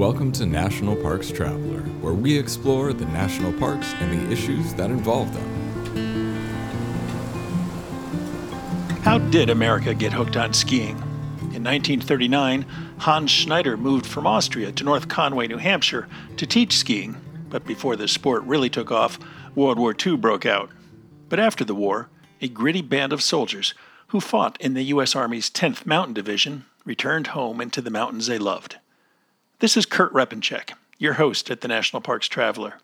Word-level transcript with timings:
Welcome 0.00 0.32
to 0.32 0.46
National 0.46 0.96
Parks 0.96 1.30
Traveler, 1.30 1.82
where 2.00 2.14
we 2.14 2.38
explore 2.38 2.94
the 2.94 3.04
national 3.04 3.52
parks 3.52 3.92
and 4.00 4.10
the 4.10 4.32
issues 4.32 4.72
that 4.72 4.88
involve 4.88 5.30
them. 5.34 5.44
How 9.02 9.18
did 9.18 9.50
America 9.50 9.92
get 9.92 10.14
hooked 10.14 10.38
on 10.38 10.54
skiing? 10.54 10.96
In 11.52 11.62
1939, 11.62 12.62
Hannes 13.00 13.30
Schneider 13.30 13.76
moved 13.76 14.06
from 14.06 14.26
Austria 14.26 14.72
to 14.72 14.84
North 14.84 15.08
Conway, 15.08 15.48
New 15.48 15.58
Hampshire 15.58 16.08
to 16.38 16.46
teach 16.46 16.78
skiing, 16.78 17.18
but 17.50 17.66
before 17.66 17.94
the 17.94 18.08
sport 18.08 18.42
really 18.44 18.70
took 18.70 18.90
off, 18.90 19.18
World 19.54 19.78
War 19.78 19.94
II 19.94 20.16
broke 20.16 20.46
out. 20.46 20.70
But 21.28 21.40
after 21.40 21.62
the 21.62 21.74
war, 21.74 22.08
a 22.40 22.48
gritty 22.48 22.80
band 22.80 23.12
of 23.12 23.20
soldiers 23.20 23.74
who 24.06 24.20
fought 24.20 24.58
in 24.62 24.72
the 24.72 24.84
U.S. 24.84 25.14
Army's 25.14 25.50
10th 25.50 25.84
Mountain 25.84 26.14
Division 26.14 26.64
returned 26.86 27.26
home 27.26 27.60
into 27.60 27.82
the 27.82 27.90
mountains 27.90 28.28
they 28.28 28.38
loved. 28.38 28.78
This 29.60 29.76
is 29.76 29.84
Kurt 29.84 30.10
Repanshek, 30.14 30.72
your 30.96 31.12
host 31.12 31.50
at 31.50 31.60
the 31.60 31.68
National 31.68 32.00
Parks 32.00 32.28
Traveler. 32.28 32.78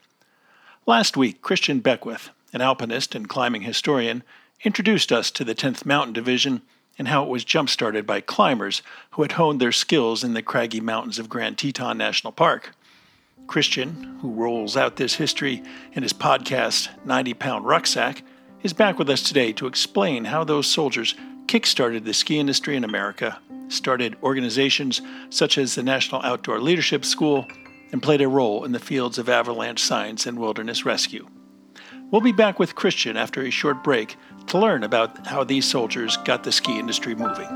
Last 0.84 1.16
week, 1.16 1.40
Christian 1.40 1.80
Beckwith, 1.80 2.28
an 2.52 2.60
alpinist 2.60 3.14
and 3.14 3.26
climbing 3.26 3.62
historian, 3.62 4.22
introduced 4.62 5.10
us 5.10 5.30
to 5.30 5.42
the 5.42 5.54
10th 5.54 5.86
Mountain 5.86 6.12
Division 6.12 6.60
and 6.98 7.08
how 7.08 7.22
it 7.22 7.30
was 7.30 7.44
jump 7.44 7.70
started 7.70 8.06
by 8.06 8.20
climbers 8.20 8.82
who 9.12 9.22
had 9.22 9.32
honed 9.32 9.58
their 9.58 9.72
skills 9.72 10.22
in 10.22 10.34
the 10.34 10.42
craggy 10.42 10.80
mountains 10.80 11.18
of 11.18 11.30
Grand 11.30 11.56
Teton 11.56 11.96
National 11.96 12.30
Park. 12.30 12.74
Christian, 13.46 14.18
who 14.20 14.30
rolls 14.30 14.77
out 14.77 14.96
this 14.96 15.14
history 15.14 15.62
in 15.94 16.02
his 16.02 16.12
podcast 16.12 16.90
90 17.06 17.32
Pound 17.32 17.64
Rucksack, 17.64 18.22
is 18.62 18.73
back 18.73 18.98
with 18.98 19.10
us 19.10 19.23
today 19.23 19.52
to 19.52 19.66
explain 19.66 20.24
how 20.24 20.45
those 20.45 20.66
soldiers 20.66 21.14
kickstarted 21.47 22.05
the 22.05 22.14
ski 22.14 22.38
industry 22.38 22.77
in 22.77 22.84
America 22.84 23.38
started 23.69 24.16
organizations 24.23 25.02
such 25.30 25.59
as 25.59 25.74
the 25.74 25.83
National 25.83 26.23
Outdoor 26.23 26.61
Leadership 26.61 27.05
School, 27.05 27.47
and 27.92 28.02
played 28.02 28.20
a 28.20 28.28
role 28.28 28.64
in 28.64 28.72
the 28.72 28.78
fields 28.78 29.19
of 29.19 29.28
avalanche 29.28 29.80
science 29.80 30.27
and 30.27 30.39
wilderness 30.39 30.84
rescue. 30.84 31.27
We'll 32.11 32.20
be 32.20 32.33
back 32.33 32.58
with 32.58 32.75
Christian 32.75 33.17
after 33.17 33.42
a 33.42 33.50
short 33.50 33.83
break 33.84 34.17
to 34.48 34.58
learn 34.58 34.83
about 34.83 35.27
how 35.27 35.45
these 35.45 35.64
soldiers 35.64 36.17
got 36.19 36.45
the 36.45 36.52
ski 36.52 36.78
industry 36.78 37.14
moving. 37.14 37.48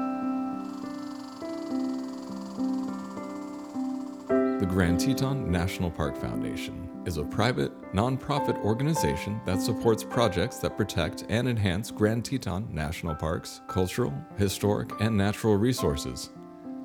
The 4.58 4.66
Grand 4.66 5.00
Teton 5.00 5.50
National 5.50 5.90
Park 5.90 6.16
Foundation 6.16 6.89
is 7.06 7.16
a 7.16 7.24
private, 7.24 7.72
nonprofit 7.92 8.56
organization 8.64 9.40
that 9.46 9.60
supports 9.60 10.04
projects 10.04 10.58
that 10.58 10.76
protect 10.76 11.24
and 11.28 11.48
enhance 11.48 11.90
Grand 11.90 12.24
Teton 12.24 12.68
National 12.72 13.14
Park's 13.14 13.60
cultural, 13.68 14.14
historic, 14.36 14.90
and 15.00 15.16
natural 15.16 15.56
resources. 15.56 16.30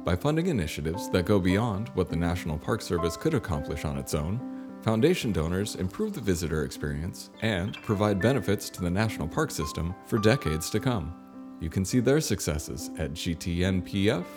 By 0.03 0.15
funding 0.15 0.47
initiatives 0.47 1.09
that 1.09 1.25
go 1.25 1.39
beyond 1.39 1.89
what 1.95 2.09
the 2.09 2.15
National 2.15 2.57
Park 2.57 2.81
Service 2.81 3.17
could 3.17 3.33
accomplish 3.33 3.85
on 3.85 3.97
its 3.97 4.13
own, 4.13 4.55
Foundation 4.85 5.31
donors 5.31 5.73
improve 5.77 6.13
the 6.13 6.21
visitor 6.21 6.63
experience 6.63 7.31
and 7.41 7.73
provide 7.81 8.21
benefits 8.21 8.69
to 8.69 8.81
the 8.83 8.89
national 8.89 9.27
park 9.27 9.49
system 9.49 9.95
for 10.05 10.19
decades 10.19 10.69
to 10.69 10.79
come. 10.79 11.11
You 11.59 11.71
can 11.71 11.83
see 11.83 11.99
their 11.99 12.21
successes 12.21 12.91
at 12.99 13.13
gtnpf.org. 13.13 14.31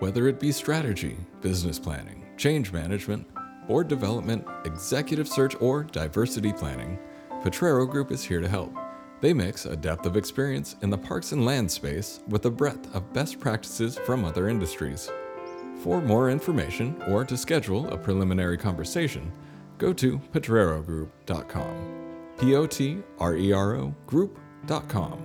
Whether 0.00 0.26
it 0.26 0.40
be 0.40 0.50
strategy, 0.50 1.16
business 1.40 1.78
planning, 1.78 2.26
change 2.36 2.72
management, 2.72 3.28
board 3.66 3.88
development, 3.88 4.46
executive 4.64 5.28
search, 5.28 5.54
or 5.60 5.84
diversity 5.84 6.52
planning, 6.52 6.98
Potrero 7.42 7.86
Group 7.86 8.10
is 8.10 8.24
here 8.24 8.40
to 8.40 8.48
help. 8.48 8.74
They 9.20 9.32
mix 9.32 9.66
a 9.66 9.76
depth 9.76 10.06
of 10.06 10.16
experience 10.16 10.76
in 10.82 10.90
the 10.90 10.98
parks 10.98 11.32
and 11.32 11.44
land 11.44 11.70
space 11.70 12.20
with 12.28 12.44
a 12.46 12.50
breadth 12.50 12.94
of 12.94 13.12
best 13.12 13.40
practices 13.40 13.98
from 13.98 14.24
other 14.24 14.48
industries. 14.48 15.10
For 15.78 16.00
more 16.00 16.30
information 16.30 17.02
or 17.08 17.24
to 17.24 17.36
schedule 17.36 17.88
a 17.88 17.96
preliminary 17.96 18.58
conversation, 18.58 19.32
go 19.78 19.92
to 19.94 20.18
potrerogroup.com. 20.32 21.92
P 22.38 22.54
O 22.54 22.66
T 22.66 22.98
R 23.18 23.36
E 23.36 23.52
R 23.52 23.76
O 23.76 23.94
group.com. 24.06 25.22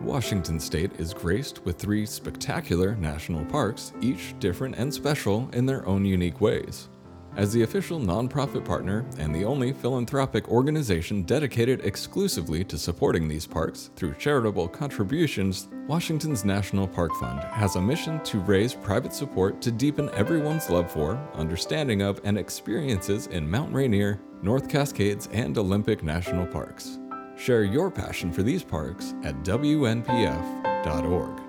Washington 0.00 0.58
State 0.58 0.92
is 0.98 1.12
graced 1.12 1.62
with 1.64 1.78
three 1.78 2.06
spectacular 2.06 2.96
national 2.96 3.44
parks, 3.44 3.92
each 4.00 4.34
different 4.38 4.76
and 4.76 4.92
special 4.92 5.48
in 5.52 5.66
their 5.66 5.86
own 5.86 6.04
unique 6.06 6.40
ways. 6.40 6.88
As 7.36 7.52
the 7.52 7.62
official 7.62 8.00
nonprofit 8.00 8.64
partner 8.64 9.06
and 9.18 9.34
the 9.34 9.44
only 9.44 9.72
philanthropic 9.72 10.48
organization 10.48 11.22
dedicated 11.22 11.80
exclusively 11.84 12.64
to 12.64 12.76
supporting 12.76 13.28
these 13.28 13.46
parks 13.46 13.90
through 13.94 14.14
charitable 14.14 14.66
contributions, 14.68 15.68
Washington's 15.86 16.44
National 16.44 16.88
Park 16.88 17.14
Fund 17.20 17.40
has 17.40 17.76
a 17.76 17.80
mission 17.80 18.20
to 18.24 18.40
raise 18.40 18.74
private 18.74 19.14
support 19.14 19.62
to 19.62 19.70
deepen 19.70 20.10
everyone's 20.10 20.68
love 20.70 20.90
for, 20.90 21.16
understanding 21.34 22.02
of, 22.02 22.20
and 22.24 22.36
experiences 22.36 23.28
in 23.28 23.48
Mount 23.48 23.72
Rainier, 23.72 24.20
North 24.42 24.68
Cascades, 24.68 25.28
and 25.32 25.56
Olympic 25.56 26.02
National 26.02 26.46
Parks. 26.46 26.98
Share 27.36 27.64
your 27.64 27.90
passion 27.90 28.32
for 28.32 28.42
these 28.42 28.64
parks 28.64 29.14
at 29.22 29.34
WNPF.org. 29.44 31.39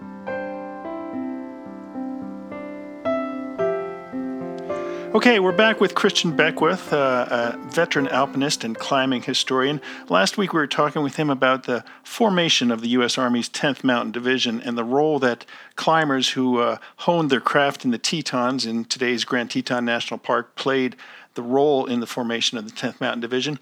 Okay, 5.14 5.40
we're 5.40 5.52
back 5.52 5.82
with 5.82 5.94
Christian 5.94 6.34
Beckwith, 6.38 6.94
uh, 6.94 7.28
a 7.30 7.58
veteran 7.68 8.08
alpinist 8.08 8.64
and 8.64 8.78
climbing 8.78 9.22
historian. 9.22 9.82
Last 10.08 10.38
week 10.38 10.54
we 10.54 10.60
were 10.62 10.68
talking 10.68 11.04
with 11.04 11.18
him 11.18 11.30
about 11.30 11.64
the 11.66 11.84
formation 12.02 12.72
of 12.72 12.80
the 12.80 12.88
U.S. 12.90 13.18
Army's 13.18 13.50
10th 13.50 13.84
Mountain 13.84 14.14
Division 14.14 14.62
and 14.62 14.78
the 14.78 14.86
role 14.86 15.20
that 15.20 15.46
climbers 15.76 16.30
who 16.30 16.60
uh, 16.60 16.78
honed 16.96 17.30
their 17.30 17.42
craft 17.42 17.84
in 17.84 17.92
the 17.92 17.98
Tetons 17.98 18.66
in 18.66 18.86
today's 18.86 19.26
Grand 19.26 19.52
Teton 19.52 19.84
National 19.84 20.18
Park 20.18 20.56
played 20.56 20.96
the 21.34 21.44
role 21.44 21.88
in 21.88 22.00
the 22.00 22.08
formation 22.08 22.58
of 22.58 22.64
the 22.64 22.72
10th 22.72 23.02
Mountain 23.02 23.20
Division. 23.20 23.60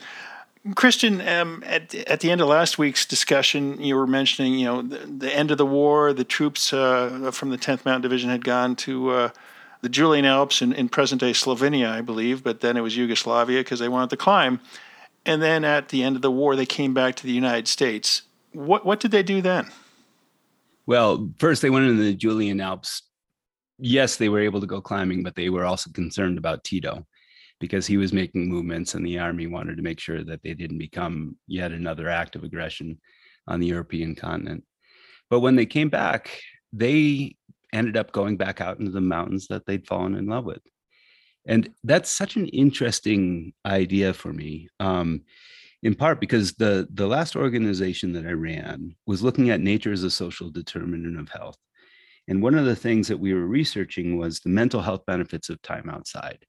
Christian, 0.75 1.19
um, 1.27 1.63
at, 1.65 1.95
at 1.95 2.19
the 2.19 2.29
end 2.29 2.41
of 2.41 2.47
last 2.47 2.77
week's 2.77 3.07
discussion, 3.07 3.81
you 3.81 3.95
were 3.95 4.05
mentioning, 4.05 4.53
you 4.53 4.65
know, 4.65 4.81
the, 4.83 4.97
the 4.99 5.35
end 5.35 5.49
of 5.49 5.57
the 5.57 5.65
war, 5.65 6.13
the 6.13 6.23
troops 6.23 6.71
uh, 6.73 7.31
from 7.33 7.49
the 7.49 7.57
10th 7.57 7.85
Mountain 7.85 8.03
Division 8.03 8.29
had 8.29 8.45
gone 8.45 8.75
to 8.75 9.09
uh, 9.09 9.29
the 9.81 9.89
Julian 9.89 10.25
Alps 10.25 10.61
in, 10.61 10.73
in 10.73 10.89
present 10.89 11.21
day 11.21 11.31
Slovenia, 11.31 11.89
I 11.89 12.01
believe, 12.01 12.43
but 12.43 12.61
then 12.61 12.77
it 12.77 12.81
was 12.81 12.97
Yugoslavia 12.97 13.61
because 13.61 13.79
they 13.79 13.87
wanted 13.87 14.09
to 14.11 14.17
climb. 14.17 14.59
And 15.25 15.41
then 15.41 15.63
at 15.63 15.89
the 15.89 16.03
end 16.03 16.15
of 16.15 16.21
the 16.21 16.31
war, 16.31 16.55
they 16.55 16.65
came 16.65 16.93
back 16.93 17.15
to 17.15 17.25
the 17.25 17.31
United 17.31 17.67
States. 17.67 18.23
What, 18.53 18.85
what 18.85 18.99
did 18.99 19.11
they 19.11 19.23
do 19.23 19.41
then? 19.41 19.67
Well, 20.85 21.29
first 21.37 21.61
they 21.61 21.69
went 21.69 21.85
into 21.85 22.03
the 22.03 22.15
Julian 22.15 22.59
Alps. 22.59 23.03
Yes, 23.77 24.15
they 24.15 24.29
were 24.29 24.39
able 24.39 24.59
to 24.59 24.67
go 24.67 24.81
climbing, 24.81 25.23
but 25.23 25.35
they 25.35 25.49
were 25.49 25.65
also 25.65 25.91
concerned 25.91 26.37
about 26.37 26.63
Tito 26.63 27.05
because 27.59 27.85
he 27.85 27.97
was 27.97 28.13
making 28.13 28.49
movements 28.49 28.95
and 28.95 29.05
the 29.05 29.19
army 29.19 29.45
wanted 29.47 29.77
to 29.77 29.83
make 29.83 29.99
sure 29.99 30.23
that 30.23 30.41
they 30.43 30.53
didn't 30.53 30.77
become 30.77 31.35
yet 31.47 31.71
another 31.71 32.09
act 32.09 32.35
of 32.35 32.43
aggression 32.43 32.99
on 33.47 33.59
the 33.59 33.67
European 33.67 34.15
continent. 34.15 34.63
But 35.29 35.41
when 35.41 35.55
they 35.55 35.65
came 35.65 35.89
back, 35.89 36.41
they 36.73 37.35
ended 37.73 37.97
up 37.97 38.11
going 38.11 38.37
back 38.37 38.61
out 38.61 38.79
into 38.79 38.91
the 38.91 39.01
mountains 39.01 39.47
that 39.47 39.65
they'd 39.65 39.87
fallen 39.87 40.15
in 40.15 40.27
love 40.27 40.45
with. 40.45 40.61
And 41.45 41.69
that's 41.83 42.09
such 42.09 42.35
an 42.35 42.47
interesting 42.47 43.53
idea 43.65 44.13
for 44.13 44.33
me. 44.33 44.69
Um, 44.79 45.23
in 45.81 45.95
part 45.95 46.19
because 46.19 46.53
the 46.53 46.87
the 46.93 47.07
last 47.07 47.35
organization 47.35 48.13
that 48.13 48.25
I 48.25 48.31
ran 48.31 48.95
was 49.05 49.23
looking 49.23 49.49
at 49.49 49.61
nature 49.61 49.93
as 49.93 50.03
a 50.03 50.11
social 50.11 50.49
determinant 50.49 51.19
of 51.19 51.29
health. 51.29 51.57
And 52.27 52.43
one 52.43 52.55
of 52.55 52.65
the 52.65 52.75
things 52.75 53.07
that 53.07 53.19
we 53.19 53.33
were 53.33 53.47
researching 53.47 54.17
was 54.17 54.39
the 54.39 54.49
mental 54.49 54.81
health 54.81 55.05
benefits 55.07 55.49
of 55.49 55.61
time 55.61 55.89
outside. 55.89 56.45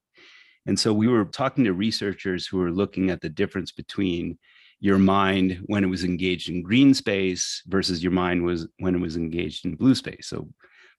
And 0.66 0.78
so 0.78 0.92
we 0.92 1.08
were 1.08 1.24
talking 1.24 1.64
to 1.64 1.72
researchers 1.72 2.46
who 2.46 2.58
were 2.58 2.70
looking 2.70 3.08
at 3.08 3.22
the 3.22 3.30
difference 3.30 3.72
between 3.72 4.38
your 4.78 4.98
mind 4.98 5.62
when 5.66 5.84
it 5.84 5.88
was 5.88 6.04
engaged 6.04 6.50
in 6.50 6.62
green 6.62 6.92
space 6.92 7.62
versus 7.66 8.02
your 8.02 8.12
mind 8.12 8.44
was 8.44 8.66
when 8.78 8.94
it 8.94 9.00
was 9.00 9.16
engaged 9.16 9.64
in 9.64 9.74
blue 9.74 9.94
space. 9.94 10.26
So 10.26 10.48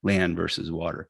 land 0.02 0.36
versus 0.36 0.70
water. 0.70 1.08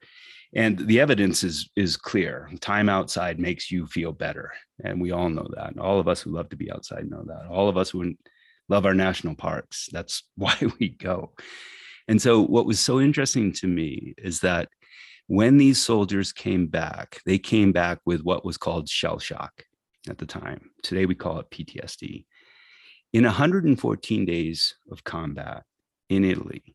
And 0.55 0.79
the 0.79 1.01
evidence 1.01 1.45
is 1.45 1.71
is 1.77 1.97
clear. 1.97 2.51
Time 2.61 2.89
outside 2.89 3.39
makes 3.39 3.71
you 3.71 3.87
feel 3.87 4.13
better. 4.13 4.53
And 4.85 5.01
we 5.01 5.11
all 5.11 5.31
know 5.31 5.49
that. 5.57 5.79
All 5.79 5.99
of 5.99 6.09
us 6.09 6.21
who 6.21 6.31
love 6.31 6.51
to 6.51 6.57
be 6.57 6.71
outside 6.71 7.11
know 7.11 7.25
that. 7.27 7.47
All 7.51 7.69
of 7.69 7.77
us 7.79 7.91
who 7.91 8.15
love 8.69 8.85
our 8.85 8.95
national 8.95 9.35
parks, 9.35 9.89
that's 9.93 10.25
why 10.37 10.57
we 10.79 10.91
go. 10.91 11.33
And 12.09 12.21
so 12.21 12.43
what 12.43 12.67
was 12.67 12.81
so 12.81 13.01
interesting 13.01 13.53
to 13.55 13.67
me 13.67 14.15
is 14.19 14.41
that 14.41 14.69
when 15.29 15.57
these 15.57 15.81
soldiers 15.81 16.33
came 16.33 16.67
back, 16.67 17.21
they 17.25 17.39
came 17.39 17.73
back 17.73 18.01
with 18.05 18.23
what 18.23 18.45
was 18.45 18.59
called 18.59 18.89
shell 18.89 19.19
shock 19.19 19.65
at 20.09 20.19
the 20.19 20.27
time. 20.27 20.71
Today 20.83 21.07
we 21.07 21.15
call 21.15 21.39
it 21.39 21.51
PTSD. 21.51 22.27
In 23.13 23.25
114 23.25 24.25
days 24.25 24.75
of 24.91 25.05
combat 25.05 25.63
in 26.09 26.25
Italy, 26.25 26.75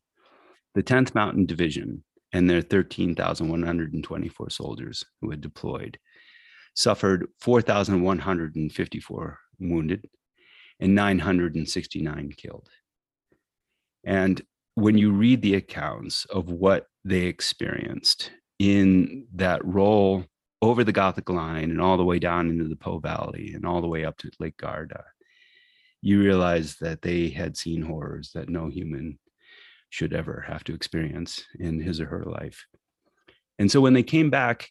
the 0.74 0.82
10th 0.82 1.14
Mountain 1.14 1.46
Division 1.46 2.04
and 2.32 2.48
their 2.48 2.62
13,124 2.62 4.50
soldiers 4.50 5.04
who 5.20 5.30
had 5.30 5.40
deployed 5.40 5.98
suffered 6.74 7.26
4,154 7.40 9.38
wounded 9.58 10.08
and 10.80 10.94
969 10.94 12.32
killed. 12.36 12.68
And 14.04 14.40
when 14.74 14.96
you 14.96 15.10
read 15.10 15.42
the 15.42 15.56
accounts 15.56 16.24
of 16.26 16.50
what 16.50 16.86
they 17.04 17.22
experienced 17.22 18.30
in 18.58 19.26
that 19.34 19.64
role 19.64 20.24
over 20.62 20.84
the 20.84 20.92
Gothic 20.92 21.28
line 21.28 21.70
and 21.70 21.80
all 21.80 21.96
the 21.96 22.04
way 22.04 22.18
down 22.18 22.48
into 22.48 22.68
the 22.68 22.76
Po 22.76 22.98
Valley 22.98 23.52
and 23.54 23.64
all 23.64 23.80
the 23.80 23.88
way 23.88 24.04
up 24.04 24.16
to 24.18 24.30
Lake 24.38 24.56
Garda, 24.56 25.04
you 26.00 26.20
realize 26.20 26.76
that 26.76 27.02
they 27.02 27.28
had 27.28 27.56
seen 27.56 27.82
horrors 27.82 28.30
that 28.34 28.48
no 28.48 28.68
human 28.68 29.18
should 29.90 30.12
ever 30.12 30.44
have 30.46 30.64
to 30.64 30.74
experience 30.74 31.44
in 31.58 31.80
his 31.80 32.00
or 32.00 32.06
her 32.06 32.24
life. 32.24 32.64
And 33.58 33.70
so 33.70 33.80
when 33.80 33.94
they 33.94 34.02
came 34.02 34.30
back, 34.30 34.68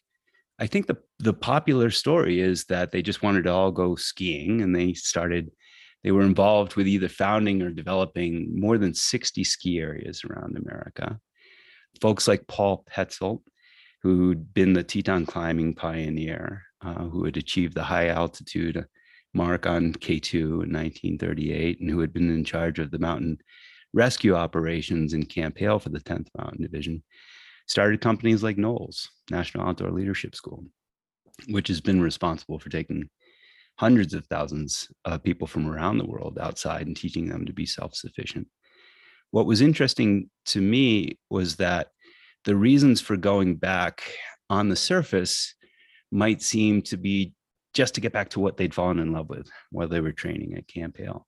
I 0.58 0.66
think 0.66 0.86
the 0.86 0.96
the 1.18 1.34
popular 1.34 1.90
story 1.90 2.40
is 2.40 2.64
that 2.64 2.90
they 2.90 3.02
just 3.02 3.22
wanted 3.22 3.44
to 3.44 3.52
all 3.52 3.70
go 3.70 3.96
skiing 3.96 4.62
and 4.62 4.74
they 4.74 4.94
started 4.94 5.50
they 6.04 6.12
were 6.12 6.22
involved 6.22 6.76
with 6.76 6.86
either 6.86 7.08
founding 7.08 7.60
or 7.60 7.70
developing 7.70 8.58
more 8.58 8.78
than 8.78 8.94
60 8.94 9.42
ski 9.42 9.78
areas 9.78 10.22
around 10.24 10.56
America. 10.56 11.18
Folks 12.00 12.28
like 12.28 12.46
Paul 12.46 12.84
Petzoldt, 12.88 13.42
who'd 14.02 14.54
been 14.54 14.74
the 14.74 14.84
Teton 14.84 15.26
climbing 15.26 15.74
pioneer, 15.74 16.62
uh, 16.84 17.04
who 17.08 17.24
had 17.24 17.36
achieved 17.36 17.74
the 17.74 17.82
high 17.82 18.08
altitude 18.08 18.86
mark 19.34 19.66
on 19.66 19.92
K2 19.92 20.34
in 20.34 20.72
1938, 20.72 21.80
and 21.80 21.90
who 21.90 21.98
had 22.00 22.12
been 22.12 22.30
in 22.30 22.44
charge 22.44 22.78
of 22.78 22.92
the 22.92 22.98
mountain 22.98 23.38
rescue 23.92 24.34
operations 24.34 25.14
in 25.14 25.24
Camp 25.24 25.58
Hale 25.58 25.78
for 25.78 25.88
the 25.88 26.00
10th 26.00 26.28
Mountain 26.36 26.62
Division, 26.62 27.02
started 27.66 28.00
companies 28.00 28.42
like 28.42 28.56
NOLS 28.56 29.08
National 29.30 29.66
Outdoor 29.66 29.90
Leadership 29.90 30.34
School, 30.34 30.64
which 31.48 31.68
has 31.68 31.80
been 31.80 32.00
responsible 32.00 32.58
for 32.58 32.70
taking 32.70 33.08
hundreds 33.78 34.12
of 34.12 34.26
thousands 34.26 34.88
of 35.04 35.22
people 35.22 35.46
from 35.46 35.66
around 35.66 35.98
the 35.98 36.06
world 36.06 36.38
outside 36.40 36.86
and 36.86 36.96
teaching 36.96 37.28
them 37.28 37.46
to 37.46 37.52
be 37.52 37.66
self 37.66 37.94
sufficient. 37.94 38.48
What 39.30 39.46
was 39.46 39.60
interesting 39.60 40.30
to 40.46 40.60
me 40.60 41.18
was 41.30 41.56
that 41.56 41.88
the 42.44 42.56
reasons 42.56 43.00
for 43.00 43.16
going 43.16 43.56
back 43.56 44.02
on 44.50 44.68
the 44.68 44.76
surface 44.76 45.54
might 46.10 46.42
seem 46.42 46.82
to 46.82 46.96
be 46.96 47.34
just 47.74 47.94
to 47.94 48.00
get 48.00 48.12
back 48.12 48.30
to 48.30 48.40
what 48.40 48.56
they'd 48.56 48.74
fallen 48.74 48.98
in 48.98 49.12
love 49.12 49.28
with 49.28 49.48
while 49.70 49.86
they 49.86 50.00
were 50.00 50.12
training 50.12 50.54
at 50.54 50.66
Camp 50.66 50.96
Hale. 50.96 51.27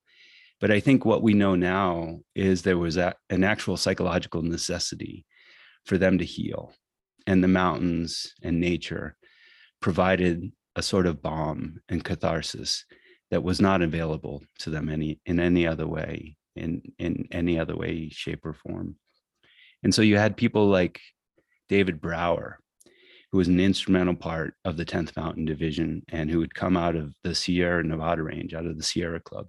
But 0.61 0.71
I 0.71 0.81
think 0.81 1.05
what 1.05 1.23
we 1.23 1.33
know 1.33 1.55
now 1.55 2.21
is 2.35 2.63
there 2.63 2.79
was 2.79 2.99
a, 2.99 3.15
an 3.31 3.45
actual 3.45 3.77
psychological 3.77 4.43
necessity 4.43 5.25
for 5.87 5.97
them 5.97 6.19
to 6.19 6.25
heal. 6.25 6.75
And 7.27 7.43
the 7.43 7.49
mountains 7.49 8.35
and 8.43 8.61
nature 8.61 9.17
provided 9.81 10.53
a 10.77 10.83
sort 10.83 11.07
of 11.07 11.23
balm 11.23 11.81
and 11.89 12.05
catharsis 12.05 12.85
that 13.31 13.43
was 13.43 13.61
not 13.61 13.81
available 13.81 14.43
to 14.59 14.71
them 14.71 14.89
any 14.89 15.21
in 15.25 15.41
any 15.41 15.67
other 15.67 15.87
way, 15.87 16.37
in 16.57 16.83
in 16.99 17.29
any 17.31 17.59
other 17.59 17.77
way, 17.77 18.09
shape, 18.11 18.45
or 18.45 18.53
form. 18.53 18.97
And 19.83 19.95
so 19.95 20.03
you 20.03 20.17
had 20.17 20.37
people 20.37 20.67
like 20.67 21.01
David 21.69 22.01
Brower, 22.01 22.59
who 23.31 23.39
was 23.39 23.49
an 23.49 23.61
instrumental 23.61 24.15
part 24.15 24.55
of 24.65 24.77
the 24.77 24.85
10th 24.85 25.17
Mountain 25.17 25.45
Division 25.47 26.03
and 26.09 26.31
who 26.31 26.41
had 26.41 26.55
come 26.55 26.77
out 26.77 26.97
of 26.97 27.15
the 27.23 27.35
Sierra 27.35 27.83
Nevada 27.83 28.23
range, 28.23 28.53
out 28.53 28.67
of 28.67 28.77
the 28.77 28.83
Sierra 28.83 29.21
Club 29.21 29.47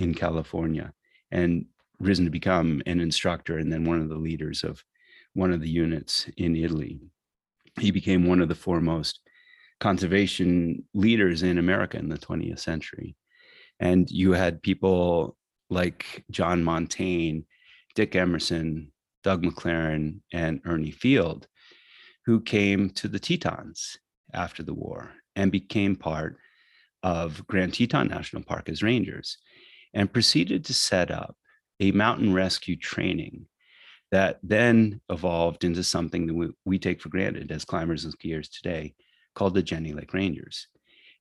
in 0.00 0.14
California, 0.14 0.92
and 1.30 1.66
risen 2.00 2.24
to 2.24 2.30
become 2.30 2.82
an 2.86 3.00
instructor 3.00 3.58
and 3.58 3.72
then 3.72 3.84
one 3.84 4.00
of 4.00 4.08
the 4.08 4.16
leaders 4.16 4.64
of 4.64 4.82
one 5.34 5.52
of 5.52 5.60
the 5.60 5.68
units 5.68 6.28
in 6.36 6.56
Italy. 6.56 7.00
He 7.78 7.90
became 7.90 8.26
one 8.26 8.40
of 8.40 8.48
the 8.48 8.54
foremost 8.54 9.20
conservation 9.78 10.84
leaders 10.94 11.42
in 11.42 11.58
America 11.58 11.98
in 11.98 12.08
the 12.08 12.18
20th 12.18 12.58
century. 12.58 13.16
And 13.78 14.10
you 14.10 14.32
had 14.32 14.62
people 14.62 15.36
like 15.70 16.24
John 16.30 16.62
Montagne, 16.64 17.44
Dick 17.94 18.14
Emerson, 18.16 18.92
Doug 19.22 19.42
McLaren, 19.42 20.20
and 20.32 20.60
Ernie 20.64 20.90
Field, 20.90 21.46
who 22.26 22.40
came 22.40 22.90
to 22.90 23.08
the 23.08 23.18
Tetons 23.18 23.98
after 24.34 24.62
the 24.62 24.74
war 24.74 25.12
and 25.36 25.52
became 25.52 25.96
part 25.96 26.36
of 27.02 27.46
Grand 27.46 27.74
Teton 27.74 28.08
National 28.08 28.42
Park 28.42 28.68
as 28.68 28.82
rangers 28.82 29.38
and 29.94 30.12
proceeded 30.12 30.64
to 30.64 30.74
set 30.74 31.10
up 31.10 31.36
a 31.80 31.92
mountain 31.92 32.32
rescue 32.32 32.76
training 32.76 33.46
that 34.10 34.38
then 34.42 35.00
evolved 35.08 35.64
into 35.64 35.84
something 35.84 36.26
that 36.26 36.34
we, 36.34 36.48
we 36.64 36.78
take 36.78 37.00
for 37.00 37.08
granted 37.08 37.50
as 37.52 37.64
climbers 37.64 38.04
and 38.04 38.16
skiers 38.16 38.50
today 38.50 38.94
called 39.34 39.54
the 39.54 39.62
Jenny 39.62 39.92
Lake 39.92 40.12
Rangers. 40.12 40.66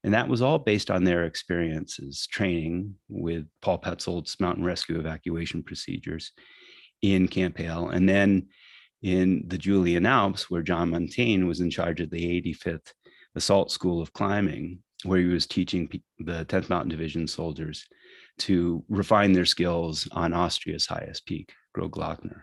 And 0.04 0.13
that 0.13 0.27
was 0.27 0.42
all 0.42 0.60
based 0.60 0.89
on 0.89 1.04
their 1.04 1.25
experiences 1.25 2.25
training 2.27 2.95
with 3.10 3.45
Paul 3.62 3.80
Petzoldt's 3.80 4.39
mountain 4.39 4.63
rescue 4.63 4.98
evacuation 4.98 5.62
procedures 5.62 6.31
in 7.01 7.27
Camp 7.27 7.57
Hale. 7.57 7.89
And 7.89 8.07
then 8.07 8.48
in 9.01 9.44
the 9.48 9.57
Julian 9.57 10.06
Alps, 10.06 10.50
where 10.50 10.62
John 10.62 10.89
Montagne 10.89 11.48
was 11.48 11.60
in 11.60 11.69
charge 11.69 12.01
of 12.01 12.10
the 12.10 12.42
85th 12.42 12.94
Assault 13.36 13.71
School 13.71 14.01
of 14.01 14.13
Climbing, 14.13 14.80
where 15.04 15.19
he 15.19 15.25
was 15.25 15.48
teaching 15.48 15.89
the 16.18 16.45
10th 16.45 16.69
Mountain 16.69 16.89
Division 16.89 17.27
soldiers 17.27 17.86
to 18.39 18.83
refine 18.89 19.33
their 19.33 19.45
skills 19.45 20.07
on 20.12 20.33
Austria's 20.33 20.86
highest 20.86 21.25
peak, 21.25 21.53
Großglockner. 21.75 22.41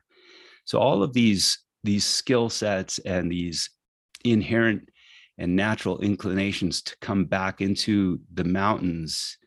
So 0.64 0.78
all 0.78 1.02
of 1.02 1.12
these 1.12 1.58
these 1.84 2.04
skill 2.04 2.50
sets 2.50 2.98
and 2.98 3.30
these 3.30 3.70
inherent 4.24 4.88
and 5.38 5.54
natural 5.54 6.00
inclinations 6.00 6.82
to 6.82 6.96
come 7.00 7.24
back 7.24 7.60
into 7.60 8.20
the 8.34 8.44
mountains, 8.44 9.38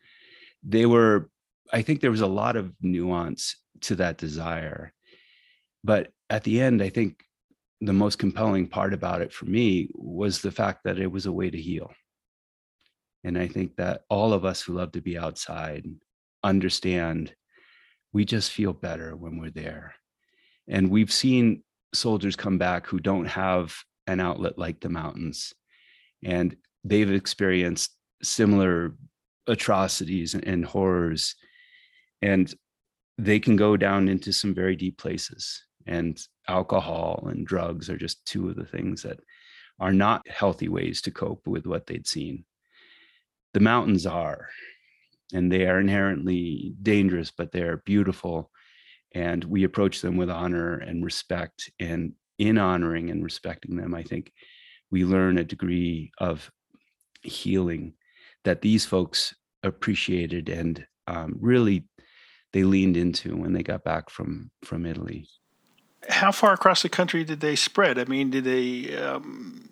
they 0.62 0.86
were, 0.86 1.30
I 1.72 1.82
think 1.82 2.00
there 2.00 2.10
was 2.10 2.22
a 2.22 2.26
lot 2.26 2.56
of 2.56 2.72
nuance 2.80 3.56
to 3.82 3.96
that 3.96 4.18
desire. 4.18 4.92
But 5.84 6.12
at 6.28 6.44
the 6.44 6.60
end, 6.60 6.82
I 6.82 6.88
think 6.88 7.22
the 7.80 7.92
most 7.92 8.18
compelling 8.18 8.68
part 8.68 8.94
about 8.94 9.22
it 9.22 9.32
for 9.32 9.46
me 9.46 9.90
was 9.94 10.40
the 10.40 10.50
fact 10.50 10.84
that 10.84 10.98
it 10.98 11.10
was 11.10 11.26
a 11.26 11.32
way 11.32 11.50
to 11.50 11.60
heal. 11.60 11.90
And 13.24 13.36
I 13.36 13.48
think 13.48 13.76
that 13.76 14.02
all 14.08 14.32
of 14.32 14.44
us 14.44 14.62
who 14.62 14.74
love 14.74 14.92
to 14.92 15.00
be 15.00 15.18
outside 15.18 15.86
understand 16.42 17.34
we 18.12 18.24
just 18.24 18.50
feel 18.50 18.72
better 18.72 19.16
when 19.16 19.38
we're 19.38 19.50
there. 19.50 19.94
And 20.68 20.90
we've 20.90 21.12
seen 21.12 21.62
soldiers 21.94 22.36
come 22.36 22.58
back 22.58 22.86
who 22.86 23.00
don't 23.00 23.26
have 23.26 23.74
an 24.06 24.20
outlet 24.20 24.58
like 24.58 24.80
the 24.80 24.88
mountains. 24.88 25.52
And 26.24 26.56
they've 26.84 27.10
experienced 27.10 27.94
similar 28.22 28.94
atrocities 29.46 30.34
and 30.34 30.64
horrors. 30.64 31.34
And 32.22 32.52
they 33.18 33.38
can 33.40 33.56
go 33.56 33.76
down 33.76 34.08
into 34.08 34.32
some 34.32 34.54
very 34.54 34.76
deep 34.76 34.98
places. 34.98 35.64
And 35.86 36.20
alcohol 36.48 37.28
and 37.30 37.46
drugs 37.46 37.88
are 37.88 37.96
just 37.96 38.24
two 38.26 38.48
of 38.48 38.56
the 38.56 38.66
things 38.66 39.02
that 39.02 39.20
are 39.78 39.92
not 39.92 40.28
healthy 40.28 40.68
ways 40.68 41.00
to 41.02 41.10
cope 41.10 41.46
with 41.46 41.66
what 41.66 41.86
they'd 41.86 42.06
seen. 42.06 42.44
The 43.54 43.60
mountains 43.60 44.06
are 44.06 44.48
and 45.32 45.50
they 45.50 45.66
are 45.66 45.80
inherently 45.80 46.74
dangerous, 46.82 47.30
but 47.30 47.52
they're 47.52 47.78
beautiful. 47.78 48.50
And 49.12 49.42
we 49.44 49.64
approach 49.64 50.00
them 50.00 50.16
with 50.16 50.30
honor 50.30 50.74
and 50.74 51.04
respect. 51.04 51.70
And 51.80 52.12
in 52.38 52.58
honoring 52.58 53.10
and 53.10 53.22
respecting 53.22 53.76
them, 53.76 53.94
I 53.94 54.02
think 54.02 54.32
we 54.90 55.04
learn 55.04 55.38
a 55.38 55.44
degree 55.44 56.12
of 56.18 56.50
healing 57.22 57.94
that 58.44 58.62
these 58.62 58.86
folks 58.86 59.34
appreciated 59.62 60.48
and 60.48 60.86
um, 61.06 61.36
really 61.40 61.84
they 62.52 62.64
leaned 62.64 62.96
into 62.96 63.36
when 63.36 63.52
they 63.52 63.62
got 63.62 63.84
back 63.84 64.10
from 64.10 64.50
from 64.64 64.86
Italy. 64.86 65.26
How 66.08 66.32
far 66.32 66.52
across 66.52 66.82
the 66.82 66.88
country 66.88 67.24
did 67.24 67.40
they 67.40 67.56
spread? 67.56 67.98
I 67.98 68.04
mean, 68.04 68.30
did 68.30 68.44
they 68.44 68.96
um, 68.96 69.69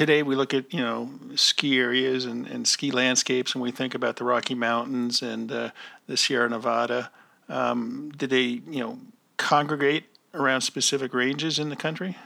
today 0.00 0.22
we 0.22 0.34
look 0.34 0.54
at 0.54 0.72
you 0.72 0.80
know 0.80 1.10
ski 1.34 1.78
areas 1.78 2.24
and, 2.24 2.46
and 2.46 2.66
ski 2.66 2.90
landscapes 2.90 3.52
and 3.54 3.60
we 3.60 3.70
think 3.70 3.94
about 3.94 4.16
the 4.16 4.24
Rocky 4.24 4.54
Mountains 4.54 5.20
and 5.20 5.52
uh, 5.52 5.72
the 6.06 6.16
Sierra 6.16 6.48
Nevada. 6.48 7.10
Um, 7.50 8.10
did 8.16 8.30
they 8.30 8.62
you 8.66 8.80
know 8.80 8.98
congregate 9.36 10.04
around 10.32 10.62
specific 10.62 11.12
ranges 11.12 11.58
in 11.58 11.68
the 11.68 11.76
country? 11.76 12.16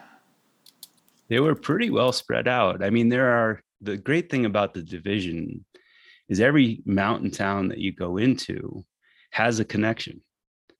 They 1.27 1.41
were 1.41 1.57
pretty 1.57 1.91
well 1.91 2.13
spread 2.13 2.47
out. 2.47 2.81
I 2.81 2.91
mean, 2.91 3.09
there 3.09 3.29
are 3.29 3.61
the 3.81 3.97
great 3.97 4.31
thing 4.31 4.45
about 4.45 4.75
the 4.75 4.83
division 4.83 5.65
is 6.29 6.41
every 6.41 6.81
mountain 6.87 7.33
town 7.33 7.67
that 7.69 7.79
you 7.79 7.93
go 7.93 8.19
into 8.19 8.85
has 9.31 9.59
a 9.59 9.65
connection 9.65 10.21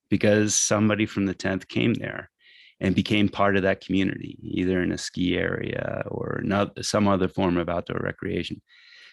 because 0.07 0.55
somebody 0.55 1.05
from 1.05 1.25
the 1.25 1.35
10th 1.35 1.67
came 1.67 1.93
there 1.95 2.29
and 2.79 2.95
became 2.95 3.29
part 3.29 3.55
of 3.55 3.63
that 3.63 3.81
community, 3.81 4.37
either 4.41 4.81
in 4.81 4.91
a 4.91 4.97
ski 4.97 5.37
area 5.37 6.03
or 6.07 6.41
not, 6.43 6.83
some 6.83 7.07
other 7.07 7.27
form 7.27 7.57
of 7.57 7.69
outdoor 7.69 7.99
recreation. 7.99 8.61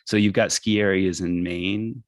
So 0.04 0.16
you've 0.16 0.32
got 0.32 0.52
ski 0.52 0.80
areas 0.80 1.20
in 1.20 1.42
Maine 1.42 2.02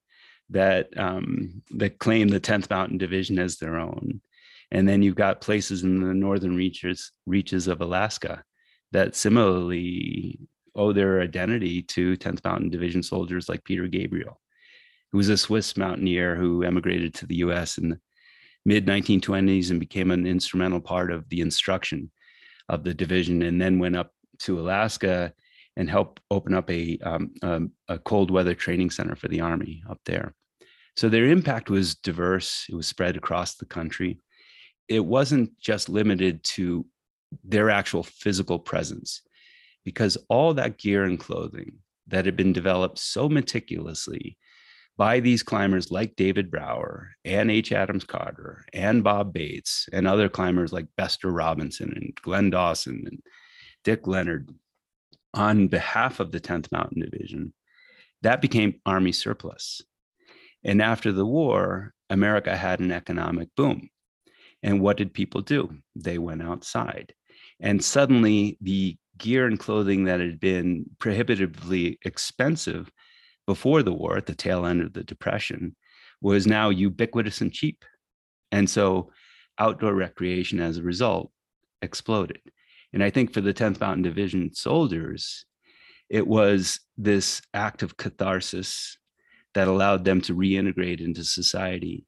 that 0.51 0.89
um, 0.99 1.63
that 1.71 1.99
claim 1.99 2.29
the 2.29 2.41
10th 2.41 2.69
Mountain 2.71 2.99
Division 2.99 3.39
as 3.39 3.57
their 3.57 3.79
own, 3.79 4.21
and 4.71 4.89
then 4.89 5.03
you've 5.03 5.15
got 5.15 5.41
places 5.41 5.85
in 5.85 6.01
the 6.01 6.13
northern 6.13 6.57
reaches 6.57 7.13
reaches 7.27 7.69
of 7.69 7.81
Alaska 7.81 8.43
that 8.93 9.15
similarly 9.15 10.39
owe 10.77 10.93
their 10.93 11.21
identity 11.21 11.83
to 11.83 12.17
10th 12.17 12.45
Mountain 12.45 12.71
Division 12.71 13.03
soldiers 13.03 13.49
like 13.49 13.65
Peter 13.65 13.87
Gabriel, 13.87 14.41
who 15.13 15.19
was 15.19 15.29
a 15.29 15.37
Swiss 15.37 15.77
mountaineer 15.77 16.35
who 16.35 16.65
emigrated 16.65 17.15
to 17.15 17.27
the 17.27 17.37
U.S. 17.37 17.79
in 17.79 17.99
mid 18.65 18.87
1920s 18.87 19.71
and 19.71 19.81
became 19.81 20.11
an 20.11 20.27
instrumental 20.27 20.81
part 20.81 21.11
of 21.11 21.29
the 21.29 21.41
instruction 21.41 22.11
of 22.69 22.85
the 22.85 22.95
division 22.95 23.43
and 23.43 23.61
then 23.61 23.79
went 23.79 23.97
up 23.97 24.13
to 24.39 24.59
Alaska 24.59 25.33
and 25.77 25.91
helped 25.91 26.21
open 26.31 26.55
up 26.55 26.71
a, 26.71 26.99
um, 27.03 27.35
um, 27.43 27.73
a 27.89 27.99
cold 27.99 28.31
weather 28.31 28.55
training 28.55 28.91
center 28.91 29.17
for 29.17 29.29
the 29.29 29.41
Army 29.41 29.83
up 29.89 30.01
there. 30.07 30.35
So 30.97 31.09
their 31.09 31.27
impact 31.27 31.71
was 31.71 31.97
diverse, 31.97 32.67
it 32.69 32.75
was 32.75 32.87
spread 32.87 33.17
across 33.17 33.57
the 33.57 33.67
country. 33.67 34.21
It 34.89 35.05
wasn't 35.05 35.59
just 35.59 35.89
limited 35.89 36.45
to 36.45 36.87
their 37.43 37.71
actual 37.71 38.05
physical 38.05 38.61
presence, 38.61 39.23
because 39.85 40.17
all 40.29 40.55
that 40.55 40.79
gear 40.79 41.05
and 41.05 41.19
clothing 41.19 41.79
that 42.07 42.27
had 42.27 42.37
been 42.37 42.53
developed 42.53 42.99
so 42.99 43.29
meticulously 43.29 44.37
by 44.97 45.21
these 45.21 45.43
climbers 45.43 45.91
like 45.91 46.17
David 46.17 46.51
Brower 46.51 47.11
and 47.25 47.51
H. 47.51 47.73
Adams 47.73 48.05
Carter 48.05 48.65
and 48.73 49.03
Bob 49.03 49.33
Bates 49.33 49.89
and 49.93 50.07
other 50.07 50.29
climbers 50.29 50.73
like 50.73 50.87
Bestor 50.97 51.33
Robinson 51.33 51.93
and 51.97 52.15
Glenn 52.23 52.51
Dawson 52.51 53.05
and 53.07 53.21
Dick 53.83 54.07
Leonard 54.07 54.51
on 55.35 55.69
behalf 55.69 56.21
of 56.21 56.31
the 56.31 56.41
10th 56.41 56.71
Mountain 56.71 57.03
Division, 57.03 57.53
that 58.23 58.41
became 58.41 58.81
Army 58.87 59.13
surplus. 59.13 59.83
And 60.63 60.81
after 60.81 61.13
the 61.13 61.27
war, 61.27 61.93
America 62.09 62.57
had 62.57 62.81
an 62.81 62.93
economic 62.93 63.49
boom. 63.57 63.91
And 64.63 64.81
what 64.81 64.97
did 64.97 65.13
people 65.13 65.43
do? 65.43 65.77
They 65.95 66.19
went 66.19 66.43
outside. 66.43 67.13
And 67.61 67.85
suddenly, 67.85 68.57
the 68.61 68.97
gear 69.19 69.47
and 69.47 69.59
clothing 69.59 70.05
that 70.05 70.21
had 70.21 70.41
been 70.41 70.87
prohibitively 70.99 71.99
expensive 72.05 72.91
before 73.47 73.83
the 73.83 73.93
war, 73.93 74.17
at 74.17 74.27
the 74.27 74.35
tail 74.35 74.67
end 74.67 74.83
of 74.83 74.93
the 74.93 75.05
Depression, 75.05 75.77
was 76.21 76.47
now 76.47 76.71
ubiquitous 76.71 77.41
and 77.41 77.53
cheap. 77.53 77.85
And 78.51 78.69
so 78.69 79.11
outdoor 79.59 79.95
recreation 79.95 80.61
as 80.61 80.79
a 80.79 80.83
result 80.83 81.31
exploded. 81.83 82.41
And 82.93 83.03
I 83.03 83.11
think 83.11 83.33
for 83.33 83.41
the 83.41 83.55
10th 83.55 83.81
Mountain 83.81 84.03
Division 84.03 84.55
soldiers, 84.55 85.45
it 86.09 86.27
was 86.27 86.81
this 86.97 87.43
act 87.53 87.83
of 87.83 87.97
catharsis 87.97 88.97
that 89.55 89.69
allowed 89.69 90.05
them 90.05 90.21
to 90.23 90.35
reintegrate 90.35 91.01
into 91.01 91.25
society 91.25 92.07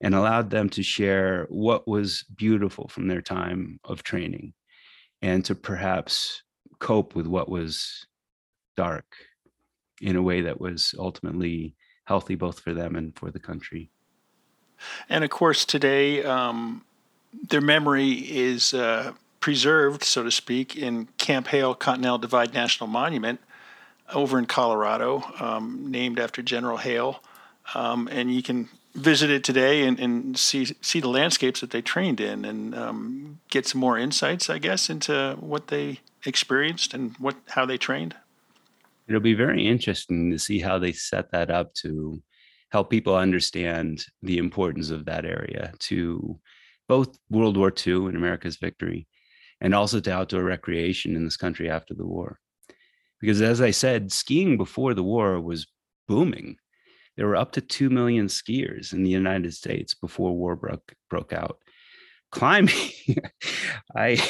and 0.00 0.14
allowed 0.14 0.50
them 0.50 0.68
to 0.70 0.82
share 0.82 1.46
what 1.48 1.88
was 1.88 2.24
beautiful 2.36 2.88
from 2.88 3.08
their 3.08 3.22
time 3.22 3.80
of 3.84 4.02
training 4.02 4.52
and 5.22 5.44
to 5.44 5.54
perhaps 5.54 6.42
cope 6.78 7.14
with 7.14 7.26
what 7.26 7.48
was 7.48 8.06
dark 8.76 9.06
in 10.00 10.16
a 10.16 10.22
way 10.22 10.40
that 10.42 10.60
was 10.60 10.94
ultimately 10.98 11.74
healthy 12.04 12.34
both 12.34 12.60
for 12.60 12.72
them 12.72 12.96
and 12.96 13.16
for 13.16 13.30
the 13.30 13.38
country. 13.38 13.90
And 15.08 15.24
of 15.24 15.30
course, 15.30 15.64
today 15.64 16.22
um, 16.22 16.84
their 17.50 17.60
memory 17.60 18.12
is 18.12 18.72
uh, 18.72 19.12
preserved, 19.40 20.04
so 20.04 20.22
to 20.22 20.30
speak, 20.30 20.76
in 20.76 21.08
Camp 21.18 21.48
Hale 21.48 21.74
Continental 21.74 22.18
Divide 22.18 22.54
National 22.54 22.88
Monument 22.88 23.40
over 24.14 24.38
in 24.38 24.46
Colorado, 24.46 25.22
um, 25.38 25.90
named 25.90 26.18
after 26.18 26.42
General 26.42 26.78
Hale. 26.78 27.22
Um, 27.74 28.08
and 28.10 28.34
you 28.34 28.42
can 28.42 28.68
visit 28.94 29.28
it 29.28 29.44
today 29.44 29.86
and, 29.86 30.00
and, 30.00 30.38
see 30.38 30.64
see 30.80 31.00
the 31.00 31.08
landscapes 31.08 31.60
that 31.60 31.70
they 31.70 31.82
trained 31.82 32.20
in 32.20 32.46
and 32.46 32.74
um, 32.74 33.40
get 33.50 33.66
some 33.66 33.80
more 33.80 33.98
insights, 33.98 34.48
I 34.48 34.58
guess, 34.58 34.88
into 34.88 35.36
what 35.38 35.66
they 35.66 36.00
experienced 36.24 36.94
and 36.94 37.14
what 37.18 37.36
how 37.48 37.66
they 37.66 37.76
trained 37.76 38.16
it'll 39.08 39.20
be 39.20 39.34
very 39.34 39.66
interesting 39.66 40.30
to 40.30 40.38
see 40.38 40.58
how 40.58 40.78
they 40.78 40.92
set 40.92 41.32
that 41.32 41.50
up 41.50 41.72
to 41.74 42.22
help 42.70 42.90
people 42.90 43.14
understand 43.14 44.04
the 44.22 44.38
importance 44.38 44.90
of 44.90 45.06
that 45.06 45.24
area 45.24 45.72
to 45.78 46.38
both 46.88 47.18
World 47.30 47.56
War 47.56 47.72
II 47.86 48.06
and 48.06 48.16
America's 48.16 48.56
victory, 48.56 49.06
and 49.60 49.74
also 49.74 50.00
to 50.00 50.12
outdoor 50.12 50.42
recreation 50.42 51.16
in 51.16 51.24
this 51.24 51.36
country 51.36 51.70
after 51.70 51.94
the 51.94 52.06
war. 52.06 52.38
Because 53.20 53.42
as 53.42 53.60
I 53.60 53.70
said, 53.70 54.12
skiing 54.12 54.56
before 54.56 54.94
the 54.94 55.02
war 55.02 55.40
was 55.40 55.66
booming. 56.06 56.56
There 57.16 57.26
were 57.26 57.36
up 57.36 57.52
to 57.52 57.60
2 57.60 57.90
million 57.90 58.28
skiers 58.28 58.92
in 58.92 59.02
the 59.02 59.10
United 59.10 59.52
States 59.52 59.94
before 59.94 60.36
war 60.36 60.54
broke, 60.54 60.94
broke 61.10 61.32
out. 61.32 61.58
Climbing, 62.30 62.74
I, 63.96 64.22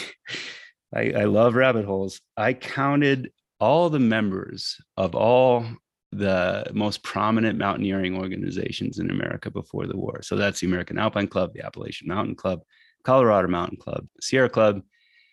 I, 0.95 1.13
I 1.13 1.25
love 1.25 1.55
rabbit 1.55 1.85
holes. 1.85 2.21
I 2.37 2.55
counted 2.55 3.31
all 3.61 3.91
the 3.91 3.99
members 3.99 4.81
of 4.97 5.15
all 5.15 5.67
the 6.13 6.67
most 6.73 7.03
prominent 7.03 7.59
mountaineering 7.59 8.17
organizations 8.17 8.99
in 8.99 9.11
America 9.11 9.51
before 9.51 9.87
the 9.87 9.97
war. 9.97 10.23
So 10.23 10.37
that's 10.37 10.61
the 10.61 10.67
American 10.67 10.99
Alpine 10.99 11.27
Club, 11.27 11.53
the 11.53 11.65
Appalachian 11.65 12.09
Mountain 12.09 12.37
Club, 12.37 12.63
Colorado 13.05 13.49
Mountain 13.49 13.79
Club, 13.79 14.07
Sierra 14.21 14.49
Club, 14.49 14.83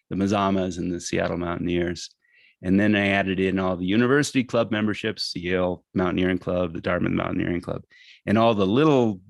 the 0.09 0.15
Mazamas, 0.15 0.77
and 0.77 0.91
the 0.91 0.99
Seattle 0.99 1.37
Mountaineers. 1.37 2.09
And 2.61 2.79
then 2.79 2.95
I 2.95 3.07
added 3.07 3.39
in 3.39 3.59
all 3.59 3.77
the 3.77 3.85
university 3.85 4.43
club 4.43 4.71
memberships, 4.71 5.33
the 5.33 5.41
Yale 5.41 5.83
Mountaineering 5.93 6.39
Club, 6.39 6.73
the 6.73 6.81
Dartmouth 6.81 7.11
Mountaineering 7.11 7.61
Club, 7.61 7.83
and 8.25 8.37
all 8.37 8.55
the 8.55 8.65
little, 8.65 9.21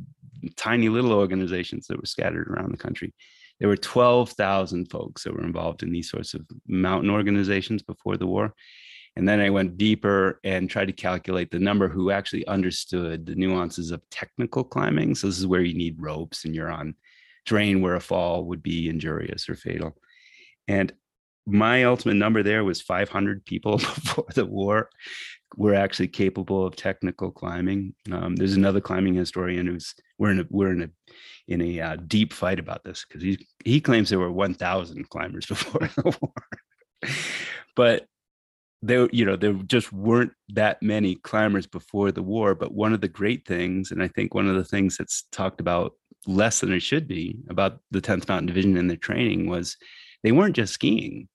tiny 0.55 0.89
little 0.89 1.11
organizations 1.11 1.87
that 1.87 1.99
were 1.99 2.05
scattered 2.05 2.47
around 2.47 2.71
the 2.71 2.77
country. 2.77 3.13
There 3.59 3.69
were 3.69 3.77
12,000 3.77 4.89
folks 4.89 5.23
that 5.23 5.33
were 5.33 5.43
involved 5.43 5.83
in 5.83 5.91
these 5.91 6.09
sorts 6.09 6.33
of 6.33 6.45
mountain 6.67 7.09
organizations 7.09 7.81
before 7.83 8.17
the 8.17 8.27
war. 8.27 8.53
And 9.15 9.27
then 9.27 9.39
I 9.39 9.49
went 9.49 9.77
deeper 9.77 10.39
and 10.43 10.69
tried 10.69 10.87
to 10.87 10.93
calculate 10.93 11.49
the 11.49 11.59
number 11.59 11.87
who 11.87 12.11
actually 12.11 12.45
understood 12.47 13.25
the 13.25 13.35
nuances 13.35 13.91
of 13.91 14.07
technical 14.09 14.63
climbing. 14.63 15.15
So 15.15 15.27
this 15.27 15.39
is 15.39 15.47
where 15.47 15.61
you 15.61 15.73
need 15.73 16.01
ropes 16.01 16.43
and 16.43 16.53
you're 16.53 16.71
on 16.71 16.95
terrain 17.45 17.81
where 17.81 17.95
a 17.95 18.01
fall 18.01 18.43
would 18.45 18.61
be 18.61 18.89
injurious 18.89 19.47
or 19.47 19.55
fatal. 19.55 19.95
And 20.67 20.91
my 21.45 21.83
ultimate 21.83 22.15
number 22.15 22.43
there 22.43 22.63
was 22.63 22.81
500 22.81 23.45
people 23.45 23.77
before 23.77 24.25
the 24.33 24.45
war 24.45 24.89
were 25.55 25.75
actually 25.75 26.07
capable 26.07 26.65
of 26.65 26.75
technical 26.75 27.31
climbing. 27.31 27.93
Um, 28.11 28.35
there's 28.35 28.55
another 28.55 28.81
climbing 28.81 29.13
historian 29.13 29.67
who's 29.67 29.93
we're 30.17 30.31
in 30.31 30.39
a 30.39 30.45
we're 30.49 30.71
in 30.71 30.83
a 30.83 30.89
in 31.47 31.61
a 31.61 31.79
uh, 31.79 31.95
deep 32.07 32.33
fight 32.33 32.59
about 32.59 32.83
this 32.83 33.05
because 33.07 33.21
he 33.21 33.47
he 33.63 33.79
claims 33.79 34.09
there 34.09 34.19
were 34.19 34.31
1,000 34.31 35.07
climbers 35.09 35.45
before 35.47 35.87
the 35.95 36.17
war. 36.19 37.11
but 37.75 38.07
there 38.87 39.09
you 39.11 39.25
know 39.25 39.35
there 39.35 39.53
just 39.53 39.91
weren't 39.91 40.31
that 40.49 40.81
many 40.81 41.15
climbers 41.15 41.65
before 41.65 42.11
the 42.11 42.21
war 42.21 42.53
but 42.53 42.73
one 42.73 42.93
of 42.93 43.01
the 43.01 43.07
great 43.07 43.45
things 43.45 43.91
and 43.91 44.01
i 44.03 44.07
think 44.07 44.33
one 44.33 44.47
of 44.47 44.55
the 44.55 44.63
things 44.63 44.97
that's 44.97 45.23
talked 45.31 45.59
about 45.59 45.93
less 46.27 46.59
than 46.59 46.73
it 46.73 46.81
should 46.81 47.07
be 47.07 47.37
about 47.49 47.79
the 47.91 48.01
10th 48.01 48.27
mountain 48.27 48.47
division 48.47 48.77
and 48.77 48.89
their 48.89 48.97
training 48.97 49.49
was 49.49 49.77
they 50.23 50.31
weren't 50.31 50.55
just 50.55 50.73
skiing 50.73 51.27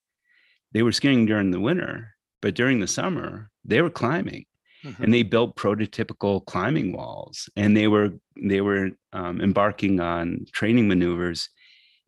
they 0.73 0.83
were 0.83 0.93
skiing 0.93 1.27
during 1.27 1.51
the 1.51 1.61
winter 1.61 2.15
but 2.41 2.55
during 2.55 2.81
the 2.81 2.87
summer 2.87 3.51
they 3.65 3.83
were 3.83 3.91
climbing 3.91 4.45
mm-hmm. 4.85 5.03
and 5.03 5.13
they 5.13 5.23
built 5.23 5.57
prototypical 5.57 6.45
climbing 6.47 6.93
walls 6.93 7.49
and 7.57 7.77
they 7.77 7.89
were 7.89 8.11
they 8.43 8.61
were 8.61 8.91
um, 9.13 9.41
embarking 9.41 10.01
on 10.01 10.45
training 10.53 10.89
maneuvers 10.89 11.49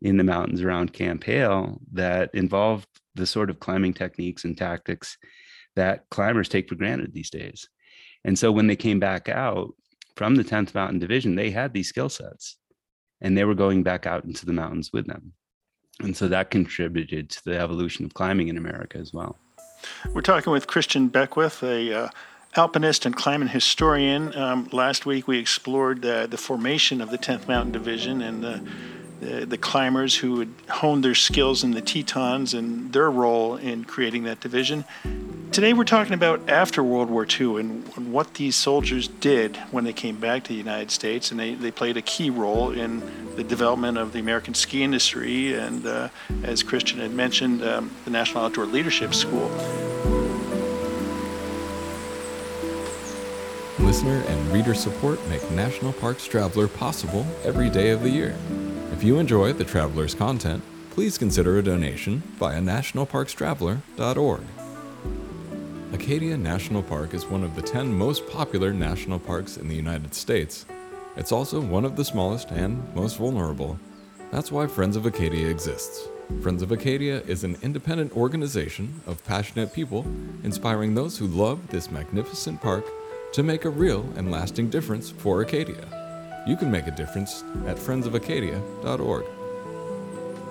in 0.03 0.17
the 0.17 0.25
mountains 0.25 0.63
around 0.63 0.93
camp 0.93 1.25
hale 1.25 1.81
that 1.93 2.35
involved 2.35 2.87
the 3.15 3.27
sort 3.27 3.51
of 3.51 3.61
climbing 3.61 3.95
techniques 3.95 4.45
and 4.45 4.59
tactics 4.59 5.17
that 5.77 6.05
climbers 6.11 6.49
take 6.49 6.69
for 6.69 6.75
granted 6.75 7.15
these 7.15 7.31
days. 7.31 7.69
And 8.25 8.39
so 8.39 8.53
when 8.53 8.67
they 8.67 8.77
came 8.77 9.01
back 9.01 9.29
out 9.29 9.71
from 10.17 10.35
the 10.35 10.45
10th 10.45 10.75
Mountain 10.75 10.99
Division, 10.99 11.35
they 11.35 11.51
had 11.51 11.73
these 11.73 11.89
skill 11.89 12.09
sets 12.09 12.57
and 13.21 13.37
they 13.37 13.45
were 13.45 13.55
going 13.55 13.83
back 13.83 14.07
out 14.07 14.25
into 14.25 14.45
the 14.45 14.53
mountains 14.53 14.91
with 14.93 15.07
them. 15.07 15.33
And 16.01 16.17
so 16.17 16.29
that 16.29 16.51
contributed 16.51 17.31
to 17.31 17.45
the 17.45 17.59
evolution 17.59 18.05
of 18.05 18.15
climbing 18.15 18.49
in 18.49 18.57
America 18.57 18.99
as 18.99 19.13
well. 19.13 19.39
We're 20.13 20.23
talking 20.23 20.53
with 20.53 20.67
Christian 20.67 21.09
Beckwith, 21.09 21.63
a 21.63 22.05
uh, 22.05 22.09
alpinist 22.57 23.07
and 23.07 23.17
climbing 23.17 23.49
historian. 23.49 24.35
Um, 24.37 24.69
last 24.73 25.07
week 25.07 25.27
we 25.29 25.39
explored 25.39 26.05
uh, 26.05 26.27
the 26.27 26.37
formation 26.37 27.01
of 27.01 27.11
the 27.11 27.19
10th 27.19 27.49
Mountain 27.49 27.73
Division 27.73 28.21
and 28.23 28.43
the 28.43 28.63
the, 29.23 29.59
climbers 29.59 30.17
who 30.17 30.41
had 30.41 30.49
honed 30.69 31.05
their 31.05 31.15
skills 31.15 31.63
in 31.63 31.71
the 31.71 31.81
Tetons 31.81 32.55
and 32.55 32.93
their 32.93 33.11
role 33.11 33.57
in 33.57 33.85
creating 33.85 34.25
that 34.25 34.41
division. 34.41 34.85
Today 35.53 35.73
we're 35.73 35.85
talking 35.85 36.15
about 36.15 36.49
after 36.49 36.83
World 36.83 37.11
War 37.11 37.27
II 37.27 37.61
and, 37.61 37.91
and, 37.97 38.13
what 38.13 38.35
these 38.35 38.57
soldiers 38.57 39.07
did 39.07 39.57
when 39.71 39.85
they 39.85 39.93
came 39.93 40.17
back 40.17 40.45
to 40.45 40.49
the 40.49 40.55
United 40.55 40.91
States, 40.91 41.31
and 41.31 41.39
they, 41.39 41.55
they 41.55 41.71
played 41.71 41.97
a 41.97 42.03
key 42.03 42.31
role 42.31 42.71
in 42.71 43.03
the 43.37 43.45
development 43.45 43.99
of 43.99 44.13
the 44.13 44.19
American 44.19 44.55
ski 44.55 44.83
industry 44.83 45.55
and, 45.55 45.87
uh, 45.87 46.09
as 46.43 46.63
Christian 46.63 47.01
had 47.01 47.13
mentioned, 47.13 47.63
um, 47.63 47.91
the 48.05 48.11
National 48.11 48.45
Outdoor 48.45 48.67
Leadership 48.67 49.15
School. 49.15 49.51
Listener 53.79 54.23
and 54.27 54.53
reader 54.53 54.75
support 54.75 55.19
make 55.29 55.49
National 55.51 55.93
Parks 55.93 56.27
Traveler 56.27 56.67
possible 56.67 57.27
every 57.45 57.69
day 57.69 57.91
of 57.91 58.03
the 58.03 58.11
year. 58.11 58.37
If 59.03 59.09
you 59.09 59.19
enjoy 59.19 59.53
the 59.53 59.65
Traveler's 59.65 60.15
content, 60.15 60.63
please 60.91 61.19
consider 61.19 61.59
a 61.59 61.63
donation 61.65 62.23
via 62.39 62.61
nationalparkstraveler.org. 62.61 64.41
Acadia 65.93 66.37
National 66.37 66.85
Park 66.85 67.13
is 67.13 67.27
one 67.27 67.43
of 67.43 67.57
the 67.57 67.63
10 67.63 67.93
most 67.93 68.29
popular 68.29 68.73
national 68.73 69.19
parks 69.19 69.57
in 69.57 69.67
the 69.67 69.75
United 69.75 70.15
States. 70.15 70.67
It's 71.17 71.33
also 71.33 71.61
one 71.61 71.85
of 71.85 71.97
the 71.97 72.05
smallest 72.05 72.53
and 72.53 72.95
most 72.95 73.17
vulnerable. 73.17 73.77
That's 74.31 74.53
why 74.53 74.69
Friends 74.69 74.95
of 74.95 75.05
Acadia 75.05 75.49
exists. 75.49 76.07
Friends 76.41 76.63
of 76.63 76.71
Acadia 76.71 77.23
is 77.23 77.43
an 77.43 77.57
independent 77.61 78.17
organization 78.17 79.03
of 79.09 79.25
passionate 79.25 79.73
people 79.73 80.07
inspiring 80.45 80.95
those 80.95 81.19
who 81.19 81.27
love 81.27 81.67
this 81.71 81.91
magnificent 81.91 82.63
park 82.63 82.85
to 83.33 83.43
make 83.43 83.65
a 83.65 83.71
real 83.71 84.09
and 84.15 84.31
lasting 84.31 84.71
difference 84.71 85.11
for 85.11 85.43
Acadia. 85.43 86.02
You 86.47 86.57
can 86.57 86.71
make 86.71 86.87
a 86.87 86.91
difference 86.91 87.45
at 87.67 87.77
friendsofacadia.org. 87.77 89.25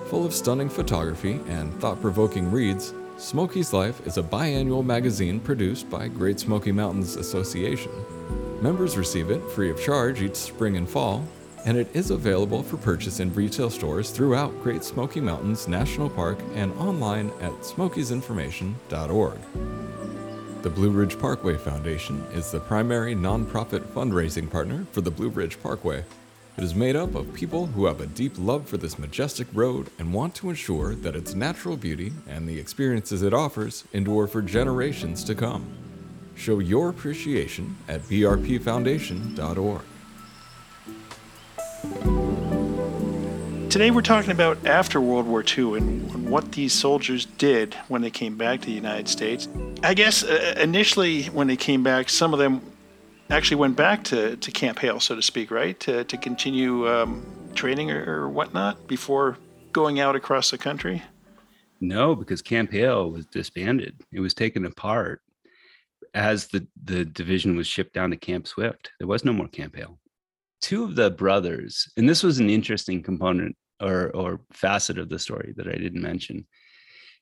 Full 0.08 0.26
of 0.26 0.34
stunning 0.34 0.68
photography 0.68 1.40
and 1.48 1.72
thought 1.80 2.00
provoking 2.00 2.50
reads, 2.50 2.94
Smokies 3.16 3.72
Life 3.72 4.06
is 4.06 4.18
a 4.18 4.22
biannual 4.22 4.84
magazine 4.84 5.38
produced 5.38 5.88
by 5.88 6.08
Great 6.08 6.40
Smoky 6.40 6.72
Mountains 6.72 7.16
Association. 7.16 7.92
Members 8.60 8.96
receive 8.96 9.30
it 9.30 9.42
free 9.50 9.70
of 9.70 9.80
charge 9.80 10.22
each 10.22 10.36
spring 10.36 10.76
and 10.76 10.88
fall 10.88 11.26
and 11.64 11.76
it 11.76 11.88
is 11.94 12.10
available 12.10 12.62
for 12.62 12.76
purchase 12.76 13.20
in 13.20 13.32
retail 13.34 13.70
stores 13.70 14.10
throughout 14.10 14.62
Great 14.62 14.82
Smoky 14.84 15.20
Mountains 15.20 15.68
National 15.68 16.10
Park 16.10 16.38
and 16.54 16.72
online 16.74 17.30
at 17.40 17.52
smokiesinformation.org. 17.60 19.38
The 20.62 20.70
Blue 20.70 20.90
Ridge 20.92 21.18
Parkway 21.18 21.56
Foundation 21.56 22.24
is 22.32 22.52
the 22.52 22.60
primary 22.60 23.16
nonprofit 23.16 23.80
fundraising 23.80 24.48
partner 24.48 24.86
for 24.92 25.00
the 25.00 25.10
Blue 25.10 25.28
Ridge 25.28 25.60
Parkway. 25.60 26.04
It 26.56 26.62
is 26.62 26.72
made 26.72 26.94
up 26.94 27.16
of 27.16 27.34
people 27.34 27.66
who 27.66 27.86
have 27.86 28.00
a 28.00 28.06
deep 28.06 28.34
love 28.38 28.68
for 28.68 28.76
this 28.76 28.96
majestic 28.96 29.48
road 29.52 29.90
and 29.98 30.14
want 30.14 30.36
to 30.36 30.50
ensure 30.50 30.94
that 30.94 31.16
its 31.16 31.34
natural 31.34 31.76
beauty 31.76 32.12
and 32.28 32.48
the 32.48 32.60
experiences 32.60 33.22
it 33.22 33.34
offers 33.34 33.82
endure 33.92 34.28
for 34.28 34.40
generations 34.40 35.24
to 35.24 35.34
come. 35.34 35.66
Show 36.36 36.60
your 36.60 36.90
appreciation 36.90 37.76
at 37.88 38.02
brpfoundation.org. 38.02 39.82
Today 43.72 43.90
we're 43.90 44.02
talking 44.02 44.32
about 44.32 44.66
after 44.66 45.00
World 45.00 45.26
War 45.26 45.42
II 45.42 45.78
and, 45.78 46.28
what 46.28 46.52
these 46.52 46.74
soldiers 46.74 47.24
did 47.24 47.72
when 47.88 48.02
they 48.02 48.10
came 48.10 48.36
back 48.36 48.60
to 48.60 48.66
the 48.66 48.72
United 48.72 49.08
States. 49.08 49.48
I 49.82 49.94
guess 49.94 50.22
uh, 50.22 50.56
initially 50.60 51.22
when 51.24 51.46
they 51.46 51.56
came 51.56 51.82
back, 51.82 52.10
some 52.10 52.34
of 52.34 52.38
them 52.38 52.60
actually 53.30 53.56
went 53.56 53.74
back 53.74 54.04
to, 54.04 54.36
to 54.36 54.50
Camp 54.50 54.78
Hale, 54.78 55.00
so 55.00 55.16
to 55.16 55.22
speak, 55.22 55.50
right? 55.50 55.80
To, 55.80 56.04
to 56.04 56.16
continue 56.18 56.86
um, 56.86 57.24
training 57.54 57.90
or, 57.90 58.24
or 58.24 58.28
whatnot 58.28 58.86
before 58.88 59.38
going 59.72 60.00
out 60.00 60.16
across 60.16 60.50
the 60.50 60.58
country? 60.58 61.02
No, 61.80 62.14
because 62.14 62.42
Camp 62.42 62.72
Hale 62.72 63.10
was 63.10 63.24
disbanded. 63.24 64.02
It 64.12 64.20
was 64.20 64.34
taken 64.34 64.66
apart 64.66 65.22
as 66.12 66.48
the, 66.48 66.66
the 66.84 67.06
division 67.06 67.56
was 67.56 67.66
shipped 67.66 67.94
down 67.94 68.10
to 68.10 68.18
Camp 68.18 68.46
Swift. 68.46 68.90
There 68.98 69.08
was 69.08 69.24
no 69.24 69.32
more 69.32 69.48
Camp 69.48 69.76
Hale 69.76 69.98
two 70.62 70.84
of 70.84 70.94
the 70.94 71.10
brothers, 71.10 71.90
and 71.96 72.08
this 72.08 72.22
was 72.22 72.38
an 72.38 72.48
interesting 72.48 73.02
component 73.02 73.56
or, 73.82 74.10
or 74.14 74.40
facet 74.52 74.98
of 74.98 75.08
the 75.08 75.18
story 75.18 75.52
that 75.56 75.68
I 75.68 75.72
didn't 75.72 76.02
mention, 76.02 76.46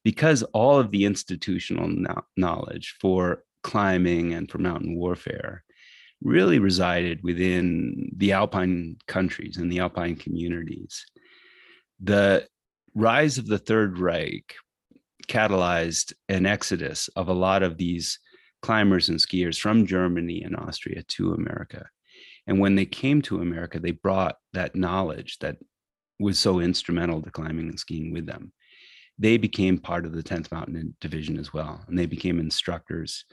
because 0.04 0.42
all 0.52 0.78
of 0.78 0.90
the 0.90 1.04
institutional 1.04 1.88
no- 1.88 2.24
knowledge 2.36 2.96
for 3.00 3.44
climbing 3.62 4.32
and 4.34 4.50
for 4.50 4.58
mountain 4.58 4.96
warfare 4.96 5.64
really 6.22 6.58
resided 6.58 7.22
within 7.22 8.10
the 8.16 8.32
alpine 8.32 8.96
countries 9.06 9.56
and 9.56 9.72
the 9.72 9.78
alpine 9.78 10.16
communities. 10.16 11.04
The 12.00 12.46
rise 12.94 13.38
of 13.38 13.46
the 13.46 13.58
Third 13.58 13.98
Reich 13.98 14.54
catalyzed 15.28 16.12
an 16.28 16.44
exodus 16.44 17.08
of 17.16 17.28
a 17.28 17.32
lot 17.34 17.62
of 17.62 17.78
these 17.78 18.18
climbers 18.62 19.08
and 19.08 19.18
skiers 19.18 19.58
from 19.58 19.86
Germany 19.86 20.42
and 20.42 20.56
Austria 20.56 21.02
to 21.02 21.32
America. 21.32 21.88
And 22.46 22.58
when 22.58 22.74
they 22.74 22.86
came 22.86 23.22
to 23.22 23.40
America, 23.40 23.78
they 23.78 23.92
brought 23.92 24.36
that 24.52 24.74
knowledge 24.74 25.38
that 25.38 25.56
was 26.20 26.38
so 26.38 26.60
instrumental 26.60 27.22
to 27.22 27.30
climbing 27.30 27.68
and 27.68 27.80
skiing 27.80 28.12
with 28.12 28.26
them. 28.26 28.52
They 29.18 29.36
became 29.36 29.78
part 29.78 30.06
of 30.06 30.12
the 30.12 30.22
10th 30.22 30.52
Mountain 30.52 30.96
Division 31.00 31.38
as 31.38 31.52
well. 31.52 31.82
And 31.88 31.98
they 31.98 32.06
became 32.06 32.38
instructors 32.38 33.24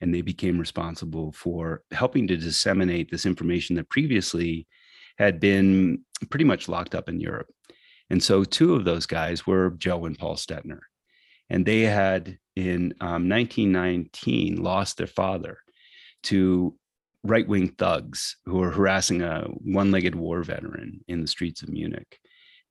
and 0.00 0.14
they 0.14 0.20
became 0.20 0.58
responsible 0.58 1.32
for 1.32 1.82
helping 1.92 2.26
to 2.28 2.36
disseminate 2.36 3.10
this 3.10 3.24
information 3.24 3.76
that 3.76 3.88
previously 3.88 4.66
had 5.18 5.40
been 5.40 6.02
pretty 6.30 6.44
much 6.44 6.68
locked 6.68 6.94
up 6.94 7.08
in 7.08 7.20
Europe. 7.20 7.48
And 8.10 8.22
so 8.22 8.44
two 8.44 8.74
of 8.74 8.84
those 8.84 9.06
guys 9.06 9.46
were 9.46 9.70
Joe 9.78 10.04
and 10.04 10.18
Paul 10.18 10.36
Stettner. 10.36 10.80
And 11.48 11.64
they 11.64 11.80
had 11.82 12.38
in 12.56 12.94
um, 13.00 13.28
1919 13.28 14.62
lost 14.62 14.96
their 14.96 15.06
father 15.06 15.58
to 16.24 16.74
right 17.24 17.46
wing 17.46 17.68
thugs 17.68 18.36
who 18.46 18.58
were 18.58 18.70
harassing 18.70 19.22
a 19.22 19.42
one 19.42 19.90
legged 19.90 20.14
war 20.14 20.42
veteran 20.42 21.00
in 21.08 21.20
the 21.20 21.28
streets 21.28 21.62
of 21.62 21.68
Munich. 21.68 22.18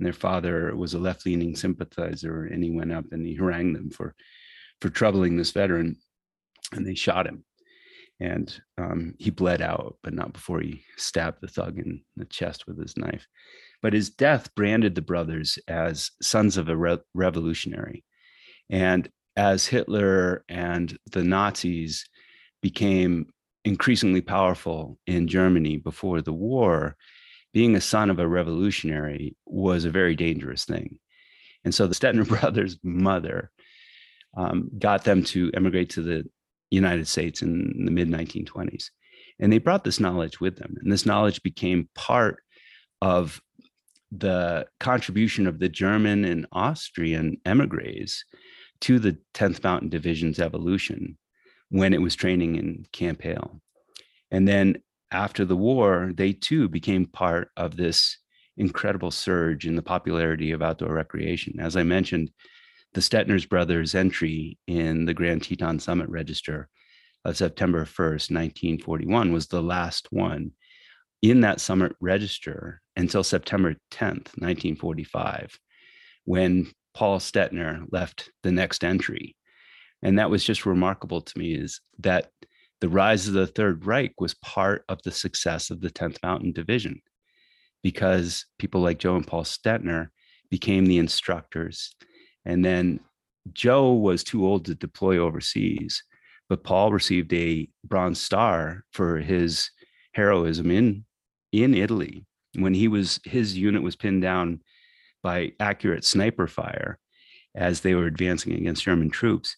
And 0.02 0.06
their 0.08 0.14
father 0.14 0.76
was 0.76 0.96
a 0.96 1.00
left 1.00 1.28
leaning 1.28 1.56
sympathizer, 1.56 2.46
and 2.46 2.64
he 2.64 2.72
went 2.72 2.92
up 2.92 3.06
and 3.12 3.24
he 3.24 3.36
harangued 3.36 3.76
them 3.76 3.92
for, 3.92 4.16
for 4.82 4.90
troubling 4.90 5.38
this 5.38 5.52
veteran, 5.52 5.98
and 6.72 6.88
they 6.88 6.96
shot 6.96 7.28
him. 7.28 7.46
And 8.20 8.52
um, 8.80 9.14
he 9.20 9.30
bled 9.30 9.62
out, 9.62 10.00
but 10.02 10.16
not 10.16 10.34
before 10.34 10.60
he 10.60 10.86
stabbed 10.98 11.38
the 11.40 11.48
thug 11.48 11.78
in 11.78 12.02
the 12.16 12.26
chest 12.26 12.66
with 12.66 12.82
his 12.82 12.98
knife. 12.98 13.28
But 13.84 13.94
his 13.94 14.10
death 14.10 14.50
branded 14.56 14.96
the 14.96 15.04
brothers 15.04 15.60
as 15.68 16.10
sons 16.20 16.58
of 16.58 16.68
a 16.68 16.76
re- 16.76 16.98
revolutionary. 17.14 18.04
And 18.72 19.08
as 19.36 19.68
Hitler 19.68 20.44
and 20.50 20.98
the 21.12 21.24
Nazis 21.24 22.10
became 22.64 23.28
increasingly 23.66 24.22
powerful 24.22 24.98
in 25.06 25.28
Germany 25.28 25.78
before 25.78 26.24
the 26.24 26.34
war, 26.34 26.98
being 27.54 27.76
a 27.76 27.82
son 27.82 28.10
of 28.10 28.20
a 28.20 28.28
revolutionary 28.28 29.36
was 29.46 29.86
a 29.86 29.92
very 29.92 30.16
dangerous 30.16 30.66
thing. 30.66 31.00
And 31.64 31.74
so 31.74 31.88
the 31.88 31.96
Stettner 31.96 32.28
brothers' 32.42 32.78
mother 32.84 33.52
um, 34.36 34.70
got 34.78 35.04
them 35.04 35.24
to 35.26 35.52
emigrate 35.54 35.90
to 35.92 36.02
the 36.02 36.26
United 36.70 37.08
States 37.08 37.42
in 37.42 37.86
the 37.86 37.92
mid 37.92 38.10
1920s. 38.10 38.86
And 39.40 39.52
they 39.52 39.58
brought 39.58 39.84
this 39.84 40.00
knowledge 40.00 40.40
with 40.40 40.58
them. 40.58 40.76
And 40.82 40.92
this 40.92 41.06
knowledge 41.06 41.42
became 41.44 41.90
part 41.96 42.42
of 43.02 43.42
the 44.12 44.68
contribution 44.80 45.48
of 45.48 45.60
the 45.60 45.70
German 45.70 46.26
and 46.26 46.46
Austrian 46.52 47.38
emigres 47.46 48.26
to 48.82 49.00
the 49.00 49.18
10th 49.34 49.64
Mountain 49.64 49.90
Division's 49.90 50.40
evolution 50.40 51.18
when 51.70 51.94
it 51.94 52.02
was 52.02 52.16
training 52.16 52.56
in 52.56 52.86
Camp 52.92 53.22
Hale. 53.22 53.62
And 54.30 54.48
then 54.48 54.82
after 55.12 55.46
the 55.46 55.56
war, 55.56 56.12
they 56.14 56.34
too 56.34 56.68
became 56.68 57.06
part 57.06 57.50
of 57.58 57.76
this 57.76 58.18
incredible 58.58 59.12
surge 59.12 59.66
in 59.66 59.76
the 59.76 59.82
popularity 59.82 60.52
of 60.52 60.62
outdoor 60.62 60.94
recreation. 60.94 61.60
As 61.60 61.76
I 61.76 61.84
mentioned, 61.84 62.32
the 62.94 63.02
Stettner's 63.02 63.46
brothers' 63.46 63.96
entry 63.96 64.58
in 64.68 65.06
the 65.06 65.14
Grand 65.14 65.44
Teton 65.44 65.80
Summit 65.80 66.10
Register 66.10 66.68
of 67.24 67.38
September 67.38 67.86
1st, 67.86 68.32
1941, 68.32 69.32
was 69.32 69.48
the 69.48 69.62
last 69.62 70.08
one 70.12 70.52
in 71.22 71.42
that 71.42 71.62
summit 71.62 71.96
register 72.02 72.82
until 72.96 73.24
September 73.24 73.76
10th, 73.92 74.34
1945, 74.38 75.58
when 76.26 76.70
Paul 76.94 77.20
Stettner 77.20 77.86
left 77.92 78.32
the 78.44 78.52
next 78.52 78.84
entry 78.84 79.36
and 80.02 80.20
that 80.20 80.30
was 80.30 80.44
just 80.44 80.66
remarkable 80.66 81.22
to 81.22 81.40
me 81.40 81.54
is 81.54 81.80
that 82.00 82.32
the 82.82 82.90
rise 82.90 83.28
of 83.28 83.34
the 83.34 83.48
third 83.48 83.86
reich 83.86 84.20
was 84.20 84.34
part 84.34 84.84
of 84.90 85.02
the 85.04 85.12
success 85.12 85.70
of 85.70 85.80
the 85.82 85.90
10th 85.90 86.18
mountain 86.24 86.52
division 86.52 87.02
because 87.84 88.46
people 88.60 88.82
like 88.82 89.00
joe 89.00 89.16
and 89.16 89.26
paul 89.26 89.44
stettner 89.44 90.10
became 90.50 90.86
the 90.86 90.98
instructors. 90.98 91.96
And 92.44 92.66
then 92.66 93.00
joe 93.54 93.94
was 93.94 94.24
too 94.24 94.46
old 94.46 94.66
to 94.66 94.76
deploy 94.76 95.18
overseas 95.18 96.04
but 96.50 96.64
paul 96.64 96.92
received 96.92 97.34
a 97.34 97.70
bronze 97.84 98.20
star 98.20 98.84
for 98.92 99.18
his 99.18 99.72
heroism 100.14 100.70
in 100.70 101.06
in 101.52 101.74
italy 101.74 102.26
when 102.56 102.74
he 102.74 102.88
was 102.88 103.20
his 103.24 103.58
unit 103.58 103.82
was 103.82 103.96
pinned 103.96 104.22
down 104.22 104.60
by 105.24 105.54
accurate 105.60 106.04
sniper 106.04 106.48
fire 106.48 107.00
as 107.56 107.82
they 107.82 107.96
were 107.96 108.06
advancing 108.06 108.54
against 108.54 108.84
german 108.84 109.10
troops 109.10 109.56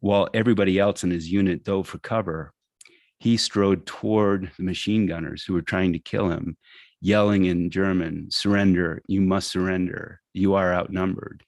while 0.00 0.28
everybody 0.34 0.78
else 0.78 1.04
in 1.04 1.10
his 1.10 1.30
unit 1.30 1.62
dove 1.62 1.86
for 1.86 1.98
cover, 1.98 2.52
he 3.20 3.36
strode 3.36 3.86
toward 3.86 4.50
the 4.56 4.64
machine 4.64 5.06
gunners 5.06 5.44
who 5.44 5.52
were 5.52 5.62
trying 5.62 5.92
to 5.92 5.98
kill 5.98 6.30
him, 6.30 6.56
yelling 7.00 7.44
in 7.44 7.70
German, 7.70 8.30
Surrender, 8.30 9.02
you 9.06 9.20
must 9.20 9.50
surrender, 9.50 10.20
you 10.32 10.54
are 10.54 10.74
outnumbered. 10.74 11.44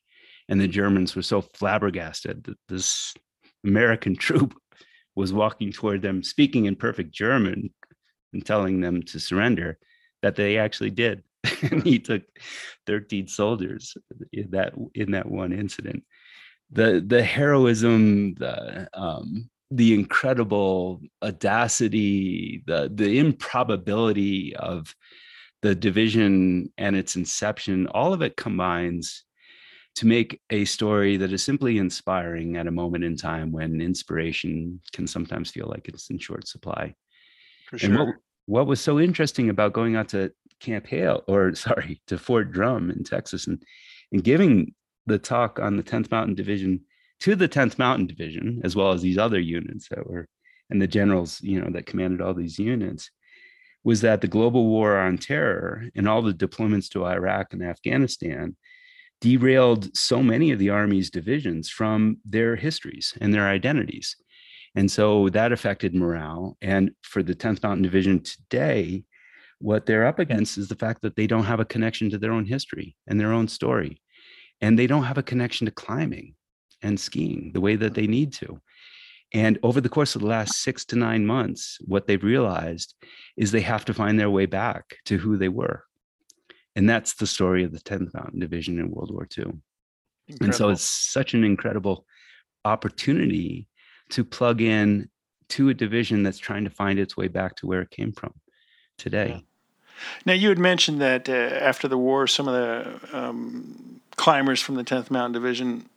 And 0.48 0.60
the 0.60 0.68
Germans 0.68 1.16
were 1.16 1.22
so 1.22 1.40
flabbergasted 1.40 2.44
that 2.44 2.58
this 2.68 3.14
American 3.64 4.14
troop 4.26 4.54
was 5.14 5.32
walking 5.32 5.72
toward 5.72 6.02
them, 6.02 6.22
speaking 6.22 6.66
in 6.66 6.76
perfect 6.76 7.12
German 7.12 7.72
and 8.32 8.44
telling 8.44 8.80
them 8.80 9.02
to 9.02 9.18
surrender, 9.18 9.78
that 10.22 10.36
they 10.36 10.58
actually 10.58 10.90
did. 10.90 11.22
and 11.62 11.82
he 11.82 11.98
took 11.98 12.22
13 12.86 13.26
soldiers 13.26 13.96
in 14.32 14.50
that 14.52 14.74
in 14.94 15.10
that 15.10 15.28
one 15.28 15.52
incident 15.52 16.04
the 16.72 17.04
the 17.06 17.22
heroism, 17.22 18.34
the 18.34 18.88
um, 18.94 19.48
the 19.74 19.94
incredible 19.94 21.00
audacity, 21.22 22.62
the 22.66 22.90
the 22.92 23.18
improbability 23.18 24.54
of 24.56 24.94
the 25.62 25.74
division 25.74 26.70
and 26.76 26.96
its 26.96 27.16
inception, 27.16 27.86
all 27.88 28.12
of 28.12 28.20
it 28.20 28.36
combines 28.36 29.24
to 29.94 30.06
make 30.06 30.40
a 30.50 30.64
story 30.64 31.16
that 31.16 31.32
is 31.32 31.42
simply 31.42 31.78
inspiring 31.78 32.56
at 32.56 32.66
a 32.66 32.70
moment 32.70 33.04
in 33.04 33.16
time 33.16 33.52
when 33.52 33.80
inspiration 33.80 34.80
can 34.92 35.06
sometimes 35.06 35.50
feel 35.50 35.66
like 35.68 35.88
it's 35.88 36.10
in 36.10 36.18
short 36.18 36.48
supply. 36.48 36.94
For 37.66 37.78
And 37.82 37.96
what, 37.96 38.04
sure. 38.04 38.20
what 38.46 38.66
was 38.66 38.80
so 38.80 38.98
interesting 38.98 39.50
about 39.50 39.74
going 39.74 39.96
out 39.96 40.08
to 40.10 40.32
Camp 40.60 40.86
Hale, 40.86 41.22
or 41.28 41.54
sorry, 41.66 42.00
to 42.08 42.18
Fort 42.18 42.52
Drum 42.52 42.90
in 42.90 43.04
Texas 43.04 43.46
and, 43.46 43.62
and 44.12 44.24
giving 44.24 44.74
the 45.06 45.18
talk 45.18 45.58
on 45.60 45.76
the 45.76 45.82
10th 45.82 46.10
Mountain 46.10 46.34
Division 46.34 46.80
to 47.22 47.36
the 47.36 47.48
10th 47.48 47.78
Mountain 47.78 48.08
Division, 48.08 48.60
as 48.64 48.74
well 48.74 48.90
as 48.90 49.00
these 49.00 49.16
other 49.16 49.38
units 49.38 49.88
that 49.90 50.04
were, 50.04 50.26
and 50.70 50.82
the 50.82 50.88
generals, 50.88 51.40
you 51.40 51.60
know, 51.60 51.70
that 51.70 51.86
commanded 51.86 52.20
all 52.20 52.34
these 52.34 52.58
units, 52.58 53.12
was 53.84 54.00
that 54.00 54.20
the 54.20 54.26
global 54.26 54.66
war 54.66 54.98
on 54.98 55.16
terror 55.18 55.84
and 55.94 56.08
all 56.08 56.20
the 56.20 56.34
deployments 56.34 56.88
to 56.88 57.06
Iraq 57.06 57.52
and 57.52 57.62
Afghanistan 57.62 58.56
derailed 59.20 59.96
so 59.96 60.20
many 60.20 60.50
of 60.50 60.58
the 60.58 60.70
Army's 60.70 61.10
divisions 61.10 61.68
from 61.68 62.16
their 62.24 62.56
histories 62.56 63.16
and 63.20 63.32
their 63.32 63.46
identities. 63.46 64.16
And 64.74 64.90
so 64.90 65.28
that 65.28 65.52
affected 65.52 65.94
morale. 65.94 66.56
And 66.60 66.90
for 67.02 67.22
the 67.22 67.36
10th 67.36 67.62
Mountain 67.62 67.82
Division 67.82 68.20
today, 68.20 69.04
what 69.60 69.86
they're 69.86 70.06
up 70.06 70.18
against 70.18 70.58
is 70.58 70.66
the 70.66 70.74
fact 70.74 71.02
that 71.02 71.14
they 71.14 71.28
don't 71.28 71.44
have 71.44 71.60
a 71.60 71.64
connection 71.64 72.10
to 72.10 72.18
their 72.18 72.32
own 72.32 72.46
history 72.46 72.96
and 73.06 73.20
their 73.20 73.32
own 73.32 73.46
story. 73.46 74.02
And 74.60 74.76
they 74.76 74.88
don't 74.88 75.04
have 75.04 75.18
a 75.18 75.22
connection 75.22 75.66
to 75.66 75.70
climbing 75.70 76.34
and 76.82 76.98
skiing 76.98 77.52
the 77.52 77.60
way 77.60 77.76
that 77.76 77.94
they 77.94 78.06
need 78.06 78.32
to. 78.34 78.60
And 79.34 79.58
over 79.62 79.80
the 79.80 79.88
course 79.88 80.14
of 80.14 80.20
the 80.20 80.28
last 80.28 80.62
six 80.62 80.84
to 80.86 80.96
nine 80.96 81.26
months, 81.26 81.78
what 81.86 82.06
they've 82.06 82.22
realized 82.22 82.94
is 83.36 83.50
they 83.50 83.62
have 83.62 83.84
to 83.86 83.94
find 83.94 84.18
their 84.18 84.30
way 84.30 84.46
back 84.46 84.96
to 85.06 85.16
who 85.16 85.38
they 85.38 85.48
were. 85.48 85.84
And 86.76 86.88
that's 86.88 87.14
the 87.14 87.26
story 87.26 87.64
of 87.64 87.72
the 87.72 87.80
10th 87.80 88.12
Mountain 88.14 88.40
Division 88.40 88.78
in 88.78 88.90
World 88.90 89.10
War 89.10 89.26
II. 89.36 89.52
And 90.40 90.54
so 90.54 90.68
it's 90.68 90.84
such 90.84 91.34
an 91.34 91.44
incredible 91.44 92.06
opportunity 92.64 93.68
to 94.10 94.24
plug 94.24 94.60
in 94.60 95.08
to 95.50 95.68
a 95.68 95.74
division 95.74 96.22
that's 96.22 96.38
trying 96.38 96.64
to 96.64 96.70
find 96.70 96.98
its 96.98 97.16
way 97.16 97.28
back 97.28 97.56
to 97.56 97.66
where 97.66 97.82
it 97.82 97.90
came 97.90 98.12
from 98.12 98.32
today. 98.96 99.44
Now, 100.24 100.32
you 100.32 100.48
had 100.48 100.58
mentioned 100.58 101.00
that 101.00 101.28
uh, 101.28 101.32
after 101.32 101.88
the 101.88 101.98
war, 101.98 102.26
some 102.26 102.48
of 102.48 102.54
the 102.54 103.18
um, 103.18 104.00
climbers 104.16 104.60
from 104.60 104.76
the 104.76 104.84
10th 104.84 105.10
Mountain 105.10 105.32
Division 105.32 105.88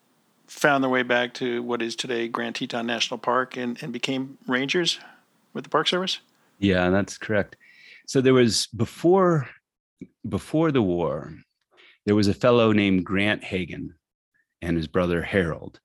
found 0.48 0.84
their 0.84 0.92
way 0.92 1.04
back 1.04 1.34
to 1.36 1.62
what 1.64 1.82
is 1.82 1.96
today 1.96 2.28
Grand 2.28 2.56
Teton 2.56 2.86
National 2.86 3.18
Park 3.18 3.58
and, 3.58 3.82
and 3.82 3.92
became 3.92 4.38
rangers 4.48 5.00
with 5.54 5.64
the 5.64 5.70
Park 5.70 5.88
Service. 5.88 6.20
Yeah, 6.60 6.90
that's 6.90 7.18
correct. 7.18 7.58
So 8.08 8.22
there 8.22 8.34
was 8.34 8.68
before 8.68 9.50
before 10.28 10.72
the 10.72 10.82
war, 10.82 11.34
there 12.06 12.16
was 12.16 12.28
a 12.28 12.34
fellow 12.34 12.72
named 12.72 13.06
Grant 13.06 13.44
Hagen 13.44 13.96
and 14.62 14.78
his 14.78 14.88
brother 14.88 15.22
Harold. 15.22 15.80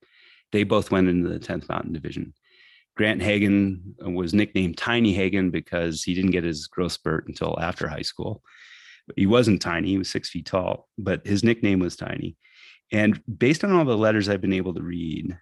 They 0.52 0.64
both 0.64 0.90
went 0.90 1.08
into 1.08 1.28
the 1.28 1.38
10th 1.38 1.68
Mountain 1.68 1.92
Division. 1.92 2.34
Grant 2.96 3.22
Hagen 3.22 3.94
was 4.00 4.34
nicknamed 4.34 4.76
Tiny 4.76 5.12
Hagen 5.12 5.50
because 5.50 6.02
he 6.02 6.14
didn't 6.14 6.32
get 6.32 6.44
his 6.44 6.66
growth 6.66 6.92
spurt 6.92 7.28
until 7.28 7.58
after 7.60 7.88
high 7.88 8.02
school. 8.02 8.42
He 9.16 9.26
wasn't 9.26 9.62
tiny, 9.62 9.88
he 9.88 9.98
was 9.98 10.10
six 10.10 10.28
feet 10.28 10.46
tall, 10.46 10.88
but 10.98 11.26
his 11.26 11.42
nickname 11.42 11.78
was 11.78 11.96
Tiny. 11.96 12.36
And 12.92 13.22
based 13.38 13.64
on 13.64 13.72
all 13.72 13.84
the 13.84 13.96
letters 13.96 14.28
I've 14.28 14.40
been 14.40 14.52
able 14.52 14.74
to 14.74 14.82
read, 14.82 15.38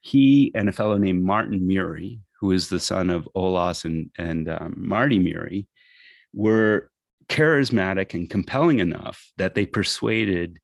he 0.00 0.50
and 0.54 0.68
a 0.68 0.72
fellow 0.72 0.96
named 0.96 1.22
Martin 1.22 1.66
Murie, 1.66 2.20
who 2.40 2.52
is 2.52 2.68
the 2.68 2.80
son 2.80 3.10
of 3.10 3.28
Olaus 3.36 3.84
and, 3.84 4.10
and 4.18 4.48
um, 4.48 4.74
Mardy 4.76 5.18
Murie, 5.18 5.66
were 6.32 6.90
charismatic 7.28 8.14
and 8.14 8.28
compelling 8.28 8.80
enough 8.80 9.30
that 9.38 9.54
they 9.54 9.66
persuaded 9.66 10.58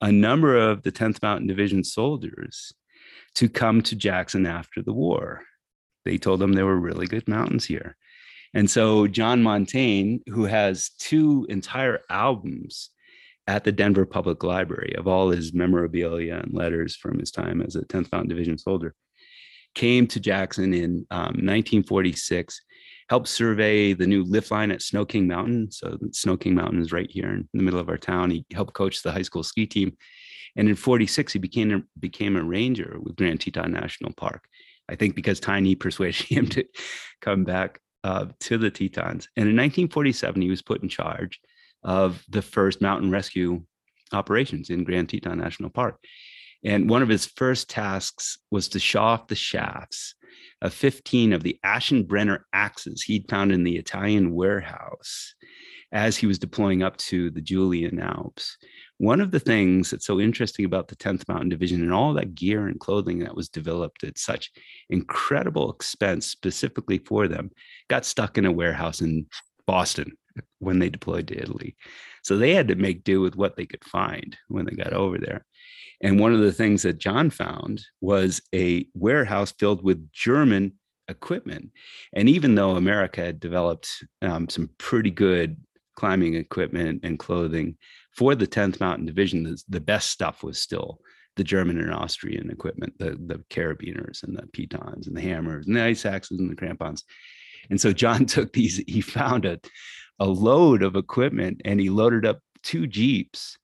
a 0.00 0.10
number 0.10 0.56
of 0.56 0.82
the 0.82 0.92
10th 0.92 1.22
Mountain 1.22 1.46
Division 1.46 1.84
soldiers 1.84 2.72
to 3.34 3.48
come 3.48 3.82
to 3.82 3.96
Jackson 3.96 4.46
after 4.46 4.82
the 4.82 4.92
war. 4.92 5.42
They 6.04 6.16
told 6.16 6.40
them 6.40 6.52
there 6.52 6.66
were 6.66 6.80
really 6.80 7.06
good 7.06 7.28
mountains 7.28 7.66
here. 7.66 7.96
And 8.54 8.70
so 8.70 9.06
John 9.06 9.42
Montagne, 9.42 10.22
who 10.26 10.44
has 10.44 10.90
two 10.98 11.46
entire 11.48 12.00
albums 12.08 12.90
at 13.50 13.64
the 13.64 13.72
Denver 13.72 14.06
Public 14.06 14.44
Library 14.44 14.94
of 14.96 15.08
all 15.08 15.30
his 15.30 15.52
memorabilia 15.52 16.36
and 16.36 16.54
letters 16.54 16.94
from 16.94 17.18
his 17.18 17.32
time 17.32 17.60
as 17.60 17.74
a 17.74 17.82
10th 17.82 18.12
Mountain 18.12 18.28
Division 18.28 18.56
soldier, 18.56 18.94
came 19.74 20.06
to 20.06 20.20
Jackson 20.20 20.72
in 20.72 21.04
um, 21.10 21.34
1946, 21.42 22.60
helped 23.08 23.26
survey 23.26 23.92
the 23.92 24.06
new 24.06 24.22
lift 24.22 24.52
line 24.52 24.70
at 24.70 24.82
Snow 24.82 25.04
King 25.04 25.26
Mountain. 25.26 25.72
So 25.72 25.98
Snow 26.12 26.36
King 26.36 26.54
Mountain 26.54 26.80
is 26.80 26.92
right 26.92 27.10
here 27.10 27.28
in 27.28 27.48
the 27.52 27.64
middle 27.64 27.80
of 27.80 27.88
our 27.88 27.98
town. 27.98 28.30
He 28.30 28.46
helped 28.52 28.72
coach 28.72 29.02
the 29.02 29.10
high 29.10 29.22
school 29.22 29.42
ski 29.42 29.66
team. 29.66 29.96
And 30.54 30.68
in 30.68 30.76
46, 30.76 31.32
he 31.32 31.40
became 31.40 31.72
a, 31.72 31.82
became 31.98 32.36
a 32.36 32.44
ranger 32.44 32.98
with 33.00 33.16
Grand 33.16 33.40
Teton 33.40 33.72
National 33.72 34.12
Park. 34.12 34.44
I 34.88 34.94
think 34.94 35.16
because 35.16 35.40
Tiny 35.40 35.74
persuaded 35.74 36.24
him 36.24 36.46
to 36.50 36.64
come 37.20 37.42
back 37.42 37.80
uh, 38.04 38.26
to 38.40 38.58
the 38.58 38.70
Tetons. 38.70 39.26
And 39.36 39.48
in 39.48 39.56
1947, 39.56 40.40
he 40.40 40.50
was 40.50 40.62
put 40.62 40.84
in 40.84 40.88
charge 40.88 41.40
of 41.82 42.22
the 42.28 42.42
first 42.42 42.80
mountain 42.80 43.10
rescue 43.10 43.62
operations 44.12 44.70
in 44.70 44.84
Grand 44.84 45.08
Teton 45.08 45.38
National 45.38 45.70
Park. 45.70 45.98
And 46.64 46.90
one 46.90 47.02
of 47.02 47.08
his 47.08 47.26
first 47.26 47.70
tasks 47.70 48.38
was 48.50 48.68
to 48.68 48.78
shaw 48.78 49.12
off 49.12 49.28
the 49.28 49.34
shafts 49.34 50.14
of 50.62 50.74
15 50.74 51.32
of 51.32 51.42
the 51.42 51.58
Aschenbrenner 51.64 52.40
axes 52.52 53.02
he'd 53.02 53.30
found 53.30 53.50
in 53.50 53.64
the 53.64 53.76
Italian 53.76 54.34
warehouse 54.34 55.34
as 55.92 56.16
he 56.16 56.26
was 56.26 56.38
deploying 56.38 56.82
up 56.82 56.96
to 56.98 57.30
the 57.30 57.40
Julian 57.40 57.98
Alps. 57.98 58.56
One 58.98 59.20
of 59.20 59.30
the 59.30 59.40
things 59.40 59.90
that's 59.90 60.06
so 60.06 60.20
interesting 60.20 60.64
about 60.64 60.88
the 60.88 60.96
10th 60.96 61.26
Mountain 61.26 61.48
Division 61.48 61.82
and 61.82 61.92
all 61.92 62.12
that 62.14 62.34
gear 62.34 62.66
and 62.66 62.78
clothing 62.78 63.20
that 63.20 63.34
was 63.34 63.48
developed 63.48 64.04
at 64.04 64.18
such 64.18 64.52
incredible 64.90 65.72
expense 65.72 66.26
specifically 66.26 66.98
for 66.98 67.26
them 67.26 67.50
got 67.88 68.04
stuck 68.04 68.38
in 68.38 68.46
a 68.46 68.52
warehouse 68.52 69.00
in 69.00 69.26
Boston 69.66 70.12
when 70.58 70.78
they 70.78 70.88
deployed 70.88 71.28
to 71.28 71.40
Italy. 71.40 71.76
So 72.22 72.36
they 72.36 72.54
had 72.54 72.68
to 72.68 72.74
make 72.74 73.04
do 73.04 73.20
with 73.20 73.36
what 73.36 73.56
they 73.56 73.66
could 73.66 73.84
find 73.84 74.36
when 74.48 74.66
they 74.66 74.72
got 74.72 74.92
over 74.92 75.18
there. 75.18 75.46
And 76.02 76.18
one 76.18 76.32
of 76.32 76.40
the 76.40 76.52
things 76.52 76.82
that 76.82 76.98
John 76.98 77.30
found 77.30 77.84
was 78.00 78.40
a 78.54 78.86
warehouse 78.94 79.52
filled 79.52 79.82
with 79.82 80.10
German 80.12 80.72
equipment. 81.08 81.70
And 82.14 82.28
even 82.28 82.54
though 82.54 82.76
America 82.76 83.20
had 83.20 83.40
developed 83.40 83.88
um, 84.22 84.48
some 84.48 84.70
pretty 84.78 85.10
good 85.10 85.56
climbing 85.96 86.34
equipment 86.34 87.00
and 87.02 87.18
clothing 87.18 87.76
for 88.16 88.34
the 88.34 88.46
10th 88.46 88.80
Mountain 88.80 89.06
Division, 89.06 89.42
the, 89.42 89.62
the 89.68 89.80
best 89.80 90.10
stuff 90.10 90.42
was 90.42 90.60
still 90.60 91.00
the 91.36 91.44
German 91.44 91.78
and 91.78 91.92
Austrian 91.92 92.50
equipment, 92.50 92.94
the, 92.98 93.10
the 93.10 93.42
carabiners 93.50 94.22
and 94.22 94.36
the 94.36 94.46
pitons 94.48 95.06
and 95.06 95.16
the 95.16 95.20
hammers 95.20 95.66
and 95.66 95.76
the 95.76 95.82
ice 95.82 96.04
axes 96.06 96.38
and 96.38 96.50
the 96.50 96.56
crampons. 96.56 97.04
And 97.68 97.80
so 97.80 97.92
John 97.92 98.26
took 98.26 98.52
these, 98.52 98.82
he 98.86 99.00
found 99.00 99.44
a, 99.44 99.60
a 100.20 100.26
load 100.26 100.82
of 100.82 100.96
equipment 100.96 101.60
and 101.64 101.80
he 101.80 101.90
loaded 101.90 102.24
up 102.24 102.38
two 102.62 102.86
Jeeps 102.86 103.58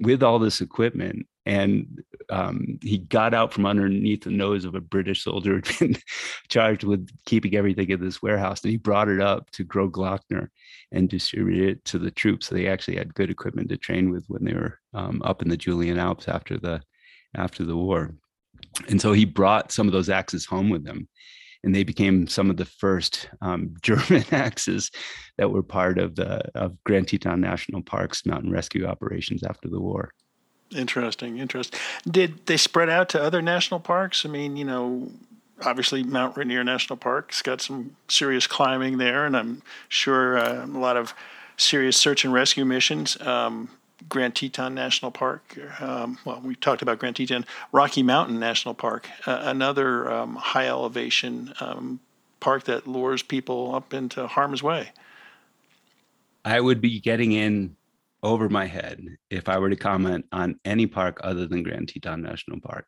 with 0.00 0.22
all 0.22 0.38
this 0.38 0.60
equipment 0.60 1.26
and 1.46 2.02
um, 2.28 2.78
he 2.82 2.98
got 2.98 3.34
out 3.34 3.52
from 3.52 3.66
underneath 3.66 4.22
the 4.22 4.30
nose 4.30 4.64
of 4.64 4.74
a 4.74 4.80
British 4.80 5.24
soldier 5.24 5.54
who'd 5.54 5.78
been 5.78 5.96
charged 6.48 6.84
with 6.84 7.08
keeping 7.24 7.56
everything 7.56 7.90
in 7.90 8.00
this 8.00 8.22
warehouse, 8.22 8.62
and 8.62 8.70
he 8.70 8.76
brought 8.76 9.08
it 9.08 9.20
up 9.20 9.50
to 9.52 9.64
Großglockner 9.64 10.48
and 10.92 11.08
distributed 11.08 11.68
it 11.68 11.84
to 11.86 11.98
the 11.98 12.10
troops. 12.10 12.46
So 12.46 12.54
they 12.54 12.68
actually 12.68 12.98
had 12.98 13.14
good 13.14 13.30
equipment 13.30 13.68
to 13.70 13.76
train 13.76 14.10
with 14.10 14.24
when 14.28 14.44
they 14.44 14.54
were 14.54 14.78
um, 14.94 15.22
up 15.24 15.42
in 15.42 15.48
the 15.48 15.56
Julian 15.56 15.98
Alps 15.98 16.28
after 16.28 16.56
the 16.56 16.82
after 17.34 17.64
the 17.64 17.76
war. 17.76 18.14
And 18.88 19.00
so 19.00 19.12
he 19.12 19.24
brought 19.24 19.72
some 19.72 19.86
of 19.86 19.92
those 19.92 20.10
axes 20.10 20.44
home 20.44 20.68
with 20.68 20.86
him, 20.86 21.08
and 21.62 21.74
they 21.74 21.82
became 21.84 22.26
some 22.26 22.50
of 22.50 22.56
the 22.56 22.64
first 22.64 23.28
um, 23.42 23.74
German 23.82 24.24
axes 24.32 24.90
that 25.38 25.50
were 25.50 25.62
part 25.62 25.98
of 25.98 26.16
the 26.16 26.42
of 26.54 26.82
Grand 26.84 27.08
Teton 27.08 27.40
National 27.40 27.82
Park's 27.82 28.24
mountain 28.26 28.50
rescue 28.50 28.86
operations 28.86 29.42
after 29.42 29.68
the 29.68 29.80
war. 29.80 30.12
Interesting, 30.74 31.38
interesting. 31.38 31.78
Did 32.08 32.46
they 32.46 32.56
spread 32.56 32.88
out 32.88 33.08
to 33.10 33.22
other 33.22 33.42
national 33.42 33.80
parks? 33.80 34.24
I 34.24 34.28
mean, 34.28 34.56
you 34.56 34.64
know, 34.64 35.10
obviously 35.64 36.02
Mount 36.02 36.36
Rainier 36.36 36.62
National 36.62 36.96
Park's 36.96 37.42
got 37.42 37.60
some 37.60 37.96
serious 38.08 38.46
climbing 38.46 38.98
there, 38.98 39.26
and 39.26 39.36
I'm 39.36 39.62
sure 39.88 40.38
uh, 40.38 40.64
a 40.64 40.66
lot 40.66 40.96
of 40.96 41.12
serious 41.56 41.96
search 41.96 42.24
and 42.24 42.32
rescue 42.32 42.64
missions. 42.64 43.20
Um, 43.20 43.70
Grand 44.08 44.34
Teton 44.34 44.74
National 44.74 45.10
Park. 45.10 45.58
Um, 45.80 46.18
well, 46.24 46.40
we 46.44 46.54
talked 46.54 46.82
about 46.82 46.98
Grand 46.98 47.16
Teton, 47.16 47.44
Rocky 47.72 48.02
Mountain 48.02 48.38
National 48.38 48.74
Park, 48.74 49.08
uh, 49.26 49.40
another 49.44 50.10
um, 50.10 50.36
high 50.36 50.68
elevation 50.68 51.52
um, 51.60 52.00
park 52.40 52.64
that 52.64 52.86
lures 52.86 53.22
people 53.22 53.74
up 53.74 53.92
into 53.92 54.26
harm's 54.26 54.62
way. 54.62 54.90
I 56.44 56.60
would 56.60 56.80
be 56.80 57.00
getting 57.00 57.32
in 57.32 57.76
over 58.22 58.48
my 58.48 58.66
head 58.66 59.04
if 59.30 59.48
I 59.48 59.58
were 59.58 59.70
to 59.70 59.76
comment 59.76 60.26
on 60.32 60.58
any 60.64 60.86
park 60.86 61.20
other 61.22 61.46
than 61.46 61.62
Grand 61.62 61.88
Teton 61.88 62.22
National 62.22 62.60
Park. 62.60 62.86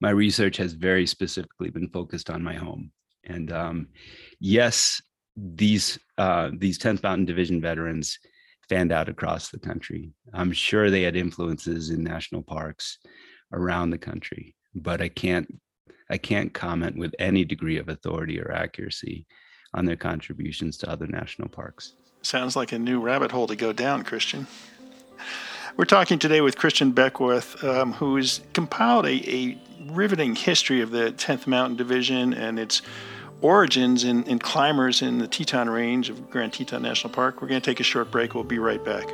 My 0.00 0.10
research 0.10 0.56
has 0.56 0.72
very 0.72 1.06
specifically 1.06 1.70
been 1.70 1.88
focused 1.88 2.30
on 2.30 2.42
my 2.42 2.54
home, 2.54 2.90
and 3.24 3.52
um, 3.52 3.88
yes, 4.38 5.02
these 5.36 5.98
uh, 6.18 6.50
these 6.56 6.78
10th 6.78 7.02
Mountain 7.02 7.26
Division 7.26 7.60
veterans 7.60 8.18
fanned 8.70 8.92
out 8.92 9.08
across 9.08 9.50
the 9.50 9.58
country. 9.58 10.12
I'm 10.32 10.52
sure 10.52 10.88
they 10.88 11.02
had 11.02 11.16
influences 11.16 11.90
in 11.90 12.02
national 12.02 12.42
parks 12.42 12.98
around 13.52 13.90
the 13.90 13.98
country, 13.98 14.54
but 14.74 15.02
I 15.02 15.08
can't 15.08 15.60
I 16.08 16.16
can't 16.16 16.52
comment 16.52 16.96
with 16.96 17.14
any 17.18 17.44
degree 17.44 17.78
of 17.78 17.88
authority 17.88 18.40
or 18.40 18.50
accuracy 18.50 19.26
on 19.74 19.84
their 19.84 19.96
contributions 19.96 20.76
to 20.78 20.90
other 20.90 21.06
national 21.06 21.48
parks. 21.48 21.94
Sounds 22.22 22.56
like 22.56 22.72
a 22.72 22.78
new 22.78 23.00
rabbit 23.00 23.30
hole 23.30 23.46
to 23.46 23.54
go 23.54 23.72
down, 23.72 24.02
Christian. 24.02 24.46
We're 25.76 25.84
talking 25.84 26.18
today 26.18 26.40
with 26.40 26.56
Christian 26.56 26.90
Beckwith, 26.90 27.62
um, 27.62 27.92
who's 27.92 28.40
compiled 28.52 29.06
a, 29.06 29.30
a, 29.30 29.58
riveting 29.92 30.34
history 30.34 30.82
of 30.82 30.90
the 30.90 31.12
10th 31.12 31.46
Mountain 31.46 31.76
Division 31.76 32.34
and 32.34 32.58
its 32.58 32.82
origins 33.42 34.04
in, 34.04 34.24
in 34.24 34.38
climbers 34.38 35.02
in 35.02 35.18
the 35.18 35.28
Teton 35.28 35.68
Range 35.68 36.08
of 36.10 36.30
Grand 36.30 36.52
Teton 36.52 36.82
National 36.82 37.12
Park. 37.12 37.40
We're 37.40 37.48
going 37.48 37.60
to 37.60 37.64
take 37.64 37.80
a 37.80 37.84
short 37.84 38.10
break. 38.10 38.34
We'll 38.34 38.44
be 38.44 38.58
right 38.58 38.84
back. 38.84 39.06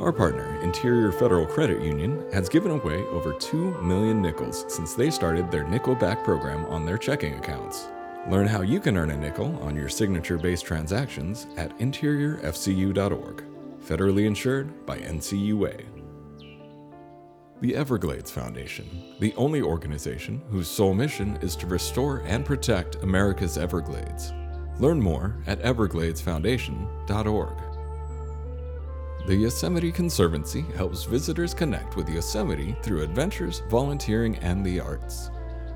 Our 0.00 0.12
partner, 0.12 0.60
Interior 0.60 1.10
Federal 1.10 1.44
Credit 1.44 1.82
Union, 1.82 2.24
has 2.32 2.48
given 2.48 2.70
away 2.70 3.02
over 3.06 3.32
2 3.32 3.82
million 3.82 4.22
nickels 4.22 4.64
since 4.68 4.94
they 4.94 5.10
started 5.10 5.50
their 5.50 5.64
nickel 5.64 5.96
back 5.96 6.22
program 6.22 6.64
on 6.66 6.86
their 6.86 6.98
checking 6.98 7.34
accounts. 7.34 7.88
Learn 8.28 8.46
how 8.46 8.60
you 8.60 8.78
can 8.78 8.96
earn 8.96 9.10
a 9.10 9.16
nickel 9.16 9.60
on 9.60 9.74
your 9.74 9.88
signature 9.88 10.38
based 10.38 10.64
transactions 10.64 11.48
at 11.56 11.76
interiorfcu.org. 11.78 13.44
Federally 13.84 14.26
insured 14.26 14.86
by 14.86 14.98
NCUA. 14.98 15.97
The 17.60 17.74
Everglades 17.74 18.30
Foundation, 18.30 18.88
the 19.18 19.34
only 19.34 19.62
organization 19.62 20.40
whose 20.48 20.68
sole 20.68 20.94
mission 20.94 21.36
is 21.42 21.56
to 21.56 21.66
restore 21.66 22.18
and 22.18 22.46
protect 22.46 23.02
America's 23.02 23.58
Everglades. 23.58 24.32
Learn 24.78 25.00
more 25.00 25.34
at 25.48 25.60
evergladesfoundation.org. 25.62 27.58
The 29.26 29.34
Yosemite 29.34 29.90
Conservancy 29.90 30.66
helps 30.76 31.02
visitors 31.02 31.52
connect 31.52 31.96
with 31.96 32.08
Yosemite 32.08 32.76
through 32.80 33.02
adventures, 33.02 33.64
volunteering, 33.68 34.36
and 34.36 34.64
the 34.64 34.78
arts. 34.78 35.32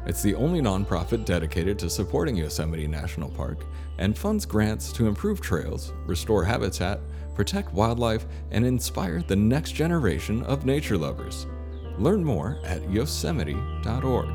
It's 0.06 0.22
the 0.22 0.36
only 0.36 0.60
nonprofit 0.60 1.24
dedicated 1.24 1.80
to 1.80 1.90
supporting 1.90 2.36
Yosemite 2.36 2.86
National 2.86 3.30
Park 3.30 3.66
and 3.98 4.16
funds 4.16 4.46
grants 4.46 4.92
to 4.92 5.08
improve 5.08 5.40
trails, 5.40 5.92
restore 6.06 6.44
habitat, 6.44 7.00
protect 7.34 7.72
wildlife, 7.72 8.26
and 8.52 8.64
inspire 8.64 9.20
the 9.26 9.34
next 9.34 9.72
generation 9.72 10.44
of 10.44 10.64
nature 10.64 10.96
lovers. 10.96 11.48
Learn 11.98 12.24
more 12.24 12.58
at 12.64 12.88
yosemite.org. 12.90 14.28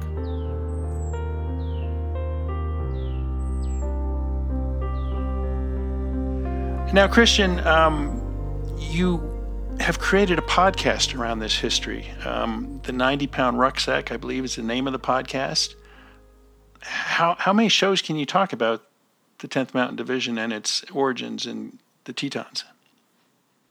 Now, 6.93 7.05
Christian, 7.07 7.59
um, 7.67 8.21
you 8.79 9.21
have 9.79 9.99
created 9.99 10.39
a 10.39 10.41
podcast 10.41 11.17
around 11.17 11.39
this 11.39 11.57
history. 11.59 12.09
Um, 12.23 12.79
the 12.83 12.93
90 12.93 13.27
pound 13.27 13.59
rucksack, 13.59 14.11
I 14.11 14.17
believe, 14.17 14.45
is 14.45 14.55
the 14.55 14.63
name 14.63 14.87
of 14.87 14.93
the 14.93 14.99
podcast. 14.99 15.75
How, 16.81 17.35
how 17.39 17.51
many 17.51 17.69
shows 17.69 18.01
can 18.01 18.15
you 18.15 18.25
talk 18.25 18.53
about 18.53 18.83
the 19.39 19.47
10th 19.47 19.73
Mountain 19.73 19.97
Division 19.97 20.37
and 20.37 20.53
its 20.53 20.83
origins 20.91 21.45
in 21.45 21.79
the 22.05 22.13
Tetons? 22.13 22.63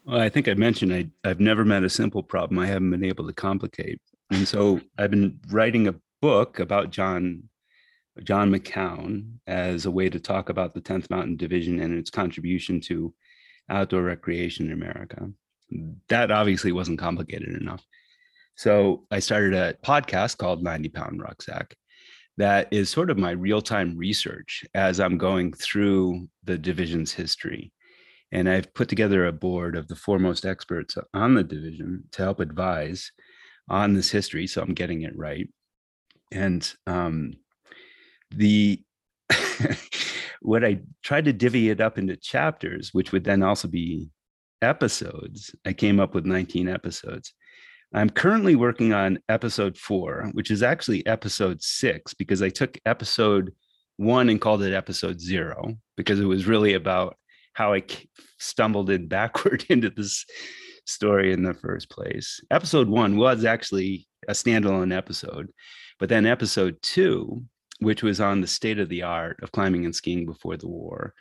Well, 0.07 0.21
I 0.21 0.29
think 0.29 0.47
I 0.47 0.55
mentioned 0.55 0.92
I, 0.95 1.09
I've 1.29 1.40
never 1.40 1.64
met 1.64 1.83
a 1.83 1.90
simple 1.90 2.23
problem 2.23 2.61
I 2.61 2.66
haven't 2.66 2.90
been 2.90 3.05
able 3.05 3.27
to 3.27 3.33
complicate. 3.33 4.01
And 4.31 4.47
so 4.47 4.81
I've 4.97 5.11
been 5.11 5.40
writing 5.51 5.88
a 5.88 5.97
book 6.23 6.61
about 6.61 6.90
John 6.90 7.42
John 8.23 8.51
McCown 8.51 9.33
as 9.47 9.85
a 9.85 9.90
way 9.90 10.09
to 10.09 10.19
talk 10.19 10.49
about 10.49 10.73
the 10.73 10.81
10th 10.81 11.11
Mountain 11.11 11.37
Division 11.37 11.81
and 11.81 11.92
its 11.92 12.09
contribution 12.09 12.81
to 12.83 13.12
outdoor 13.69 14.03
recreation 14.03 14.66
in 14.69 14.73
America. 14.73 15.29
That 16.09 16.31
obviously 16.31 16.73
wasn't 16.73 17.01
complicated 17.01 17.61
enough. 17.61 17.85
So 18.55 19.05
I 19.11 19.19
started 19.19 19.53
a 19.55 19.75
podcast 19.85 20.38
called 20.38 20.62
90 20.62 20.88
Pound 20.90 21.21
Rucksack 21.21 21.77
that 22.38 22.69
is 22.71 22.90
sort 22.90 23.11
of 23.11 23.19
my 23.19 23.33
real 23.33 23.61
time 23.61 23.97
research 23.97 24.64
as 24.73 25.01
I'm 25.01 25.19
going 25.19 25.53
through 25.53 26.29
the 26.45 26.57
division's 26.57 27.12
history. 27.12 27.73
And 28.33 28.49
I've 28.49 28.75
put 28.75 28.89
together 28.89 29.27
a 29.27 29.33
board 29.33 29.77
of 29.77 29.89
the 29.89 29.97
foremost 29.97 30.45
experts 30.45 30.97
on 31.15 31.35
the 31.35 31.45
division 31.45 32.05
to 32.12 32.23
help 32.23 32.41
advise 32.41 33.12
on 33.69 33.95
this 33.95 34.11
history. 34.11 34.47
So 34.47 34.62
I'm 34.62 34.75
getting 34.75 35.03
it 35.03 35.17
right. 35.17 35.49
And 36.33 36.71
um, 36.87 37.35
the 38.31 38.83
what 40.41 40.65
I 40.65 40.81
tried 41.03 41.25
to 41.27 41.33
divvy 41.33 41.71
it 41.71 41.81
up 41.81 41.99
into 41.99 42.17
chapters, 42.17 42.91
which 42.93 43.12
would 43.12 43.25
then 43.25 43.43
also 43.43 43.69
be 43.69 44.11
episodes. 44.62 45.55
I 45.65 45.73
came 45.73 46.01
up 46.01 46.15
with 46.15 46.25
19 46.25 46.69
episodes. 46.69 47.33
I'm 47.95 48.11
currently 48.11 48.57
working 48.57 48.93
on 48.93 49.19
episode 49.29 49.77
four, 49.79 50.31
which 50.33 50.51
is 50.51 50.62
actually 50.62 51.07
episode 51.07 51.62
six, 51.62 52.15
because 52.15 52.43
I 52.43 52.49
took 52.49 52.79
episode 52.85 53.53
one 53.97 54.29
and 54.29 54.41
called 54.41 54.62
it 54.62 54.75
episode 54.75 55.21
zero, 55.21 55.75
because 55.97 56.21
it 56.21 56.25
was 56.25 56.47
really 56.47 56.75
about 56.75 57.17
how 57.57 57.75
I 57.75 57.83
stumbled 58.38 58.90
in 58.90 59.09
backward 59.16 59.64
into 59.69 59.90
this 59.90 60.25
story 60.85 61.33
in 61.33 61.42
the 61.42 61.55
first 61.55 61.90
place. 61.90 62.40
Episode 62.51 62.88
one 62.88 63.16
was 63.16 63.45
actually 63.45 64.07
a 64.29 64.33
standalone 64.33 64.97
episode, 64.97 65.51
but 65.99 66.09
then 66.09 66.27
episode 66.27 66.77
two 66.83 67.45
which 67.81 68.03
was 68.03 68.21
on 68.21 68.40
the 68.40 68.47
state 68.47 68.79
of 68.79 68.88
the 68.88 69.03
art 69.03 69.38
of 69.42 69.53
climbing 69.53 69.85
and 69.85 69.95
skiing 69.95 70.27
before 70.27 70.57
the 70.57 70.69
war, 70.69 71.14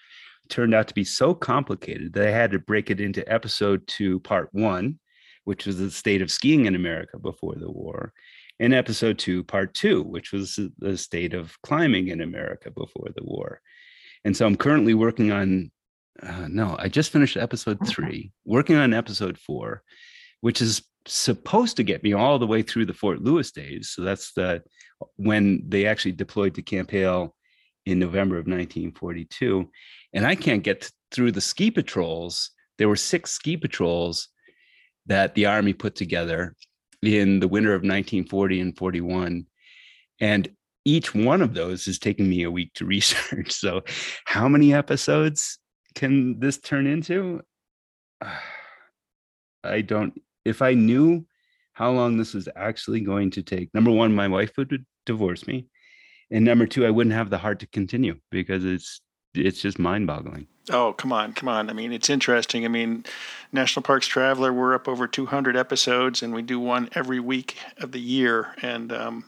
turned 0.49 0.73
out 0.73 0.87
to 0.87 0.93
be 0.93 1.03
so 1.03 1.33
complicated 1.33 2.13
that 2.13 2.27
I 2.27 2.31
had 2.31 2.51
to 2.51 2.59
break 2.59 2.89
it 2.89 3.01
into 3.01 3.29
episode 3.31 3.85
two, 3.87 4.19
part 4.21 4.49
one, 4.51 4.99
which 5.43 5.65
was 5.65 5.77
the 5.77 5.91
state 5.91 6.21
of 6.21 6.31
skiing 6.31 6.65
in 6.65 6.75
America 6.75 7.19
before 7.19 7.55
the 7.55 7.71
war, 7.71 8.13
and 8.59 8.73
episode 8.73 9.17
two, 9.17 9.43
part 9.43 9.73
two, 9.73 10.03
which 10.03 10.31
was 10.31 10.59
the 10.77 10.97
state 10.97 11.33
of 11.33 11.59
climbing 11.61 12.07
in 12.07 12.21
America 12.21 12.71
before 12.71 13.09
the 13.15 13.23
war. 13.23 13.59
And 14.23 14.35
so 14.35 14.45
I'm 14.45 14.55
currently 14.55 14.93
working 14.93 15.31
on, 15.31 15.71
uh, 16.21 16.47
no, 16.49 16.75
I 16.79 16.87
just 16.87 17.11
finished 17.11 17.37
episode 17.37 17.79
three, 17.87 18.31
working 18.45 18.75
on 18.75 18.93
episode 18.93 19.37
four, 19.37 19.83
which 20.41 20.61
is 20.61 20.81
supposed 21.07 21.77
to 21.77 21.83
get 21.83 22.03
me 22.03 22.13
all 22.13 22.39
the 22.39 22.47
way 22.47 22.61
through 22.61 22.85
the 22.85 22.93
Fort 22.93 23.21
Lewis 23.21 23.51
days. 23.51 23.89
So 23.89 24.01
that's 24.03 24.33
the 24.33 24.63
when 25.17 25.63
they 25.67 25.85
actually 25.85 26.13
deployed 26.13 26.55
to 26.55 26.61
Camp 26.61 26.91
Hale 26.91 27.35
in 27.85 27.99
November 27.99 28.35
of 28.35 28.47
1942. 28.47 29.69
And 30.13 30.25
I 30.25 30.35
can't 30.35 30.63
get 30.63 30.89
through 31.11 31.31
the 31.33 31.41
ski 31.41 31.69
patrols. 31.69 32.51
There 32.77 32.89
were 32.89 32.95
six 32.95 33.31
ski 33.31 33.57
patrols 33.57 34.29
that 35.05 35.35
the 35.35 35.45
Army 35.45 35.73
put 35.73 35.95
together 35.95 36.55
in 37.01 37.39
the 37.39 37.47
winter 37.47 37.71
of 37.71 37.81
1940 37.81 38.61
and 38.61 38.77
41. 38.77 39.45
And 40.19 40.49
each 40.85 41.13
one 41.13 41.41
of 41.41 41.53
those 41.53 41.87
is 41.87 41.99
taking 41.99 42.29
me 42.29 42.43
a 42.43 42.51
week 42.51 42.73
to 42.75 42.85
research. 42.85 43.51
So, 43.51 43.83
how 44.25 44.47
many 44.47 44.73
episodes 44.73 45.59
can 45.95 46.39
this 46.39 46.57
turn 46.57 46.87
into? 46.87 47.41
I 49.63 49.81
don't, 49.81 50.21
if 50.43 50.61
I 50.61 50.75
knew 50.75 51.25
how 51.73 51.91
long 51.91 52.17
this 52.17 52.33
was 52.33 52.47
actually 52.55 53.01
going 53.01 53.31
to 53.31 53.43
take. 53.43 53.73
Number 53.73 53.91
one, 53.91 54.13
my 54.13 54.27
wife 54.27 54.51
would 54.57 54.85
divorce 55.05 55.45
me. 55.45 55.67
And 56.31 56.45
number 56.45 56.65
two, 56.65 56.85
I 56.85 56.89
wouldn't 56.89 57.15
have 57.15 57.29
the 57.29 57.37
heart 57.37 57.59
to 57.59 57.67
continue 57.67 58.19
because 58.31 58.65
it's 58.65 59.01
it's 59.33 59.61
just 59.61 59.77
mind-boggling. 59.77 60.47
Oh, 60.71 60.93
come 60.93 61.11
on, 61.11 61.33
come 61.33 61.49
on. 61.49 61.69
I 61.69 61.73
mean, 61.73 61.91
it's 61.91 62.09
interesting. 62.09 62.63
I 62.63 62.69
mean, 62.69 63.03
National 63.51 63.83
Parks 63.83 64.07
Traveler, 64.07 64.53
we're 64.53 64.73
up 64.73 64.87
over 64.87 65.07
200 65.07 65.57
episodes, 65.57 66.23
and 66.23 66.33
we 66.33 66.41
do 66.41 66.57
one 66.57 66.89
every 66.93 67.19
week 67.19 67.57
of 67.77 67.91
the 67.91 67.99
year. 67.99 68.55
And 68.61 68.93
um, 68.93 69.25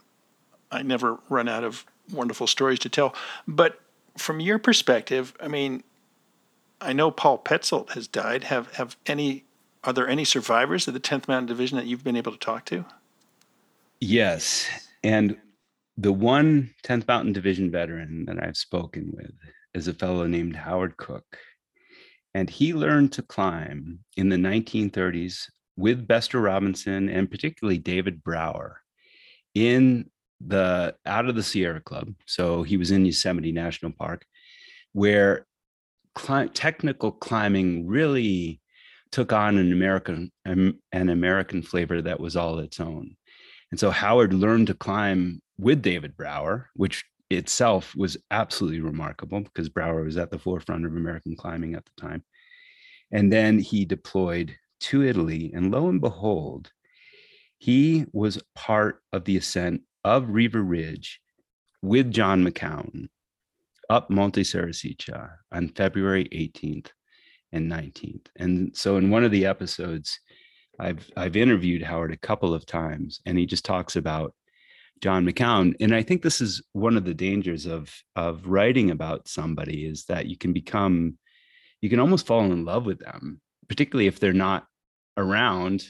I 0.72 0.82
never 0.82 1.20
run 1.30 1.50
out 1.50 1.66
of 1.66 1.86
wonderful 2.12 2.48
stories 2.48 2.80
to 2.80 2.90
tell. 2.90 3.14
But 3.46 3.82
from 4.18 4.40
your 4.40 4.60
perspective, 4.60 5.34
I 5.42 5.50
mean, 5.50 5.84
I 6.80 6.94
know 6.94 7.12
Paul 7.12 7.40
Petzoldt 7.40 7.92
has 7.92 8.08
died. 8.08 8.46
Have 8.46 8.74
have 8.76 8.98
any 9.06 9.46
are 9.84 9.94
there 9.94 10.08
any 10.08 10.26
survivors 10.26 10.88
of 10.88 10.94
the 10.94 11.00
10th 11.00 11.28
Mountain 11.28 11.48
Division 11.48 11.78
that 11.78 11.86
you've 11.86 12.04
been 12.04 12.18
able 12.18 12.32
to 12.32 12.38
talk 12.38 12.66
to? 12.66 12.86
Yes. 14.00 14.68
And 15.04 15.38
the 15.98 16.12
one 16.12 16.74
10th 16.84 17.08
Mountain 17.08 17.34
Division 17.34 17.72
veteran 17.72 18.26
that 18.26 18.42
I've 18.42 18.58
spoken 18.58 19.14
with 19.16 19.32
is 19.74 19.88
a 19.88 19.94
fellow 19.94 20.28
named 20.28 20.56
Howard 20.56 20.98
Cook. 20.98 21.38
And 22.34 22.50
he 22.50 22.74
learned 22.74 23.14
to 23.14 23.24
climb 23.24 24.00
in 24.16 24.30
the 24.30 24.36
1930s 24.36 25.50
with 25.76 26.08
Bestor 26.08 26.42
Robinson 26.42 27.10
and 27.10 27.32
particularly 27.32 27.78
David 27.78 28.24
Brower 28.24 28.82
in 29.56 30.10
the 30.40 30.96
out 31.06 31.28
of 31.28 31.36
the 31.36 31.44
Sierra 31.44 31.82
Club. 31.82 32.14
So 32.26 32.62
he 32.62 32.78
was 32.78 32.92
in 32.92 33.06
Yosemite 33.06 33.52
National 33.52 33.92
Park, 33.92 34.26
where 34.94 35.47
cli- 36.18 36.50
technical 36.50 37.12
climbing 37.12 37.88
really 37.88 38.60
took 39.12 39.32
on 39.32 39.58
an 39.58 39.72
American 39.72 40.32
um, 40.46 40.80
an 40.92 41.10
American 41.10 41.62
flavor 41.62 42.02
that 42.02 42.20
was 42.20 42.36
all 42.36 42.60
its 42.60 42.80
own. 42.80 43.16
And 43.72 43.80
so 43.80 43.92
Howard 43.92 44.34
learned 44.34 44.68
to 44.68 44.74
climb 44.74 45.42
with 45.60 45.82
David 45.82 46.18
Brower, 46.18 46.70
which 46.76 47.06
itself 47.30 47.96
was 47.96 48.18
absolutely 48.32 48.80
remarkable 48.80 49.42
because 49.42 49.70
Brower 49.70 50.04
was 50.04 50.18
at 50.18 50.32
the 50.32 50.40
forefront 50.40 50.86
of 50.86 50.96
American 50.96 51.36
climbing 51.36 51.76
at 51.76 51.86
the 51.86 52.02
time. 52.02 52.24
And 53.12 53.32
then 53.32 53.60
he 53.60 53.86
deployed 53.86 54.56
to 54.80 55.04
Italy, 55.04 55.52
and 55.54 55.72
lo 55.72 55.88
and 55.88 56.02
behold, 56.02 56.72
he 57.58 58.06
was 58.12 58.42
part 58.56 59.02
of 59.14 59.26
the 59.26 59.38
ascent 59.38 59.82
of 60.04 60.30
Riva 60.30 60.62
Ridge 60.62 61.20
with 61.82 62.12
John 62.12 62.44
McCown 62.44 63.08
up 63.90 64.10
Monte 64.10 64.42
Serrasiccia 64.42 65.32
on 65.52 65.70
February 65.70 66.26
18th 66.26 66.88
and 67.52 67.72
19th. 67.72 68.28
And 68.36 68.76
so 68.76 68.98
in 68.98 69.10
one 69.10 69.24
of 69.24 69.32
the 69.32 69.46
episodes, 69.46 70.20
I've 70.80 71.10
I've 71.16 71.36
interviewed 71.36 71.82
Howard 71.82 72.14
a 72.14 72.18
couple 72.18 72.54
of 72.54 72.66
times, 72.66 73.20
and 73.26 73.38
he 73.38 73.46
just 73.46 73.66
talks 73.66 73.96
about 73.96 74.34
John 75.02 75.26
McCown. 75.26 75.76
And 75.80 75.94
I 75.94 76.04
think 76.04 76.22
this 76.22 76.42
is 76.42 76.62
one 76.74 76.98
of 76.98 77.06
the 77.06 77.14
dangers 77.14 77.66
of 77.66 77.92
of 78.16 78.46
writing 78.46 78.92
about 78.92 79.28
somebody 79.28 79.86
is 79.86 80.06
that 80.06 80.28
you 80.28 80.38
can 80.38 80.54
become, 80.54 81.18
you 81.82 81.90
can 81.90 82.00
almost 82.00 82.28
fall 82.28 82.44
in 82.44 82.66
love 82.66 82.86
with 82.86 83.00
them, 83.00 83.42
particularly 83.68 84.08
if 84.08 84.20
they're 84.20 84.34
not 84.34 84.66
around 85.18 85.84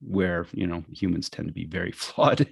where 0.00 0.46
you 0.52 0.66
know 0.66 0.84
humans 0.92 1.28
tend 1.28 1.48
to 1.48 1.54
be 1.54 1.64
very 1.64 1.92
flawed 2.04 2.46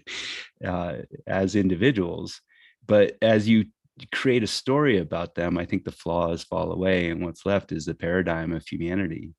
uh, 0.64 0.96
as 1.26 1.54
individuals 1.54 2.40
but 2.86 3.16
as 3.22 3.48
you 3.48 3.64
create 4.12 4.42
a 4.42 4.46
story 4.46 4.98
about 4.98 5.34
them 5.34 5.56
i 5.56 5.64
think 5.64 5.84
the 5.84 5.92
flaws 5.92 6.44
fall 6.44 6.72
away 6.72 7.10
and 7.10 7.24
what's 7.24 7.46
left 7.46 7.72
is 7.72 7.86
the 7.86 7.94
paradigm 7.94 8.52
of 8.52 8.66
humanity. 8.66 9.32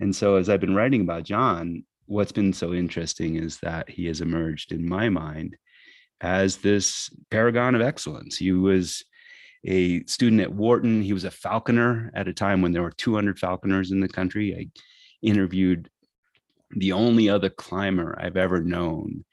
And 0.00 0.14
so 0.14 0.36
as 0.36 0.48
i've 0.48 0.60
been 0.60 0.74
writing 0.74 1.00
about 1.02 1.24
john 1.24 1.84
what's 2.06 2.32
been 2.32 2.52
so 2.52 2.74
interesting 2.74 3.36
is 3.36 3.58
that 3.58 3.88
he 3.88 4.06
has 4.06 4.20
emerged 4.20 4.72
in 4.72 4.88
my 4.88 5.08
mind 5.08 5.56
as 6.20 6.58
this 6.58 7.10
paragon 7.30 7.74
of 7.74 7.80
excellence. 7.80 8.36
He 8.36 8.52
was 8.52 9.04
a 9.64 10.04
student 10.04 10.42
at 10.42 10.52
wharton. 10.52 11.02
He 11.02 11.12
was 11.12 11.24
a 11.24 11.30
falconer 11.30 12.10
at 12.14 12.28
a 12.28 12.32
time 12.32 12.62
when 12.62 12.72
there 12.72 12.82
were 12.82 12.92
200 12.92 13.38
falconers 13.38 13.90
in 13.90 14.00
the 14.00 14.08
country. 14.08 14.54
I 14.54 14.80
interviewed 15.26 15.88
the 16.70 16.92
only 16.92 17.28
other 17.28 17.50
climber 17.50 18.18
I've 18.20 18.36
ever 18.36 18.60
known 18.60 19.24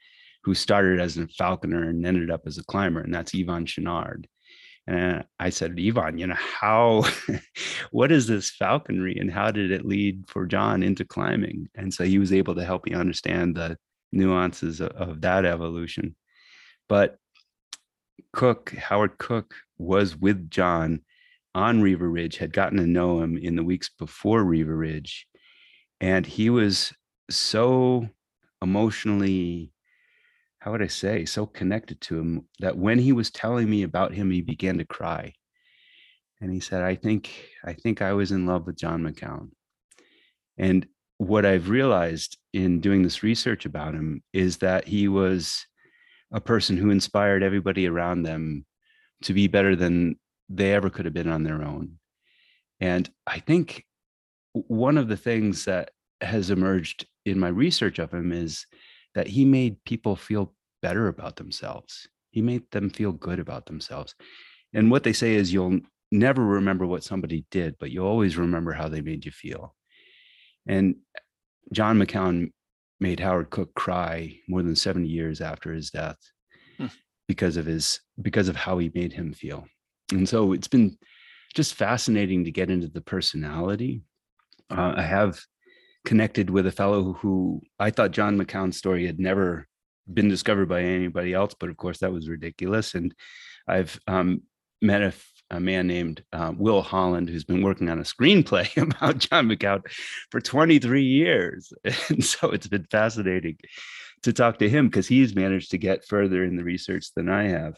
who 0.44 0.54
started 0.54 1.00
as 1.00 1.18
a 1.18 1.28
falconer 1.28 1.88
and 1.88 2.04
ended 2.04 2.30
up 2.30 2.42
as 2.46 2.58
a 2.58 2.64
climber, 2.64 3.00
and 3.00 3.14
that's 3.14 3.32
Yvon 3.32 3.66
Chouinard. 3.66 4.24
And 4.86 5.24
I 5.38 5.50
said, 5.50 5.76
Yvon, 5.76 6.18
you 6.18 6.26
know, 6.26 6.36
how, 6.36 7.04
what 7.90 8.10
is 8.10 8.26
this 8.26 8.50
falconry 8.50 9.16
and 9.16 9.30
how 9.30 9.50
did 9.50 9.70
it 9.70 9.86
lead 9.86 10.24
for 10.28 10.46
John 10.46 10.82
into 10.82 11.04
climbing? 11.04 11.68
And 11.74 11.94
so 11.94 12.04
he 12.04 12.18
was 12.18 12.32
able 12.32 12.54
to 12.56 12.64
help 12.64 12.86
me 12.86 12.94
understand 12.94 13.54
the 13.54 13.78
nuances 14.10 14.80
of, 14.80 14.90
of 14.90 15.20
that 15.20 15.44
evolution. 15.44 16.16
But 16.88 17.16
Cook, 18.32 18.70
Howard 18.72 19.18
Cook, 19.18 19.54
was 19.78 20.16
with 20.16 20.50
John 20.50 21.02
on 21.54 21.80
Riva 21.80 22.06
Ridge, 22.06 22.38
had 22.38 22.52
gotten 22.52 22.78
to 22.78 22.86
know 22.86 23.20
him 23.20 23.36
in 23.36 23.56
the 23.56 23.64
weeks 23.64 23.90
before 23.98 24.42
Riva 24.42 24.74
Ridge. 24.74 25.26
And 26.00 26.26
he 26.26 26.50
was 26.50 26.92
so 27.30 28.08
emotionally 28.60 29.72
how 30.62 30.70
would 30.70 30.82
I 30.82 30.86
say, 30.86 31.24
so 31.24 31.44
connected 31.44 32.00
to 32.02 32.20
him 32.20 32.46
that 32.60 32.78
when 32.78 33.00
he 33.00 33.10
was 33.10 33.32
telling 33.32 33.68
me 33.68 33.82
about 33.82 34.14
him, 34.14 34.30
he 34.30 34.42
began 34.42 34.78
to 34.78 34.84
cry. 34.84 35.34
And 36.40 36.52
he 36.52 36.60
said, 36.60 36.82
I 36.82 36.94
think, 36.94 37.32
I 37.64 37.72
think 37.72 38.00
I 38.00 38.12
was 38.12 38.30
in 38.30 38.46
love 38.46 38.66
with 38.66 38.78
John 38.78 39.02
McCown. 39.02 39.50
And 40.56 40.86
what 41.18 41.44
I've 41.44 41.68
realized 41.68 42.38
in 42.52 42.80
doing 42.80 43.02
this 43.02 43.24
research 43.24 43.66
about 43.66 43.94
him 43.94 44.22
is 44.32 44.58
that 44.58 44.86
he 44.86 45.08
was 45.08 45.66
a 46.32 46.40
person 46.40 46.76
who 46.76 46.90
inspired 46.90 47.42
everybody 47.42 47.88
around 47.88 48.22
them 48.22 48.64
to 49.22 49.34
be 49.34 49.48
better 49.48 49.74
than 49.74 50.14
they 50.48 50.72
ever 50.74 50.90
could 50.90 51.06
have 51.06 51.14
been 51.14 51.28
on 51.28 51.42
their 51.42 51.64
own. 51.64 51.98
And 52.78 53.10
I 53.26 53.40
think 53.40 53.84
one 54.52 54.96
of 54.96 55.08
the 55.08 55.16
things 55.16 55.64
that 55.64 55.90
has 56.20 56.50
emerged 56.50 57.06
in 57.26 57.40
my 57.40 57.48
research 57.48 57.98
of 57.98 58.14
him 58.14 58.30
is 58.30 58.64
that 59.14 59.26
he 59.26 59.44
made 59.44 59.82
people 59.84 60.16
feel 60.16 60.54
better 60.80 61.08
about 61.08 61.36
themselves. 61.36 62.08
He 62.30 62.42
made 62.42 62.70
them 62.70 62.90
feel 62.90 63.12
good 63.12 63.38
about 63.38 63.66
themselves. 63.66 64.14
And 64.74 64.90
what 64.90 65.04
they 65.04 65.12
say 65.12 65.34
is 65.34 65.52
you'll 65.52 65.80
never 66.10 66.44
remember 66.44 66.86
what 66.86 67.04
somebody 67.04 67.44
did, 67.50 67.76
but 67.78 67.90
you'll 67.90 68.06
always 68.06 68.36
remember 68.36 68.72
how 68.72 68.88
they 68.88 69.00
made 69.00 69.24
you 69.24 69.30
feel. 69.30 69.74
And 70.66 70.96
John 71.72 71.98
McCown 71.98 72.52
made 73.00 73.20
Howard 73.20 73.50
Cook 73.50 73.74
cry 73.74 74.36
more 74.48 74.62
than 74.62 74.76
70 74.76 75.08
years 75.08 75.40
after 75.40 75.72
his 75.72 75.90
death 75.90 76.18
hmm. 76.78 76.86
because 77.26 77.56
of 77.56 77.66
his 77.66 78.00
because 78.20 78.48
of 78.48 78.56
how 78.56 78.78
he 78.78 78.90
made 78.94 79.12
him 79.12 79.32
feel. 79.32 79.66
And 80.12 80.28
so 80.28 80.52
it's 80.52 80.68
been 80.68 80.96
just 81.54 81.74
fascinating 81.74 82.44
to 82.44 82.50
get 82.50 82.70
into 82.70 82.88
the 82.88 83.00
personality. 83.00 84.02
Uh, 84.70 84.94
I 84.96 85.02
have 85.02 85.40
connected 86.04 86.50
with 86.50 86.66
a 86.66 86.72
fellow 86.72 87.14
who 87.14 87.62
I 87.78 87.90
thought 87.90 88.10
John 88.10 88.38
McCown's 88.38 88.76
story 88.76 89.06
had 89.06 89.20
never 89.20 89.66
been 90.12 90.28
discovered 90.28 90.68
by 90.68 90.82
anybody 90.82 91.32
else, 91.32 91.54
but 91.58 91.68
of 91.68 91.76
course 91.76 91.98
that 91.98 92.12
was 92.12 92.28
ridiculous. 92.28 92.94
And 92.94 93.14
I've 93.68 93.98
um, 94.06 94.42
met 94.80 95.02
a, 95.02 95.12
man 95.60 95.86
named 95.86 96.24
uh, 96.32 96.50
Will 96.56 96.80
Holland 96.80 97.28
who's 97.28 97.44
been 97.44 97.60
working 97.60 97.90
on 97.90 97.98
a 97.98 98.04
screenplay 98.04 98.74
about 98.82 99.18
John 99.18 99.48
McCown 99.48 99.82
for 100.30 100.40
23 100.40 101.02
years, 101.02 101.74
and 102.08 102.24
so 102.24 102.50
it's 102.50 102.68
been 102.68 102.86
fascinating 102.90 103.58
to 104.22 104.32
talk 104.32 104.58
to 104.58 104.68
him 104.68 104.88
because 104.88 105.06
he's 105.06 105.34
managed 105.34 105.70
to 105.72 105.78
get 105.78 106.06
further 106.06 106.42
in 106.42 106.56
the 106.56 106.64
research 106.64 107.08
than 107.14 107.28
I 107.28 107.48
have. 107.48 107.76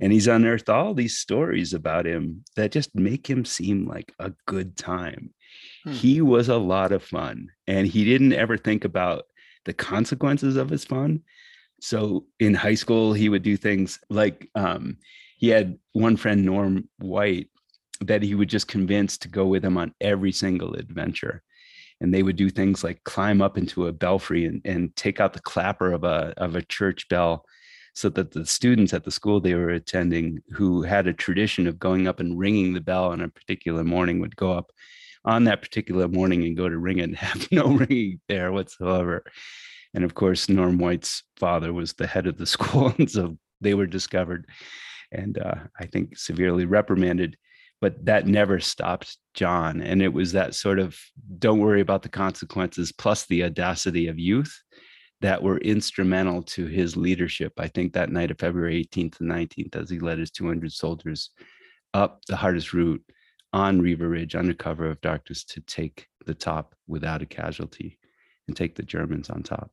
And 0.00 0.12
he's 0.12 0.26
unearthed 0.26 0.68
all 0.68 0.92
these 0.92 1.16
stories 1.16 1.72
about 1.72 2.04
him 2.04 2.44
that 2.56 2.72
just 2.72 2.94
make 2.94 3.26
him 3.26 3.46
seem 3.46 3.86
like 3.86 4.12
a 4.18 4.32
good 4.46 4.76
time 4.76 5.32
Hmm. 5.84 5.92
He 5.92 6.20
was 6.20 6.48
a 6.48 6.56
lot 6.56 6.92
of 6.92 7.02
fun 7.02 7.48
and 7.66 7.86
he 7.86 8.04
didn't 8.04 8.32
ever 8.32 8.56
think 8.56 8.84
about 8.84 9.24
the 9.64 9.72
consequences 9.72 10.56
of 10.56 10.70
his 10.70 10.84
fun. 10.84 11.22
So 11.80 12.26
in 12.40 12.54
high 12.54 12.74
school, 12.74 13.12
he 13.12 13.28
would 13.28 13.42
do 13.42 13.56
things 13.56 13.98
like 14.08 14.48
um, 14.54 14.98
he 15.36 15.48
had 15.48 15.78
one 15.92 16.16
friend, 16.16 16.44
Norm 16.44 16.88
White, 16.98 17.48
that 18.00 18.22
he 18.22 18.34
would 18.34 18.48
just 18.48 18.68
convince 18.68 19.18
to 19.18 19.28
go 19.28 19.46
with 19.46 19.64
him 19.64 19.76
on 19.76 19.94
every 20.00 20.32
single 20.32 20.74
adventure. 20.74 21.42
And 22.00 22.12
they 22.12 22.22
would 22.22 22.36
do 22.36 22.50
things 22.50 22.82
like 22.82 23.04
climb 23.04 23.40
up 23.40 23.56
into 23.56 23.86
a 23.86 23.92
belfry 23.92 24.46
and, 24.46 24.60
and 24.64 24.94
take 24.96 25.20
out 25.20 25.32
the 25.32 25.40
clapper 25.40 25.92
of 25.92 26.04
a, 26.04 26.34
of 26.36 26.56
a 26.56 26.62
church 26.62 27.08
bell 27.08 27.44
so 27.94 28.08
that 28.10 28.32
the 28.32 28.44
students 28.44 28.92
at 28.92 29.04
the 29.04 29.10
school 29.10 29.40
they 29.40 29.54
were 29.54 29.70
attending 29.70 30.40
who 30.50 30.82
had 30.82 31.06
a 31.06 31.12
tradition 31.12 31.66
of 31.66 31.78
going 31.78 32.08
up 32.08 32.20
and 32.20 32.38
ringing 32.38 32.74
the 32.74 32.80
bell 32.80 33.06
on 33.06 33.20
a 33.20 33.28
particular 33.28 33.84
morning 33.84 34.20
would 34.20 34.36
go 34.36 34.52
up 34.52 34.72
on 35.24 35.44
that 35.44 35.62
particular 35.62 36.08
morning 36.08 36.44
and 36.44 36.56
go 36.56 36.68
to 36.68 36.78
ring 36.78 36.98
it 36.98 37.04
and 37.04 37.16
have 37.16 37.50
no 37.50 37.66
ringing 37.66 38.20
there 38.28 38.52
whatsoever. 38.52 39.24
And 39.94 40.04
of 40.04 40.14
course, 40.14 40.48
Norm 40.48 40.78
White's 40.78 41.22
father 41.36 41.72
was 41.72 41.92
the 41.94 42.06
head 42.06 42.26
of 42.26 42.36
the 42.36 42.46
school. 42.54 42.92
And 42.98 43.10
so 43.10 43.38
they 43.60 43.74
were 43.74 43.86
discovered 43.86 44.46
and 45.12 45.38
uh, 45.38 45.54
I 45.78 45.86
think 45.86 46.18
severely 46.18 46.64
reprimanded. 46.64 47.36
But 47.80 48.04
that 48.06 48.26
never 48.26 48.60
stopped 48.60 49.18
John. 49.34 49.82
And 49.82 50.00
it 50.00 50.12
was 50.12 50.32
that 50.32 50.54
sort 50.54 50.78
of 50.78 50.96
don't 51.38 51.60
worry 51.60 51.80
about 51.80 52.02
the 52.02 52.08
consequences 52.08 52.92
plus 52.92 53.26
the 53.26 53.44
audacity 53.44 54.08
of 54.08 54.18
youth 54.18 54.56
that 55.20 55.42
were 55.42 55.58
instrumental 55.58 56.42
to 56.42 56.66
his 56.66 56.96
leadership. 56.96 57.52
I 57.58 57.68
think 57.68 57.92
that 57.92 58.10
night 58.10 58.30
of 58.30 58.38
February 58.38 58.84
18th 58.84 59.20
and 59.20 59.30
19th, 59.30 59.76
as 59.76 59.90
he 59.90 59.98
led 59.98 60.18
his 60.18 60.30
200 60.30 60.72
soldiers 60.72 61.30
up 61.92 62.20
the 62.26 62.36
hardest 62.36 62.72
route 62.72 63.02
on 63.54 63.80
Riva 63.80 64.08
Ridge 64.08 64.34
under 64.34 64.52
cover 64.52 64.90
of 64.90 65.00
darkness 65.00 65.44
to 65.44 65.60
take 65.60 66.08
the 66.26 66.34
top 66.34 66.74
without 66.88 67.22
a 67.22 67.26
casualty 67.26 67.98
and 68.48 68.56
take 68.56 68.74
the 68.74 68.82
Germans 68.82 69.30
on 69.30 69.44
top 69.44 69.70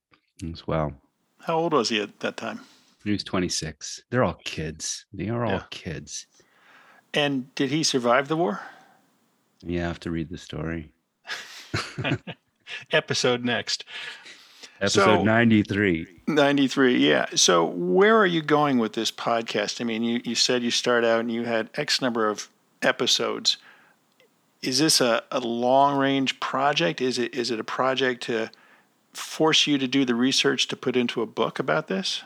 as 0.49 0.67
well. 0.67 0.93
How 1.39 1.57
old 1.57 1.73
was 1.73 1.89
he 1.89 1.99
at 1.99 2.19
that 2.19 2.37
time? 2.37 2.59
He 3.03 3.11
was 3.11 3.23
26. 3.23 4.03
They're 4.11 4.23
all 4.23 4.39
kids. 4.45 5.07
They 5.11 5.29
are 5.29 5.43
all 5.43 5.53
yeah. 5.53 5.63
kids. 5.71 6.27
And 7.15 7.53
did 7.55 7.71
he 7.71 7.81
survive 7.81 8.27
the 8.27 8.37
war? 8.37 8.61
You 9.63 9.79
have 9.79 9.99
to 10.01 10.11
read 10.11 10.29
the 10.29 10.37
story. 10.37 10.91
Episode 12.91 13.43
next. 13.43 13.83
Episode 14.79 15.03
so, 15.05 15.23
93. 15.23 16.05
93, 16.27 16.97
yeah. 16.97 17.25
So, 17.33 17.65
where 17.65 18.15
are 18.15 18.27
you 18.27 18.43
going 18.43 18.77
with 18.77 18.93
this 18.93 19.11
podcast? 19.11 19.81
I 19.81 19.85
mean, 19.85 20.03
you, 20.03 20.21
you 20.23 20.35
said 20.35 20.61
you 20.61 20.71
start 20.71 21.03
out 21.03 21.21
and 21.21 21.31
you 21.31 21.45
had 21.45 21.71
X 21.75 21.99
number 21.99 22.29
of 22.29 22.47
episodes 22.83 23.57
is 24.61 24.79
this 24.79 25.01
a, 25.01 25.23
a 25.31 25.39
long 25.39 25.97
range 25.97 26.39
project? 26.39 27.01
Is 27.01 27.17
it 27.17 27.35
is 27.35 27.51
it 27.51 27.59
a 27.59 27.63
project 27.63 28.23
to 28.23 28.51
force 29.13 29.67
you 29.67 29.77
to 29.77 29.87
do 29.87 30.05
the 30.05 30.15
research 30.15 30.67
to 30.67 30.75
put 30.75 30.95
into 30.95 31.21
a 31.21 31.25
book 31.25 31.59
about 31.59 31.87
this? 31.87 32.23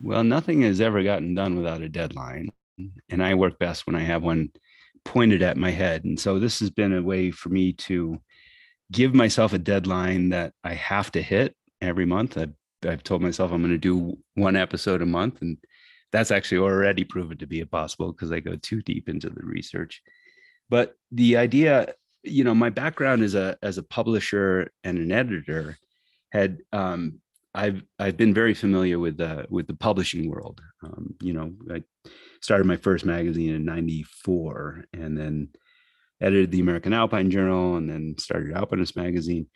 Well, 0.00 0.24
nothing 0.24 0.62
has 0.62 0.80
ever 0.80 1.02
gotten 1.02 1.34
done 1.34 1.56
without 1.56 1.82
a 1.82 1.88
deadline. 1.88 2.50
And 3.08 3.22
I 3.22 3.34
work 3.34 3.58
best 3.58 3.86
when 3.86 3.96
I 3.96 4.00
have 4.00 4.22
one 4.22 4.50
pointed 5.04 5.42
at 5.42 5.56
my 5.56 5.70
head. 5.70 6.04
And 6.04 6.20
so 6.20 6.38
this 6.38 6.60
has 6.60 6.70
been 6.70 6.92
a 6.92 7.02
way 7.02 7.30
for 7.30 7.48
me 7.48 7.72
to 7.72 8.20
give 8.92 9.14
myself 9.14 9.52
a 9.52 9.58
deadline 9.58 10.30
that 10.30 10.52
I 10.62 10.74
have 10.74 11.10
to 11.12 11.22
hit 11.22 11.56
every 11.80 12.04
month. 12.04 12.36
I've, 12.36 12.52
I've 12.86 13.02
told 13.02 13.22
myself 13.22 13.52
I'm 13.52 13.62
going 13.62 13.72
to 13.72 13.78
do 13.78 14.18
one 14.34 14.56
episode 14.56 15.00
a 15.00 15.06
month. 15.06 15.40
And 15.40 15.56
that's 16.12 16.30
actually 16.30 16.58
already 16.58 17.04
proven 17.04 17.38
to 17.38 17.46
be 17.46 17.60
impossible 17.60 18.12
because 18.12 18.32
I 18.32 18.40
go 18.40 18.56
too 18.56 18.82
deep 18.82 19.08
into 19.08 19.30
the 19.30 19.44
research. 19.44 20.02
But 20.68 20.94
the 21.12 21.36
idea, 21.36 21.94
you 22.22 22.44
know, 22.44 22.54
my 22.54 22.70
background 22.70 23.22
as 23.22 23.34
a 23.34 23.56
as 23.62 23.78
a 23.78 23.82
publisher 23.82 24.70
and 24.84 24.98
an 24.98 25.12
editor 25.12 25.78
had 26.32 26.58
um, 26.72 27.20
I've 27.54 27.82
I've 27.98 28.16
been 28.16 28.34
very 28.34 28.54
familiar 28.54 28.98
with 28.98 29.16
the 29.16 29.46
with 29.48 29.66
the 29.66 29.74
publishing 29.74 30.30
world. 30.30 30.60
Um, 30.82 31.14
you 31.22 31.32
know, 31.32 31.52
I 31.72 31.82
started 32.42 32.66
my 32.66 32.76
first 32.76 33.04
magazine 33.04 33.54
in 33.54 33.64
'94, 33.64 34.84
and 34.92 35.16
then 35.16 35.48
edited 36.20 36.50
the 36.50 36.60
American 36.60 36.92
Alpine 36.92 37.30
Journal, 37.30 37.76
and 37.76 37.88
then 37.88 38.14
started 38.18 38.54
Alpinist 38.54 38.96
magazine. 38.96 39.46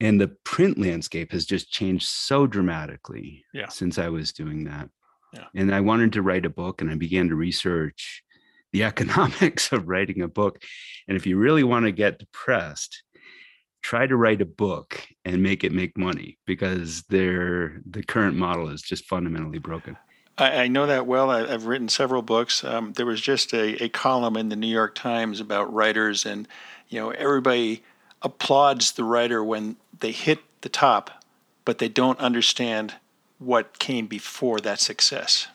And 0.00 0.20
the 0.20 0.28
print 0.44 0.78
landscape 0.78 1.32
has 1.32 1.44
just 1.44 1.70
changed 1.70 2.08
so 2.08 2.46
dramatically 2.46 3.44
yeah. 3.54 3.68
since 3.68 3.98
I 3.98 4.08
was 4.08 4.32
doing 4.32 4.64
that. 4.64 4.88
Yeah. 5.32 5.44
And 5.54 5.72
I 5.74 5.80
wanted 5.80 6.12
to 6.14 6.22
write 6.22 6.46
a 6.46 6.50
book, 6.50 6.80
and 6.80 6.90
I 6.90 6.94
began 6.94 7.28
to 7.28 7.34
research 7.34 8.22
the 8.72 8.82
economics 8.84 9.72
of 9.72 9.88
writing 9.88 10.22
a 10.22 10.28
book. 10.28 10.62
And 11.08 11.16
if 11.16 11.26
you 11.26 11.36
really 11.36 11.64
want 11.64 11.86
to 11.86 11.92
get 11.92 12.18
depressed, 12.18 13.02
try 13.82 14.06
to 14.06 14.16
write 14.16 14.40
a 14.40 14.46
book 14.46 15.06
and 15.24 15.42
make 15.42 15.64
it 15.64 15.72
make 15.72 15.98
money 15.98 16.38
because 16.46 17.02
their 17.08 17.80
the 17.88 18.02
current 18.02 18.36
model 18.36 18.68
is 18.68 18.82
just 18.82 19.06
fundamentally 19.06 19.58
broken. 19.58 19.96
I, 20.38 20.62
I 20.62 20.68
know 20.68 20.86
that 20.86 21.06
well. 21.06 21.30
I, 21.30 21.46
have 21.46 21.66
written 21.66 21.88
several 21.88 22.22
books. 22.22 22.64
Um, 22.64 22.92
there 22.94 23.06
was 23.06 23.20
just 23.20 23.52
a, 23.52 23.82
a 23.82 23.88
column 23.88 24.36
in 24.36 24.48
the 24.48 24.56
New 24.56 24.68
York 24.68 24.94
Times 24.94 25.40
about 25.40 25.72
writers, 25.72 26.24
and 26.24 26.48
you 26.88 27.00
know 27.00 27.10
everybody 27.10 27.82
applauds 28.22 28.92
the 28.92 29.04
writer 29.04 29.42
when 29.42 29.76
they 29.98 30.12
hit 30.12 30.38
the 30.62 30.68
top, 30.68 31.24
but 31.64 31.78
they 31.78 31.88
don't 31.88 32.18
understand 32.20 32.94
what 33.38 33.78
came 33.78 34.06
before 34.06 34.60
that 34.60 34.80
success. 34.80 35.48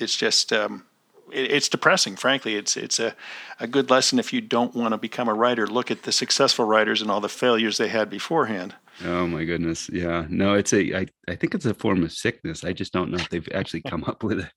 It's 0.00 0.16
just 0.16 0.52
um, 0.52 0.84
it, 1.32 1.50
it's 1.50 1.68
depressing. 1.68 2.16
Frankly, 2.16 2.54
it's 2.54 2.76
it's 2.76 2.98
a 2.98 3.14
a 3.60 3.66
good 3.66 3.90
lesson 3.90 4.18
if 4.18 4.32
you 4.32 4.40
don't 4.40 4.74
want 4.74 4.92
to 4.92 4.98
become 4.98 5.28
a 5.28 5.34
writer. 5.34 5.66
Look 5.66 5.90
at 5.90 6.02
the 6.02 6.12
successful 6.12 6.64
writers 6.64 7.02
and 7.02 7.10
all 7.10 7.20
the 7.20 7.28
failures 7.28 7.78
they 7.78 7.88
had 7.88 8.10
beforehand. 8.10 8.74
Oh 9.04 9.26
my 9.26 9.44
goodness. 9.44 9.88
Yeah. 9.92 10.26
No, 10.28 10.54
it's 10.54 10.72
a 10.72 10.98
I, 10.98 11.06
I 11.28 11.36
think 11.36 11.54
it's 11.54 11.66
a 11.66 11.74
form 11.74 12.02
of 12.02 12.12
sickness. 12.12 12.64
I 12.64 12.72
just 12.72 12.92
don't 12.92 13.10
know 13.10 13.18
if 13.18 13.28
they've 13.30 13.48
actually 13.54 13.82
come 13.82 14.04
up 14.04 14.22
with 14.22 14.40
a 14.40 14.50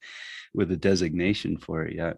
with 0.54 0.72
a 0.72 0.78
designation 0.78 1.58
for 1.58 1.86
it 1.86 1.96
yet. 1.96 2.18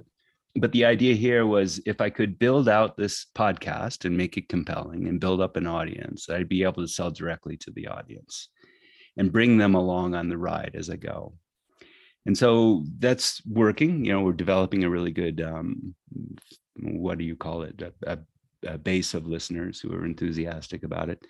But 0.55 0.71
the 0.71 0.85
idea 0.85 1.15
here 1.15 1.47
was 1.47 1.81
if 1.85 1.99
I 1.99 2.11
could 2.11 2.37
build 2.37 2.69
out 2.69 2.95
this 2.95 3.25
podcast 3.35 4.05
and 4.05 4.15
make 4.15 4.37
it 4.37 4.49
compelling 4.49 5.07
and 5.07 5.19
build 5.19 5.41
up 5.41 5.57
an 5.57 5.65
audience, 5.65 6.29
I'd 6.29 6.47
be 6.47 6.63
able 6.63 6.83
to 6.83 6.87
sell 6.87 7.09
directly 7.09 7.57
to 7.57 7.71
the 7.71 7.87
audience 7.87 8.49
and 9.17 9.31
bring 9.31 9.57
them 9.57 9.73
along 9.73 10.13
on 10.13 10.29
the 10.29 10.37
ride 10.37 10.75
as 10.75 10.91
I 10.91 10.95
go. 10.95 11.33
And 12.25 12.37
so 12.37 12.83
that's 12.99 13.45
working. 13.45 14.05
You 14.05 14.13
know, 14.13 14.21
we're 14.21 14.33
developing 14.33 14.83
a 14.83 14.89
really 14.89 15.11
good 15.11 15.41
um, 15.41 15.93
what 16.79 17.17
do 17.17 17.23
you 17.23 17.35
call 17.35 17.63
it? 17.63 17.81
A, 17.81 17.93
a, 18.11 18.19
a 18.65 18.77
base 18.77 19.13
of 19.13 19.27
listeners 19.27 19.79
who 19.79 19.93
are 19.93 20.05
enthusiastic 20.05 20.83
about 20.83 21.09
it 21.09 21.25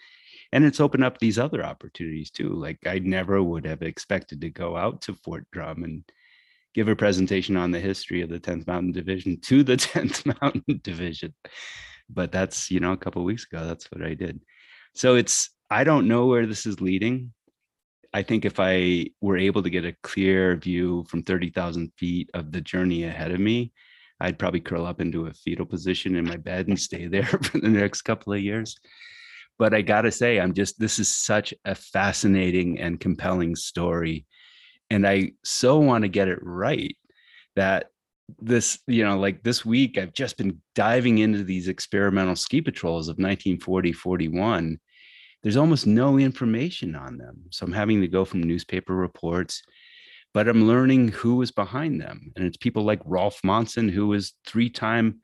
and 0.53 0.63
it's 0.63 0.79
opened 0.79 1.03
up 1.03 1.17
these 1.17 1.39
other 1.39 1.65
opportunities 1.65 2.31
too 2.31 2.49
like 2.49 2.77
i 2.85 2.99
never 2.99 3.43
would 3.43 3.65
have 3.65 3.81
expected 3.81 4.39
to 4.39 4.49
go 4.49 4.77
out 4.77 5.01
to 5.01 5.13
fort 5.15 5.45
drum 5.51 5.83
and 5.83 6.03
give 6.73 6.87
a 6.87 6.95
presentation 6.95 7.57
on 7.57 7.71
the 7.71 7.79
history 7.79 8.21
of 8.21 8.29
the 8.29 8.39
10th 8.39 8.65
mountain 8.67 8.91
division 8.91 9.39
to 9.41 9.63
the 9.63 9.75
10th 9.77 10.25
mountain 10.41 10.79
division 10.83 11.33
but 12.09 12.31
that's 12.31 12.71
you 12.71 12.79
know 12.79 12.93
a 12.93 12.97
couple 12.97 13.23
weeks 13.23 13.45
ago 13.51 13.65
that's 13.65 13.91
what 13.91 14.03
i 14.03 14.13
did 14.13 14.39
so 14.95 15.15
it's 15.15 15.49
i 15.69 15.83
don't 15.83 16.07
know 16.07 16.27
where 16.27 16.45
this 16.45 16.65
is 16.65 16.79
leading 16.79 17.33
i 18.13 18.21
think 18.21 18.45
if 18.45 18.59
i 18.59 19.05
were 19.21 19.37
able 19.37 19.63
to 19.63 19.69
get 19.69 19.85
a 19.85 19.95
clear 20.03 20.55
view 20.55 21.05
from 21.09 21.23
30000 21.23 21.91
feet 21.97 22.29
of 22.33 22.51
the 22.51 22.61
journey 22.61 23.03
ahead 23.03 23.31
of 23.31 23.39
me 23.39 23.71
i'd 24.21 24.39
probably 24.39 24.59
curl 24.59 24.85
up 24.85 25.01
into 25.01 25.27
a 25.27 25.33
fetal 25.33 25.65
position 25.65 26.15
in 26.15 26.25
my 26.25 26.37
bed 26.37 26.67
and 26.67 26.79
stay 26.79 27.07
there 27.07 27.25
for 27.43 27.59
the 27.59 27.69
next 27.69 28.01
couple 28.03 28.33
of 28.33 28.41
years 28.41 28.75
but 29.59 29.73
I 29.73 29.81
got 29.81 30.01
to 30.01 30.11
say, 30.11 30.39
I'm 30.39 30.53
just, 30.53 30.79
this 30.79 30.99
is 30.99 31.13
such 31.13 31.53
a 31.65 31.75
fascinating 31.75 32.79
and 32.79 32.99
compelling 32.99 33.55
story. 33.55 34.25
And 34.89 35.07
I 35.07 35.33
so 35.43 35.79
want 35.79 36.03
to 36.03 36.09
get 36.09 36.27
it 36.27 36.39
right 36.41 36.97
that 37.55 37.87
this, 38.39 38.79
you 38.87 39.03
know, 39.05 39.19
like 39.19 39.43
this 39.43 39.63
week, 39.63 39.97
I've 39.97 40.13
just 40.13 40.37
been 40.37 40.61
diving 40.75 41.19
into 41.19 41.43
these 41.43 41.67
experimental 41.67 42.35
ski 42.35 42.61
patrols 42.61 43.07
of 43.07 43.13
1940, 43.13 43.93
41. 43.93 44.79
There's 45.43 45.57
almost 45.57 45.85
no 45.85 46.17
information 46.17 46.95
on 46.95 47.17
them. 47.17 47.43
So 47.51 47.65
I'm 47.65 47.73
having 47.73 48.01
to 48.01 48.07
go 48.07 48.25
from 48.25 48.41
newspaper 48.41 48.95
reports, 48.95 49.61
but 50.33 50.47
I'm 50.47 50.67
learning 50.67 51.09
who 51.09 51.41
is 51.41 51.51
behind 51.51 52.01
them. 52.01 52.31
And 52.35 52.45
it's 52.45 52.57
people 52.57 52.83
like 52.83 53.01
Rolf 53.05 53.41
Monsen, 53.43 53.91
who 53.91 54.07
was 54.07 54.33
three 54.47 54.69
time 54.69 55.19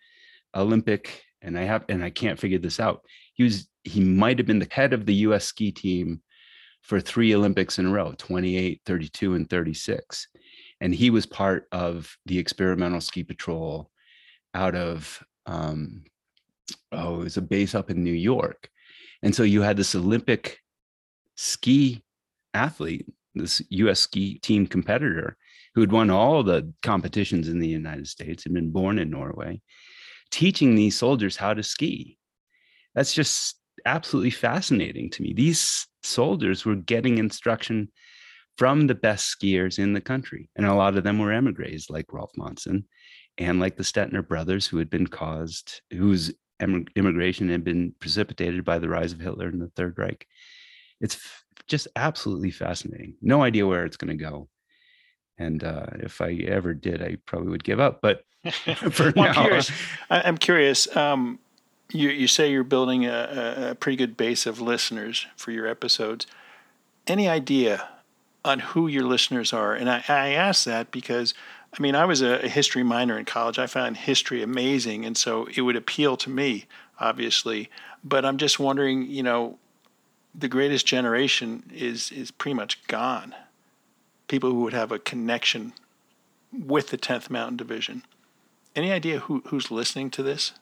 Olympic 0.55 1.24
and 1.41 1.57
I 1.57 1.63
have 1.63 1.86
and 1.89 2.03
I 2.03 2.09
can't 2.09 2.39
figure 2.39 2.59
this 2.59 2.80
out. 2.80 3.01
He 3.34 3.43
was 3.43 3.67
he 3.84 4.01
might 4.01 4.38
have 4.38 4.47
been 4.47 4.59
the 4.59 4.67
head 4.70 4.93
of 4.93 5.05
the 5.05 5.15
US 5.15 5.45
ski 5.45 5.72
team 5.72 6.22
for 6.82 6.99
three 6.99 7.34
Olympics 7.34 7.80
in 7.80 7.88
a 7.88 7.91
row 7.91 8.13
28, 8.17 8.82
32, 8.86 9.36
and 9.36 9.49
36. 9.49 10.28
And 10.82 10.93
he 10.93 11.09
was 11.09 11.26
part 11.26 11.67
of 11.72 12.15
the 12.26 12.39
experimental 12.39 13.01
ski 13.01 13.24
patrol 13.24 13.91
out 14.53 14.76
of, 14.76 15.22
um, 15.45 16.03
oh, 16.91 17.22
it 17.22 17.24
was 17.26 17.38
a 17.38 17.41
base 17.41 17.76
up 17.76 17.89
in 17.89 18.03
New 18.03 18.13
York. 18.13 18.70
And 19.22 19.36
so 19.36 19.43
you 19.43 19.61
had 19.61 19.78
this 19.78 19.95
Olympic 19.95 20.59
ski 21.36 22.03
athlete, 22.53 23.07
this 23.36 23.61
US 23.70 23.99
ski 23.99 24.39
team 24.39 24.67
competitor 24.67 25.38
who 25.76 25.82
had 25.82 25.91
won 25.91 26.09
all 26.09 26.43
the 26.43 26.74
competitions 26.84 27.47
in 27.47 27.59
the 27.59 27.67
United 27.67 28.07
States 28.07 28.45
and 28.45 28.55
been 28.55 28.72
born 28.72 28.99
in 28.99 29.09
Norway, 29.09 29.61
teaching 30.32 30.76
these 30.76 30.97
soldiers 30.97 31.38
how 31.38 31.53
to 31.53 31.63
ski. 31.63 32.17
That's 32.95 33.13
just 33.13 33.55
absolutely 33.86 34.32
fascinating 34.32 35.09
to 35.11 35.22
me. 35.22 35.34
These 35.34 35.88
soldiers 36.03 36.65
were 36.65 36.76
getting 36.76 37.17
instruction 37.17 37.89
from 38.57 38.88
the 38.88 38.95
best 38.95 39.38
skiers 39.39 39.80
in 39.80 39.93
the 39.93 40.01
country. 40.01 40.49
And 40.55 40.65
a 40.65 40.74
lot 40.74 40.97
of 40.97 41.03
them 41.03 41.20
were 41.20 41.32
emigres 41.32 41.89
like 41.89 42.11
Rolf 42.11 42.32
Monsen 42.38 42.84
and 43.38 43.59
like 43.59 43.78
the 43.78 43.84
Stettner 43.84 44.28
brothers 44.28 44.67
who 44.67 44.78
had 44.78 44.89
been 44.89 45.07
caused, 45.07 45.82
whose 45.91 46.34
immigration 46.62 47.49
had 47.49 47.64
been 47.64 47.93
precipitated 47.99 48.66
by 48.66 48.80
the 48.80 48.89
rise 48.89 49.12
of 49.12 49.20
Hitler 49.20 49.47
and 49.47 49.62
the 49.62 49.72
Third 49.76 49.97
Reich. 49.97 50.28
It's 51.01 51.18
just 51.68 51.88
absolutely 51.95 52.51
fascinating. 52.51 53.16
No 53.22 53.43
idea 53.43 53.68
where 53.68 53.86
it's 53.86 53.97
going 53.97 54.18
to 54.18 54.24
go. 54.24 54.49
And 55.38 55.64
uh, 55.64 55.86
if 55.95 56.20
I 56.20 56.34
ever 56.34 56.74
did, 56.74 57.01
I 57.01 57.18
probably 57.26 57.49
would 57.49 57.64
give 57.64 57.80
up. 57.80 58.01
But 58.01 58.24
for 58.91 59.14
well, 59.16 59.26
now, 59.26 59.28
I'm 59.28 59.34
curious. 59.34 59.72
I'm 60.10 60.38
curious. 60.38 60.97
Um, 60.97 61.39
you 61.91 62.10
you 62.10 62.28
say 62.28 62.51
you're 62.51 62.64
building 62.64 63.05
a, 63.05 63.70
a 63.72 63.76
pretty 63.76 63.95
good 63.95 64.18
base 64.18 64.45
of 64.45 64.62
listeners 64.62 65.28
for 65.36 65.51
your 65.51 65.68
episodes. 65.68 66.28
Any 67.07 67.28
idea 67.28 67.89
on 68.45 68.60
who 68.60 68.88
your 68.88 69.03
listeners 69.03 69.53
are? 69.53 69.74
And 69.74 69.89
I, 69.89 70.03
I 70.07 70.30
ask 70.30 70.66
that 70.66 70.91
because 70.91 71.34
I 71.78 71.82
mean 71.82 71.95
I 71.95 72.05
was 72.05 72.22
a, 72.22 72.47
history 72.47 72.84
minor 72.84 73.17
in 73.17 73.26
college. 73.26 73.59
I 73.59 73.67
found 73.67 73.97
history 73.97 74.41
amazing, 74.41 75.05
and 75.05 75.17
so 75.17 75.47
it 75.55 75.61
would 75.61 75.76
appeal 75.76 76.17
to 76.17 76.30
me, 76.30 76.65
obviously. 76.99 77.70
But 78.03 78.26
I'm 78.26 78.38
just 78.38 78.59
wondering, 78.59 79.09
you 79.09 79.24
know, 79.24 79.57
the 80.34 80.47
greatest 80.47 80.86
generation 80.86 81.70
is 81.74 82.11
is 82.11 82.32
pretty 82.32 82.55
much 82.55 82.86
gone. 82.88 83.36
People 84.28 84.51
who 84.51 84.61
would 84.61 84.74
have 84.74 84.91
a 84.91 84.99
connection 84.99 85.74
with 86.51 86.89
the 86.89 86.97
10th 86.97 87.30
Mountain 87.30 87.57
Division. 87.57 88.03
Any 88.76 88.91
idea 88.91 89.20
who, 89.20 89.41
who's 89.47 89.72
listening 89.72 90.09
to 90.11 90.24
this? 90.24 90.53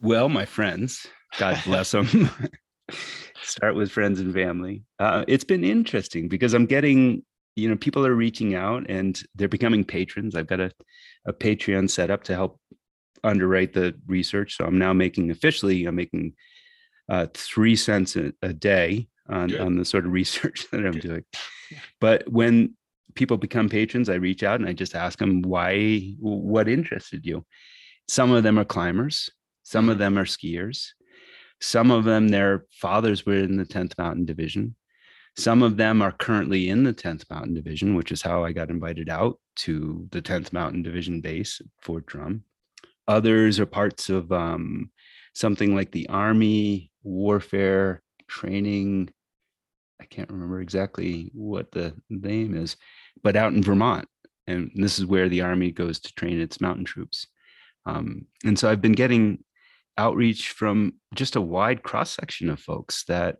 Well, 0.00 0.28
my 0.28 0.44
friends, 0.44 1.06
God 1.38 1.60
bless 1.64 1.92
them. 1.92 2.30
Start 3.42 3.74
with 3.74 3.90
friends 3.90 4.20
and 4.20 4.32
family. 4.32 4.84
Uh, 4.98 5.24
it's 5.28 5.44
been 5.44 5.64
interesting 5.64 6.28
because 6.28 6.54
I'm 6.54 6.66
getting, 6.66 7.22
you 7.56 7.68
know, 7.68 7.76
people 7.76 8.06
are 8.06 8.14
reaching 8.14 8.54
out 8.54 8.86
and 8.88 9.22
they're 9.34 9.48
becoming 9.48 9.84
patrons. 9.84 10.34
I've 10.34 10.46
got 10.46 10.60
a, 10.60 10.72
a 11.26 11.32
Patreon 11.32 11.90
set 11.90 12.10
up 12.10 12.24
to 12.24 12.34
help 12.34 12.58
underwrite 13.24 13.72
the 13.72 13.94
research. 14.06 14.56
So 14.56 14.64
I'm 14.64 14.78
now 14.78 14.92
making 14.92 15.30
officially, 15.30 15.84
I'm 15.86 15.94
making 15.94 16.34
uh, 17.08 17.26
three 17.34 17.76
cents 17.76 18.16
a, 18.16 18.32
a 18.42 18.52
day 18.52 19.08
on, 19.28 19.58
on 19.58 19.76
the 19.76 19.84
sort 19.84 20.06
of 20.06 20.12
research 20.12 20.66
that 20.72 20.84
I'm 20.84 20.92
Good. 20.92 21.02
doing. 21.02 21.24
But 22.00 22.30
when 22.30 22.74
people 23.14 23.36
become 23.36 23.68
patrons, 23.68 24.08
I 24.08 24.14
reach 24.14 24.42
out 24.42 24.60
and 24.60 24.68
I 24.68 24.72
just 24.72 24.94
ask 24.94 25.18
them 25.18 25.42
why, 25.42 26.14
what 26.18 26.68
interested 26.68 27.26
you. 27.26 27.44
Some 28.08 28.32
of 28.32 28.42
them 28.42 28.58
are 28.58 28.64
climbers. 28.64 29.30
Some 29.62 29.88
of 29.88 29.94
mm-hmm. 29.94 30.00
them 30.00 30.18
are 30.18 30.24
skiers. 30.24 30.88
Some 31.60 31.90
of 31.90 32.04
them, 32.04 32.28
their 32.28 32.64
fathers 32.72 33.24
were 33.24 33.38
in 33.38 33.56
the 33.56 33.64
10th 33.64 33.96
Mountain 33.96 34.24
Division. 34.24 34.74
Some 35.36 35.62
of 35.62 35.76
them 35.76 36.02
are 36.02 36.12
currently 36.12 36.68
in 36.68 36.84
the 36.84 36.92
10th 36.92 37.28
Mountain 37.30 37.54
Division, 37.54 37.94
which 37.94 38.12
is 38.12 38.20
how 38.20 38.44
I 38.44 38.52
got 38.52 38.70
invited 38.70 39.08
out 39.08 39.38
to 39.56 40.06
the 40.10 40.20
10th 40.20 40.52
Mountain 40.52 40.82
Division 40.82 41.20
base 41.20 41.60
at 41.60 41.66
Fort 41.80 42.06
Drum. 42.06 42.44
Others 43.08 43.58
are 43.58 43.66
parts 43.66 44.10
of 44.10 44.30
um, 44.30 44.90
something 45.34 45.74
like 45.74 45.90
the 45.90 46.08
Army 46.08 46.90
Warfare 47.02 48.02
Training. 48.28 49.08
I 50.00 50.04
can't 50.04 50.30
remember 50.30 50.60
exactly 50.60 51.30
what 51.32 51.70
the 51.72 51.94
name 52.10 52.54
is, 52.54 52.76
but 53.22 53.36
out 53.36 53.52
in 53.52 53.62
Vermont. 53.62 54.08
and 54.46 54.70
this 54.74 54.98
is 54.98 55.06
where 55.06 55.28
the 55.28 55.40
army 55.40 55.70
goes 55.70 56.00
to 56.00 56.14
train 56.14 56.40
its 56.40 56.60
mountain 56.60 56.84
troops. 56.84 57.26
Um, 57.86 58.26
and 58.44 58.58
so 58.58 58.68
I've 58.68 58.82
been 58.82 58.92
getting 58.92 59.44
outreach 59.96 60.50
from 60.50 60.94
just 61.14 61.36
a 61.36 61.40
wide 61.40 61.82
cross 61.82 62.10
section 62.10 62.50
of 62.50 62.60
folks 62.60 63.04
that 63.04 63.36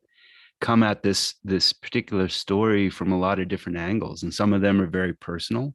come 0.62 0.84
at 0.84 1.02
this 1.02 1.34
this 1.44 1.72
particular 1.72 2.28
story 2.28 2.88
from 2.88 3.12
a 3.12 3.18
lot 3.18 3.40
of 3.40 3.48
different 3.48 3.78
angles, 3.78 4.22
and 4.22 4.32
some 4.32 4.54
of 4.54 4.62
them 4.62 4.80
are 4.80 4.86
very 4.86 5.12
personal, 5.12 5.74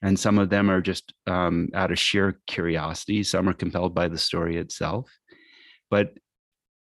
and 0.00 0.18
some 0.18 0.38
of 0.38 0.48
them 0.48 0.70
are 0.70 0.80
just 0.80 1.12
um, 1.26 1.68
out 1.74 1.90
of 1.90 1.98
sheer 1.98 2.40
curiosity. 2.46 3.22
Some 3.24 3.48
are 3.48 3.52
compelled 3.52 3.94
by 3.94 4.08
the 4.08 4.16
story 4.16 4.56
itself, 4.56 5.10
but 5.90 6.14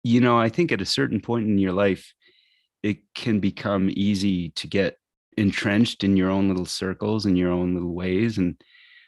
you 0.03 0.21
know, 0.21 0.37
I 0.39 0.51
think 0.51 0.73
at 0.73 0.83
a 0.83 0.87
certain 0.87 1.21
point 1.21 1.47
in 1.47 1.57
your 1.57 1.73
life, 1.73 2.13
it 2.83 2.99
can 3.15 3.41
become 3.41 3.89
easy 3.91 4.51
to 4.51 4.67
get 4.67 4.99
entrenched 5.39 6.05
in 6.05 6.17
your 6.17 6.31
own 6.31 6.49
little 6.49 6.67
circles 6.67 7.25
and 7.25 7.39
your 7.39 7.51
own 7.51 7.75
little 7.75 7.95
ways 7.95 8.39
and 8.39 8.61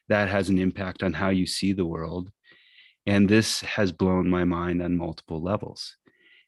that 0.09 0.28
has 0.28 0.48
an 0.48 0.59
impact 0.59 1.02
on 1.02 1.12
how 1.12 1.28
you 1.28 1.46
see 1.46 1.72
the 1.72 1.84
world. 1.84 2.30
And 3.07 3.28
this 3.28 3.61
has 3.61 3.92
blown 3.92 4.28
my 4.28 4.44
mind 4.44 4.82
on 4.82 4.96
multiple 4.96 5.42
levels 5.42 5.96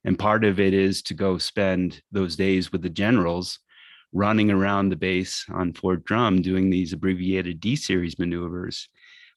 and 0.09 0.19
part 0.19 0.43
of 0.43 0.59
it 0.59 0.73
is 0.73 1.03
to 1.03 1.13
go 1.13 1.37
spend 1.37 2.01
those 2.13 2.35
days 2.35 2.73
with 2.73 2.81
the 2.81 2.89
generals 2.89 3.59
running 4.15 4.51
around 4.51 4.89
the 4.89 4.97
base 4.97 5.45
on 5.53 5.71
fort 5.75 6.03
drum 6.07 6.41
doing 6.41 6.71
these 6.71 6.95
abbreviated 6.95 7.61
d 7.61 7.77
series 7.77 8.19
maneuvers 8.19 8.89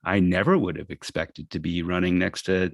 i 0.05 0.17
never 0.17 0.57
would 0.57 0.77
have 0.77 0.89
expected 0.89 1.49
to 1.49 1.59
be 1.59 1.83
running 1.83 2.17
next 2.17 2.43
to 2.43 2.71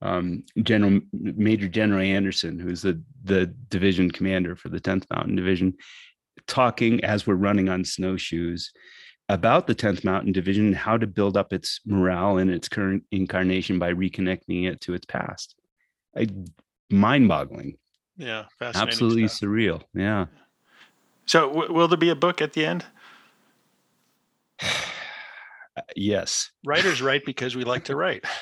um, 0.00 0.42
general 0.62 1.00
major 1.12 1.68
general 1.68 2.00
anderson 2.00 2.58
who's 2.58 2.80
the 2.80 2.98
the 3.24 3.44
division 3.68 4.10
commander 4.10 4.56
for 4.56 4.70
the 4.70 4.80
10th 4.80 5.04
mountain 5.14 5.36
division 5.36 5.74
talking 6.46 7.04
as 7.04 7.26
we're 7.26 7.34
running 7.34 7.68
on 7.68 7.84
snowshoes 7.84 8.72
about 9.30 9.66
the 9.66 9.74
10th 9.74 10.04
Mountain 10.04 10.32
Division 10.32 10.66
and 10.66 10.76
how 10.76 10.98
to 10.98 11.06
build 11.06 11.34
up 11.34 11.54
its 11.54 11.80
morale 11.86 12.36
in 12.36 12.50
its 12.50 12.68
current 12.68 13.04
incarnation 13.10 13.78
by 13.78 13.90
reconnecting 13.90 14.70
it 14.70 14.82
to 14.82 14.92
its 14.92 15.06
past. 15.06 15.54
Mind 16.94 17.28
boggling. 17.28 17.76
Yeah, 18.16 18.44
absolutely 18.60 19.26
stuff. 19.28 19.48
surreal. 19.48 19.82
Yeah. 19.94 20.26
So, 21.26 21.48
w- 21.48 21.72
will 21.72 21.88
there 21.88 21.98
be 21.98 22.10
a 22.10 22.16
book 22.16 22.40
at 22.40 22.52
the 22.52 22.64
end? 22.66 22.84
Uh, 25.76 25.82
yes. 25.96 26.52
Writers 26.64 27.02
write 27.02 27.24
because 27.24 27.56
we 27.56 27.64
like 27.64 27.82
to 27.86 27.96
write. 27.96 28.24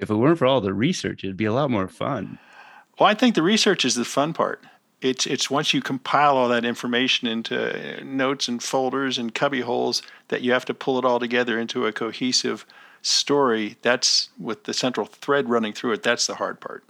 If 0.00 0.10
it 0.10 0.14
weren't 0.14 0.38
for 0.38 0.46
all 0.46 0.60
the 0.60 0.74
research, 0.74 1.22
it'd 1.22 1.36
be 1.36 1.44
a 1.44 1.52
lot 1.52 1.70
more 1.70 1.86
fun. 1.86 2.40
Well, 2.98 3.08
I 3.08 3.14
think 3.14 3.36
the 3.36 3.42
research 3.42 3.84
is 3.84 3.94
the 3.94 4.04
fun 4.04 4.32
part 4.32 4.64
it's 5.00 5.26
it's 5.26 5.50
once 5.50 5.72
you 5.72 5.80
compile 5.80 6.36
all 6.36 6.48
that 6.48 6.64
information 6.64 7.28
into 7.28 8.00
uh, 8.00 8.02
notes 8.02 8.48
and 8.48 8.62
folders 8.62 9.18
and 9.18 9.34
cubby 9.34 9.60
holes 9.60 10.02
that 10.28 10.42
you 10.42 10.52
have 10.52 10.64
to 10.64 10.74
pull 10.74 10.98
it 10.98 11.04
all 11.04 11.20
together 11.20 11.58
into 11.58 11.86
a 11.86 11.92
cohesive 11.92 12.66
story 13.02 13.76
that's 13.82 14.30
with 14.38 14.64
the 14.64 14.74
central 14.74 15.06
thread 15.06 15.48
running 15.48 15.72
through 15.72 15.92
it 15.92 16.02
that's 16.02 16.26
the 16.26 16.34
hard 16.34 16.60
part. 16.60 16.84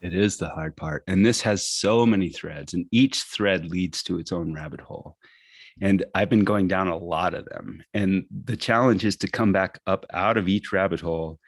It 0.00 0.14
is 0.14 0.36
the 0.36 0.48
hard 0.48 0.76
part 0.76 1.04
and 1.06 1.24
this 1.24 1.40
has 1.42 1.66
so 1.66 2.06
many 2.06 2.28
threads 2.28 2.74
and 2.74 2.86
each 2.90 3.22
thread 3.22 3.66
leads 3.66 4.02
to 4.04 4.18
its 4.18 4.32
own 4.32 4.52
rabbit 4.54 4.80
hole. 4.80 5.16
And 5.80 6.04
i've 6.14 6.30
been 6.30 6.44
going 6.44 6.68
down 6.68 6.88
a 6.88 6.96
lot 6.96 7.34
of 7.34 7.44
them 7.46 7.82
and 7.94 8.24
the 8.44 8.56
challenge 8.56 9.04
is 9.04 9.16
to 9.18 9.28
come 9.28 9.52
back 9.52 9.80
up 9.86 10.06
out 10.12 10.36
of 10.36 10.48
each 10.48 10.72
rabbit 10.72 11.00
hole 11.00 11.38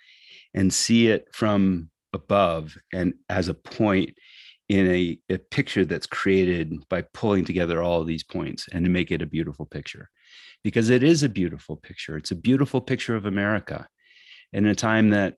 and 0.55 0.73
see 0.73 1.09
it 1.09 1.29
from 1.33 1.91
above 2.13 2.77
and 2.93 3.15
as 3.29 3.49
a 3.49 3.55
point 3.55 4.17
in 4.69 4.87
a, 4.89 5.19
a 5.31 5.39
picture 5.39 5.85
that's 5.85 6.07
created 6.07 6.75
by 6.89 7.03
pulling 7.15 7.45
together 7.45 7.83
all 7.83 8.05
these 8.05 8.23
points 8.23 8.69
and 8.73 8.85
to 8.85 8.91
make 8.91 9.11
it 9.11 9.23
a 9.23 9.27
beautiful 9.27 9.67
picture 9.67 10.11
because 10.65 10.91
it 10.91 11.03
is 11.03 11.23
a 11.23 11.29
beautiful 11.29 11.77
picture. 11.77 12.17
It's 12.17 12.31
a 12.31 12.37
beautiful 12.37 12.81
picture 12.81 13.17
of 13.17 13.27
america 13.27 13.87
in 14.53 14.67
a 14.67 14.75
time 14.75 15.11
that 15.11 15.35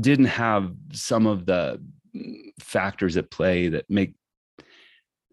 didn't 0.00 0.26
have 0.26 0.72
some 0.92 1.26
of 1.26 1.46
the 1.46 1.82
factors 2.60 3.16
at 3.16 3.30
play 3.30 3.68
that 3.68 3.84
make 3.88 4.14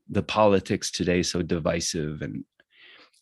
the 0.10 0.24
politics 0.24 0.92
today 0.92 1.24
so 1.24 1.42
divisive. 1.42 2.22
And 2.22 2.44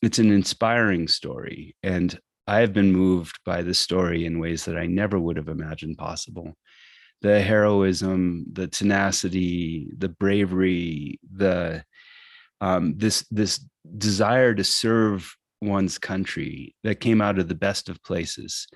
it's 0.02 0.20
an 0.20 0.32
inspiring 0.32 1.08
story. 1.08 1.76
And 1.84 2.18
i 2.48 2.60
have 2.60 2.74
been 2.74 2.92
moved 2.92 3.40
by 3.46 3.62
the 3.62 3.74
story 3.74 4.26
in 4.26 4.40
ways 4.40 4.66
that 4.66 4.76
i 4.76 4.88
never 4.88 5.20
would 5.20 5.38
have 5.38 5.48
imagined 5.48 5.98
possible. 5.98 6.58
The 7.22 7.40
heroism, 7.40 8.46
the 8.52 8.68
tenacity, 8.68 9.88
the 9.96 10.10
bravery, 10.10 11.20
the 11.32 11.84
um, 12.62 12.96
this 12.98 13.26
this 13.30 13.60
desire 13.98 14.56
to 14.56 14.64
serve 14.64 15.36
one's 15.62 15.98
country 15.98 16.76
that 16.84 17.00
came 17.00 17.22
out 17.22 17.40
of 17.40 17.48
the 17.48 17.56
best 17.56 17.90
of 17.90 18.04
places, 18.04 18.68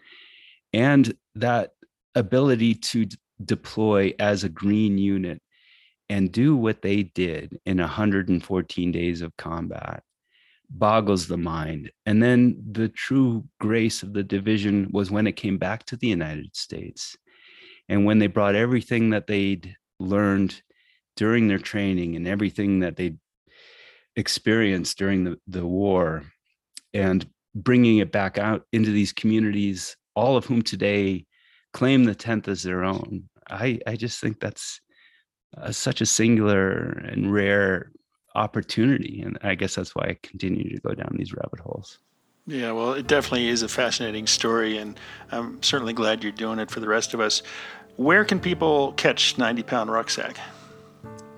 and 0.73 1.15
that 1.35 1.71
ability 2.15 2.75
to 2.75 3.05
d- 3.05 3.17
deploy 3.43 4.13
as 4.19 4.43
a 4.43 4.49
green 4.49 4.97
unit 4.97 5.41
and 6.09 6.31
do 6.31 6.55
what 6.55 6.81
they 6.81 7.03
did 7.03 7.59
in 7.65 7.79
114 7.79 8.91
days 8.91 9.21
of 9.21 9.35
combat 9.37 10.03
boggles 10.69 11.27
the 11.27 11.37
mind. 11.37 11.91
And 12.05 12.21
then 12.21 12.63
the 12.71 12.89
true 12.89 13.45
grace 13.59 14.03
of 14.03 14.13
the 14.13 14.23
division 14.23 14.89
was 14.91 15.11
when 15.11 15.27
it 15.27 15.35
came 15.35 15.57
back 15.57 15.85
to 15.85 15.97
the 15.97 16.07
United 16.07 16.55
States 16.55 17.15
and 17.89 18.05
when 18.05 18.19
they 18.19 18.27
brought 18.27 18.55
everything 18.55 19.11
that 19.11 19.27
they'd 19.27 19.75
learned 19.99 20.61
during 21.15 21.47
their 21.47 21.59
training 21.59 22.15
and 22.15 22.27
everything 22.27 22.79
that 22.79 22.95
they'd 22.95 23.17
experienced 24.15 24.97
during 24.97 25.23
the, 25.23 25.39
the 25.47 25.65
war 25.65 26.23
and 26.95 27.29
bringing 27.53 27.97
it 27.97 28.11
back 28.11 28.37
out 28.37 28.63
into 28.71 28.91
these 28.91 29.11
communities, 29.11 29.95
all 30.15 30.37
of 30.37 30.45
whom 30.45 30.61
today 30.61 31.25
claim 31.73 32.05
the 32.05 32.15
10th 32.15 32.47
as 32.47 32.63
their 32.63 32.83
own. 32.83 33.29
I, 33.49 33.79
I 33.85 33.95
just 33.95 34.19
think 34.21 34.39
that's 34.39 34.79
uh, 35.57 35.71
such 35.71 36.01
a 36.01 36.05
singular 36.05 37.03
and 37.05 37.31
rare 37.31 37.91
opportunity. 38.33 39.21
And 39.21 39.37
I 39.43 39.55
guess 39.55 39.75
that's 39.75 39.93
why 39.95 40.05
I 40.05 40.17
continue 40.23 40.73
to 40.73 40.81
go 40.81 40.93
down 40.93 41.15
these 41.17 41.33
rabbit 41.33 41.59
holes. 41.59 41.99
Yeah, 42.47 42.71
well, 42.71 42.93
it 42.93 43.07
definitely 43.07 43.47
is 43.47 43.63
a 43.63 43.67
fascinating 43.67 44.27
story, 44.27 44.77
and 44.77 44.99
I'm 45.31 45.61
certainly 45.63 45.93
glad 45.93 46.21
you're 46.21 46.31
doing 46.31 46.59
it 46.59 46.69
for 46.69 46.79
the 46.79 46.87
rest 46.87 47.15
of 47.15 47.19
us. 47.19 47.41
Where 47.95 48.23
can 48.23 48.39
people 48.39 48.93
catch 48.93 49.37
90 49.37 49.63
Pound 49.63 49.91
Rucksack? 49.91 50.37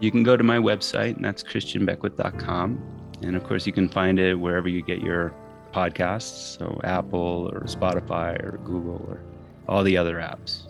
You 0.02 0.12
can 0.12 0.24
go 0.24 0.36
to 0.36 0.44
my 0.44 0.58
website, 0.58 1.16
and 1.16 1.24
that's 1.24 1.44
christianbeckwith.com. 1.44 2.84
And 3.22 3.36
of 3.38 3.44
course, 3.46 3.66
you 3.66 3.72
can 3.72 3.88
find 3.88 4.20
it 4.20 4.36
wherever 4.36 4.68
you 4.68 4.82
get 4.82 5.00
your 5.00 5.34
podcasts, 5.78 6.58
so 6.58 6.82
Apple 6.84 7.52
or 7.54 7.62
Spotify 7.62 8.44
or 8.44 8.58
Google 8.64 9.06
or 9.08 9.22
all 9.68 9.84
the 9.84 9.96
other 9.98 10.16
apps. 10.16 10.64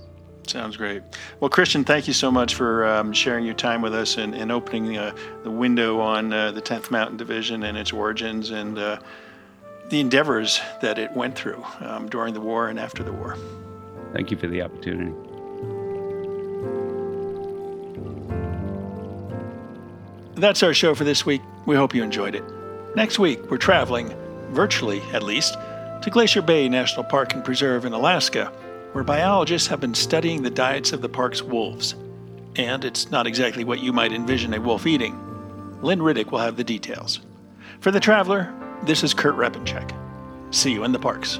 Sounds 0.45 0.75
great. 0.75 1.01
Well, 1.39 1.49
Christian, 1.49 1.83
thank 1.83 2.07
you 2.07 2.13
so 2.13 2.29
much 2.29 2.55
for 2.55 2.85
um, 2.85 3.13
sharing 3.13 3.45
your 3.45 3.53
time 3.53 3.81
with 3.81 3.93
us 3.93 4.17
and, 4.17 4.33
and 4.33 4.51
opening 4.51 4.97
uh, 4.97 5.13
the 5.43 5.51
window 5.51 5.99
on 5.99 6.33
uh, 6.33 6.51
the 6.51 6.61
10th 6.61 6.91
Mountain 6.91 7.17
Division 7.17 7.63
and 7.63 7.77
its 7.77 7.93
origins 7.93 8.51
and 8.51 8.77
uh, 8.77 8.99
the 9.89 9.99
endeavors 9.99 10.59
that 10.81 10.97
it 10.97 11.11
went 11.13 11.35
through 11.35 11.63
um, 11.81 12.09
during 12.09 12.33
the 12.33 12.41
war 12.41 12.67
and 12.67 12.79
after 12.79 13.03
the 13.03 13.13
war. 13.13 13.37
Thank 14.13 14.31
you 14.31 14.37
for 14.37 14.47
the 14.47 14.61
opportunity. 14.61 15.13
That's 20.35 20.63
our 20.63 20.73
show 20.73 20.95
for 20.95 21.03
this 21.03 21.25
week. 21.25 21.41
We 21.65 21.75
hope 21.75 21.95
you 21.95 22.03
enjoyed 22.03 22.35
it. 22.35 22.43
Next 22.95 23.19
week, 23.19 23.49
we're 23.49 23.57
traveling, 23.57 24.13
virtually 24.49 25.01
at 25.13 25.23
least, 25.23 25.57
to 26.01 26.09
Glacier 26.09 26.41
Bay 26.41 26.69
National 26.69 27.03
Park 27.03 27.33
and 27.33 27.43
Preserve 27.43 27.85
in 27.85 27.93
Alaska, 27.93 28.51
where 28.93 29.03
biologists 29.03 29.67
have 29.67 29.79
been 29.79 29.93
studying 29.93 30.41
the 30.41 30.49
diets 30.49 30.91
of 30.91 31.01
the 31.01 31.09
park's 31.09 31.41
wolves. 31.41 31.95
And 32.55 32.83
it's 32.85 33.11
not 33.11 33.27
exactly 33.27 33.63
what 33.63 33.79
you 33.79 33.93
might 33.93 34.11
envision 34.11 34.53
a 34.53 34.61
wolf 34.61 34.87
eating. 34.87 35.15
Lynn 35.81 35.99
Riddick 35.99 36.31
will 36.31 36.39
have 36.39 36.57
the 36.57 36.63
details. 36.63 37.19
For 37.79 37.91
the 37.91 37.99
traveler, 37.99 38.53
this 38.83 39.03
is 39.03 39.13
Kurt 39.13 39.35
Repanshek. 39.35 39.95
See 40.51 40.71
you 40.71 40.83
in 40.83 40.91
the 40.91 40.99
parks. 40.99 41.39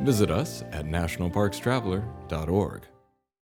Visit 0.00 0.30
us 0.30 0.62
at 0.72 0.84
nationalparkstraveler.org. 0.86 2.82